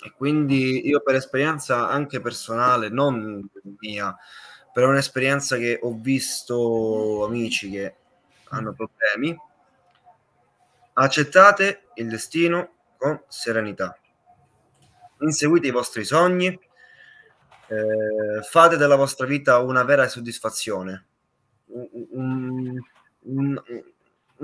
E 0.00 0.12
quindi 0.16 0.86
io 0.86 1.00
per 1.00 1.16
esperienza 1.16 1.88
anche 1.88 2.20
personale, 2.20 2.88
non 2.88 3.48
mia, 3.80 4.16
per 4.72 4.84
un'esperienza 4.86 5.56
che 5.56 5.78
ho 5.82 5.92
visto 5.92 7.24
amici 7.24 7.70
che 7.70 7.94
hanno 8.50 8.74
problemi, 8.74 9.36
accettate 10.94 11.88
il 11.94 12.08
destino 12.08 12.74
con 12.96 13.22
serenità. 13.28 13.96
Inseguite 15.20 15.66
i 15.66 15.72
vostri 15.72 16.04
sogni, 16.04 16.46
eh, 16.46 18.42
fate 18.42 18.76
della 18.76 18.96
vostra 18.96 19.26
vita 19.26 19.58
una 19.58 19.82
vera 19.82 20.08
soddisfazione, 20.08 21.06
un, 21.66 21.88
un, 22.12 22.27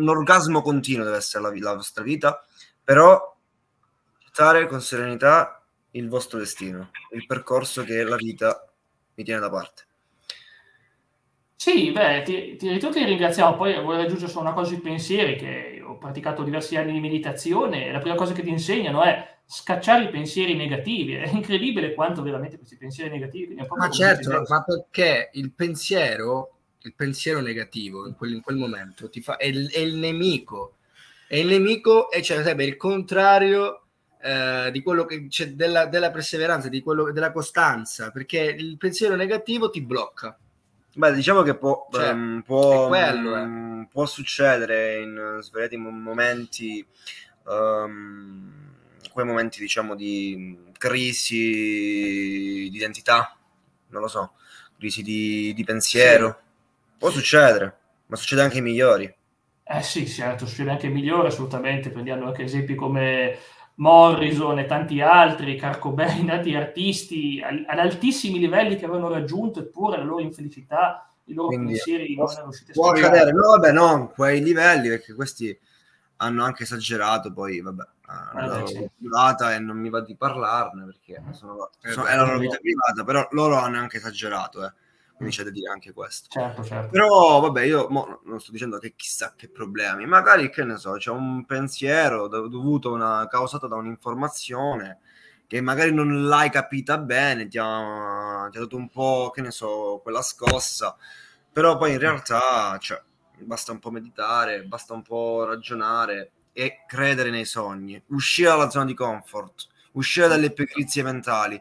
un 0.04 0.16
orgasmo 0.16 0.62
continuo 0.62 1.04
deve 1.04 1.16
essere 1.16 1.42
la, 1.42 1.52
la 1.56 1.74
vostra 1.74 2.02
vita, 2.04 2.44
però 2.82 3.36
accettare 4.18 4.66
con 4.66 4.80
serenità 4.80 5.64
il 5.92 6.08
vostro 6.08 6.38
destino, 6.38 6.90
il 7.12 7.24
percorso 7.24 7.84
che 7.84 8.02
la 8.04 8.16
vita 8.16 8.68
vi 9.14 9.24
tiene 9.24 9.40
da 9.40 9.50
parte. 9.50 9.84
Sì, 11.56 11.92
beh, 11.92 12.22
ti, 12.24 12.56
ti, 12.56 12.78
ti 12.78 13.04
ringraziamo. 13.04 13.56
Poi 13.56 13.80
vorrei 13.80 14.04
aggiungere 14.04 14.30
solo 14.30 14.44
una 14.44 14.52
cosa 14.52 14.72
sui 14.72 14.80
pensieri, 14.80 15.36
che 15.36 15.82
ho 15.82 15.96
praticato 15.96 16.42
diversi 16.42 16.76
anni 16.76 16.92
di 16.92 17.00
meditazione 17.00 17.86
e 17.86 17.92
la 17.92 18.00
prima 18.00 18.16
cosa 18.16 18.34
che 18.34 18.42
ti 18.42 18.50
insegnano 18.50 19.02
è 19.02 19.36
scacciare 19.46 20.04
i 20.04 20.10
pensieri 20.10 20.56
negativi. 20.56 21.14
È 21.14 21.28
incredibile 21.28 21.94
quanto 21.94 22.22
veramente 22.22 22.58
questi 22.58 22.76
pensieri 22.76 23.08
negativi... 23.08 23.54
Ma 23.54 23.88
certo, 23.88 24.42
ma 24.48 24.62
perché 24.62 25.30
il 25.34 25.52
pensiero, 25.52 26.53
il 26.84 26.94
pensiero 26.94 27.40
negativo 27.40 28.06
in 28.06 28.14
quel, 28.14 28.32
in 28.32 28.40
quel 28.42 28.56
momento 28.56 29.08
ti 29.08 29.20
fa, 29.20 29.36
è, 29.36 29.46
il, 29.46 29.70
è 29.70 29.78
il 29.78 29.96
nemico. 29.96 30.76
È 31.26 31.36
il 31.36 31.46
nemico 31.46 32.10
e 32.10 32.22
cioè 32.22 32.38
sarebbe 32.38 32.64
il 32.64 32.76
contrario 32.76 33.86
eh, 34.20 34.70
di 34.70 34.82
quello 34.82 35.04
che 35.06 35.26
c'è 35.28 35.52
della, 35.52 35.86
della 35.86 36.10
perseveranza, 36.10 36.68
di 36.68 36.82
quello, 36.82 37.10
della 37.10 37.32
costanza, 37.32 38.10
perché 38.10 38.40
il 38.40 38.76
pensiero 38.76 39.16
negativo 39.16 39.70
ti 39.70 39.80
blocca. 39.80 40.38
Beh, 40.96 41.12
diciamo 41.12 41.42
che 41.42 41.56
può, 41.56 41.88
cioè, 41.90 42.10
um, 42.10 42.42
può, 42.42 42.86
quello, 42.88 43.32
um, 43.34 43.80
eh. 43.82 43.88
può, 43.90 44.06
succedere 44.06 45.00
in 45.00 45.38
svariati 45.40 45.76
momenti, 45.76 46.86
um, 47.44 48.52
quei 49.10 49.24
momenti 49.24 49.58
diciamo 49.58 49.96
di 49.96 50.56
crisi 50.78 52.68
di 52.70 52.76
identità, 52.76 53.36
non 53.88 54.02
lo 54.02 54.08
so, 54.08 54.34
crisi 54.78 55.02
di, 55.02 55.52
di 55.54 55.64
pensiero. 55.64 56.36
Sì. 56.38 56.43
Può 56.98 57.10
succedere, 57.10 57.76
ma 58.06 58.16
succede 58.16 58.42
anche 58.42 58.56
ai 58.56 58.62
migliori. 58.62 59.14
Eh 59.66 59.82
sì, 59.82 60.06
certo, 60.06 60.46
succede 60.46 60.70
anche 60.70 60.86
ai 60.86 60.92
migliori, 60.92 61.28
assolutamente. 61.28 61.90
Prendiamo 61.90 62.26
anche 62.26 62.42
esempi 62.42 62.74
come 62.74 63.38
Morrison 63.76 64.58
e 64.58 64.66
tanti 64.66 65.00
altri, 65.00 65.56
Carcobain, 65.56 66.26
tanti 66.26 66.54
artisti 66.54 67.42
ad 67.42 67.78
altissimi 67.78 68.38
livelli 68.38 68.76
che 68.76 68.84
avevano 68.84 69.08
raggiunto, 69.08 69.60
eppure 69.60 69.96
la 69.96 70.04
loro 70.04 70.20
infelicità, 70.20 71.10
i 71.24 71.34
loro 71.34 71.48
Quindi, 71.48 71.72
pensieri 71.72 72.14
non 72.14 72.30
erano 72.30 72.44
riusciti 72.44 72.70
a 72.70 72.74
Può 72.74 72.90
accadere, 72.90 73.32
no, 73.32 73.48
vabbè, 73.50 73.72
non 73.72 74.12
quei 74.12 74.42
livelli, 74.42 74.88
perché 74.88 75.14
questi 75.14 75.58
hanno 76.16 76.44
anche 76.44 76.62
esagerato, 76.62 77.32
poi 77.32 77.60
vabbè, 77.60 77.84
la 78.34 78.46
loro 78.46 78.66
sì. 78.66 78.88
privata 78.96 79.54
e 79.54 79.58
non 79.58 79.78
mi 79.78 79.88
va 79.88 80.00
di 80.00 80.14
parlarne 80.14 80.84
perché 80.84 81.22
sono, 81.32 81.70
sono, 81.80 82.06
è 82.06 82.14
la 82.14 82.24
loro 82.24 82.38
vita 82.38 82.58
privata, 82.58 83.02
però 83.02 83.26
loro 83.30 83.56
hanno 83.56 83.78
anche 83.78 83.96
esagerato, 83.96 84.64
eh 84.64 84.72
quindi 85.16 85.34
c'è 85.34 85.44
da 85.44 85.50
dire 85.50 85.70
anche 85.70 85.92
questo. 85.92 86.28
Certo, 86.28 86.64
certo. 86.64 86.90
Però 86.90 87.40
vabbè, 87.40 87.62
io 87.62 87.88
mo, 87.88 88.20
non 88.24 88.40
sto 88.40 88.50
dicendo 88.50 88.78
che 88.78 88.94
chissà 88.96 89.34
che 89.36 89.48
problemi, 89.48 90.06
magari 90.06 90.50
che 90.50 90.64
ne 90.64 90.76
so, 90.76 90.92
c'è 90.92 91.10
un 91.10 91.44
pensiero 91.46 92.28
dovuto 92.28 92.92
una, 92.92 93.26
causato 93.28 93.66
da 93.66 93.76
un'informazione 93.76 94.98
che 95.46 95.60
magari 95.60 95.92
non 95.92 96.26
l'hai 96.26 96.50
capita 96.50 96.98
bene, 96.98 97.46
ti 97.46 97.58
ha, 97.58 98.48
ti 98.50 98.56
ha 98.56 98.60
dato 98.60 98.76
un 98.76 98.88
po', 98.88 99.30
che 99.32 99.40
ne 99.42 99.50
so, 99.50 100.00
quella 100.02 100.22
scossa, 100.22 100.96
però 101.52 101.76
poi 101.76 101.92
in 101.92 101.98
realtà 101.98 102.76
cioè, 102.78 103.00
basta 103.38 103.72
un 103.72 103.78
po' 103.78 103.90
meditare, 103.90 104.64
basta 104.64 104.94
un 104.94 105.02
po' 105.02 105.44
ragionare 105.44 106.32
e 106.52 106.84
credere 106.86 107.30
nei 107.30 107.44
sogni, 107.44 108.02
uscire 108.08 108.48
dalla 108.48 108.70
zona 108.70 108.86
di 108.86 108.94
comfort, 108.94 109.68
uscire 109.92 110.28
dalle 110.28 110.52
pigrizie 110.52 111.02
mentali 111.02 111.60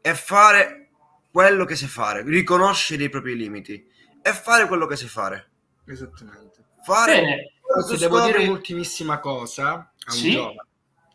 e 0.00 0.14
fare 0.14 0.87
quello 1.30 1.64
che 1.64 1.76
sai 1.76 1.88
fare, 1.88 2.22
riconoscere 2.22 3.04
i 3.04 3.08
propri 3.08 3.36
limiti 3.36 3.86
e 4.22 4.32
fare 4.32 4.66
quello 4.66 4.86
che 4.86 4.96
sai 4.96 5.08
fare. 5.08 5.50
Esattamente. 5.84 6.64
Fare 6.82 7.20
Bene. 7.20 7.52
Devo 7.98 8.24
dire 8.24 8.44
un'ultimissima 8.44 9.18
cosa 9.20 9.72
a 9.72 10.12
un 10.12 10.12
sì? 10.12 10.30
giovane, 10.32 10.66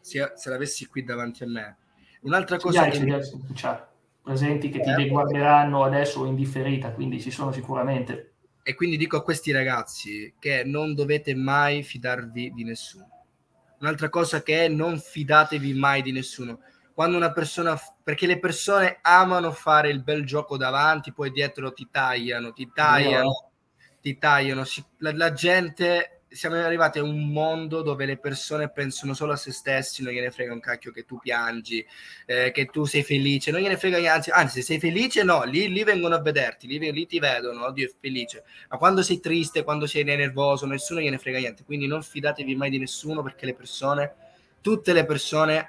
se, 0.01 0.33
se 0.35 0.49
l'avessi 0.49 0.85
qui 0.85 1.03
davanti 1.03 1.43
a 1.43 1.47
me. 1.47 1.77
Un'altra 2.21 2.57
cosa 2.57 2.87
che... 2.87 2.99
Mi... 2.99 3.19
Cioè, 3.53 3.83
presenti 4.21 4.69
che 4.69 4.79
eh, 4.79 4.95
ti 4.95 5.09
guarderanno 5.09 5.83
adesso 5.83 6.25
in 6.25 6.35
differita, 6.35 6.91
quindi 6.91 7.19
ci 7.19 7.31
sono 7.31 7.51
sicuramente. 7.51 8.33
E 8.63 8.75
quindi 8.75 8.97
dico 8.97 9.17
a 9.17 9.23
questi 9.23 9.51
ragazzi 9.51 10.33
che 10.39 10.63
non 10.63 10.93
dovete 10.93 11.35
mai 11.35 11.83
fidarvi 11.83 12.53
di 12.53 12.63
nessuno. 12.63 13.09
Un'altra 13.79 14.09
cosa 14.09 14.41
che 14.41 14.65
è 14.65 14.67
non 14.69 14.99
fidatevi 14.99 15.73
mai 15.73 16.01
di 16.01 16.13
nessuno 16.13 16.59
quando 16.93 17.17
una 17.17 17.31
persona 17.31 17.79
perché 18.03 18.27
le 18.27 18.39
persone 18.39 18.99
amano 19.01 19.51
fare 19.51 19.89
il 19.89 20.01
bel 20.01 20.25
gioco 20.25 20.57
davanti 20.57 21.11
poi 21.11 21.31
dietro 21.31 21.73
ti 21.73 21.87
tagliano 21.89 22.53
ti 22.53 22.69
tagliano 22.73 23.23
no. 23.23 23.51
ti 24.01 24.17
tagliano. 24.17 24.63
La, 24.97 25.13
la, 25.15 25.33
gente 25.33 26.21
siamo 26.27 26.55
arrivati 26.55 26.99
a 26.99 27.03
un 27.03 27.31
mondo 27.31 27.81
dove 27.81 28.05
le 28.05 28.17
persone 28.17 28.69
pensano 28.69 29.13
solo 29.13 29.33
a 29.33 29.35
se 29.35 29.51
stessi 29.51 30.03
non 30.03 30.13
gliene 30.13 30.31
frega 30.31 30.53
un 30.53 30.59
cacchio 30.59 30.91
che 30.91 31.03
tu 31.03 31.19
piangi 31.19 31.85
eh, 32.25 32.51
che 32.51 32.65
tu 32.65 32.85
sei 32.85 33.03
felice 33.03 33.51
non 33.51 33.61
gliene 33.61 33.77
frega 33.77 34.13
anzi, 34.13 34.29
anzi 34.31 34.59
se 34.59 34.65
sei 34.65 34.79
felice 34.79 35.23
no 35.23 35.43
lì, 35.43 35.69
lì 35.69 35.83
vengono 35.83 36.15
a 36.15 36.21
vederti 36.21 36.67
lì, 36.67 36.91
lì 36.91 37.05
ti 37.07 37.19
vedono 37.19 37.65
oddio 37.65 37.87
è 37.87 37.91
felice. 37.99 38.43
Ma 38.69 38.77
quando 38.77 39.01
sei 39.01 39.19
triste 39.19 39.63
quando 39.63 39.87
sei 39.87 40.03
nervoso 40.03 40.67
nessuno 40.67 40.99
gliene 40.99 41.17
frega 41.17 41.39
niente. 41.39 41.63
Quindi 41.63 41.87
non 41.87 42.03
fidatevi 42.03 42.55
mai 42.55 42.69
di 42.69 42.77
nessuno 42.77 43.23
perché 43.23 43.47
le 43.47 43.55
persone 43.55 44.15
tutte 44.61 44.93
le 44.93 45.05
persone 45.05 45.67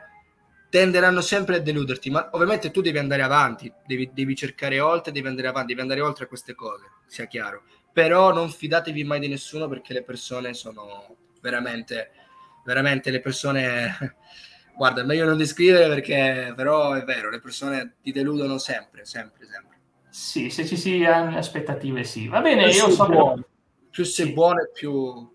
tenderanno 0.74 1.20
sempre 1.20 1.54
a 1.54 1.60
deluderti, 1.60 2.10
ma 2.10 2.30
ovviamente 2.32 2.72
tu 2.72 2.80
devi 2.80 2.98
andare 2.98 3.22
avanti, 3.22 3.72
devi, 3.86 4.10
devi, 4.12 4.34
cercare 4.34 4.80
oltre, 4.80 5.12
devi 5.12 5.28
andare 5.28 5.46
avanti, 5.46 5.68
devi 5.68 5.80
andare 5.82 6.00
oltre 6.00 6.24
a 6.24 6.26
queste 6.26 6.56
cose, 6.56 6.86
sia 7.06 7.26
chiaro. 7.26 7.62
Però 7.92 8.32
non 8.32 8.50
fidatevi 8.50 9.04
mai 9.04 9.20
di 9.20 9.28
nessuno 9.28 9.68
perché 9.68 9.92
le 9.92 10.02
persone 10.02 10.52
sono 10.52 11.14
veramente, 11.40 12.10
veramente 12.64 13.12
le 13.12 13.20
persone... 13.20 14.16
Guarda, 14.76 15.02
è 15.02 15.04
meglio 15.04 15.26
non 15.26 15.36
descrivere 15.36 15.86
perché 15.86 16.52
però 16.56 16.94
è 16.94 17.04
vero, 17.04 17.30
le 17.30 17.38
persone 17.38 17.94
ti 18.02 18.10
deludono 18.10 18.58
sempre, 18.58 19.04
sempre, 19.04 19.46
sempre. 19.46 19.78
Sì, 20.10 20.50
se 20.50 20.66
ci 20.66 20.76
si 20.76 21.04
hanno 21.04 21.38
aspettative 21.38 22.02
sì. 22.02 22.26
Va 22.26 22.40
bene, 22.40 22.64
più 22.64 22.78
io 22.78 22.90
so 22.90 23.06
buono. 23.06 23.34
che... 23.36 23.48
Più 23.90 24.02
sei 24.02 24.26
sì. 24.26 24.32
buono 24.32 24.68
più 24.72 25.33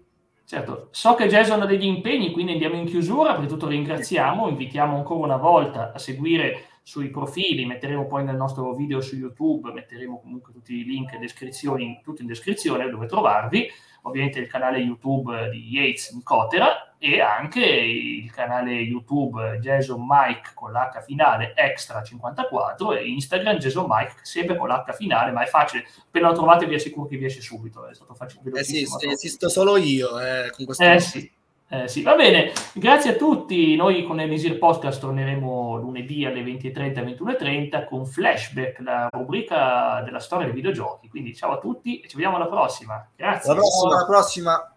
Certo, 0.49 0.87
so 0.89 1.13
che 1.13 1.27
Jason 1.27 1.61
ha 1.61 1.67
degli 1.67 1.85
impegni, 1.85 2.31
quindi 2.31 2.53
andiamo 2.53 2.73
in 2.73 2.87
chiusura. 2.87 3.35
Per 3.35 3.45
tutto 3.45 3.67
ringraziamo, 3.67 4.47
invitiamo 4.47 4.95
ancora 4.95 5.25
una 5.25 5.37
volta 5.37 5.91
a 5.93 5.99
seguire 5.99 6.69
sui 6.81 7.11
profili, 7.11 7.67
metteremo 7.67 8.07
poi 8.07 8.23
nel 8.23 8.35
nostro 8.35 8.73
video 8.73 8.99
su 8.99 9.15
YouTube, 9.15 9.71
metteremo 9.71 10.19
comunque 10.19 10.51
tutti 10.51 10.73
i 10.73 10.85
link 10.85 11.13
e 11.13 11.19
descrizioni, 11.19 12.01
tutto 12.03 12.23
in 12.23 12.27
descrizione 12.27 12.89
dove 12.89 13.05
trovarvi 13.05 13.69
ovviamente 14.03 14.39
il 14.39 14.47
canale 14.47 14.79
YouTube 14.79 15.49
di 15.49 15.67
Yates 15.69 16.11
in 16.11 16.23
Cotera 16.23 16.95
e 16.97 17.21
anche 17.21 17.63
il 17.63 18.29
canale 18.31 18.73
YouTube 18.73 19.59
Jason 19.59 20.05
Mike 20.05 20.51
con 20.53 20.71
l'H 20.71 21.01
finale 21.03 21.53
Extra 21.55 22.03
54 22.03 22.97
e 22.97 23.07
Instagram 23.07 23.57
Jason 23.57 23.85
Mike 23.87 24.15
sempre 24.21 24.57
con 24.57 24.67
l'H 24.67 24.93
finale, 24.93 25.31
ma 25.31 25.43
è 25.43 25.47
facile, 25.47 25.85
appena 26.05 26.29
lo 26.29 26.35
trovate 26.35 26.65
vi 26.65 26.75
assicuro 26.75 27.07
che 27.07 27.17
vi 27.17 27.25
esce 27.25 27.41
subito, 27.41 27.87
è 27.87 27.93
stato 27.93 28.13
facile. 28.13 28.41
Eh 28.53 28.63
sì, 28.63 28.85
esisto 29.09 29.49
solo 29.49 29.77
io 29.77 30.19
eh, 30.19 30.51
con 30.51 30.65
questo. 30.65 30.83
Eh 30.83 30.99
sì. 30.99 31.37
Eh, 31.71 31.87
sì, 31.87 32.01
va 32.01 32.15
bene, 32.15 32.51
grazie 32.73 33.11
a 33.11 33.15
tutti. 33.15 33.75
Noi 33.75 34.03
con 34.03 34.19
Elisir 34.19 34.57
Podcast 34.57 34.99
torneremo 34.99 35.77
lunedì 35.77 36.25
alle 36.25 36.41
20.30 36.41 36.79
e 36.79 37.15
21.30 37.15 37.85
con 37.85 38.07
Flashback, 38.07 38.79
la 38.79 39.07
rubrica 39.11 40.01
della 40.03 40.19
storia 40.19 40.47
dei 40.47 40.55
videogiochi. 40.55 41.07
Quindi 41.09 41.35
ciao 41.35 41.51
a 41.51 41.59
tutti 41.59 41.99
e 41.99 42.07
ci 42.07 42.15
vediamo 42.15 42.37
alla 42.37 42.47
prossima. 42.47 43.07
Grazie. 43.15 43.51
Alla 43.51 43.59
prossima. 43.59 43.95
Alla 43.95 44.05
prossima. 44.05 44.73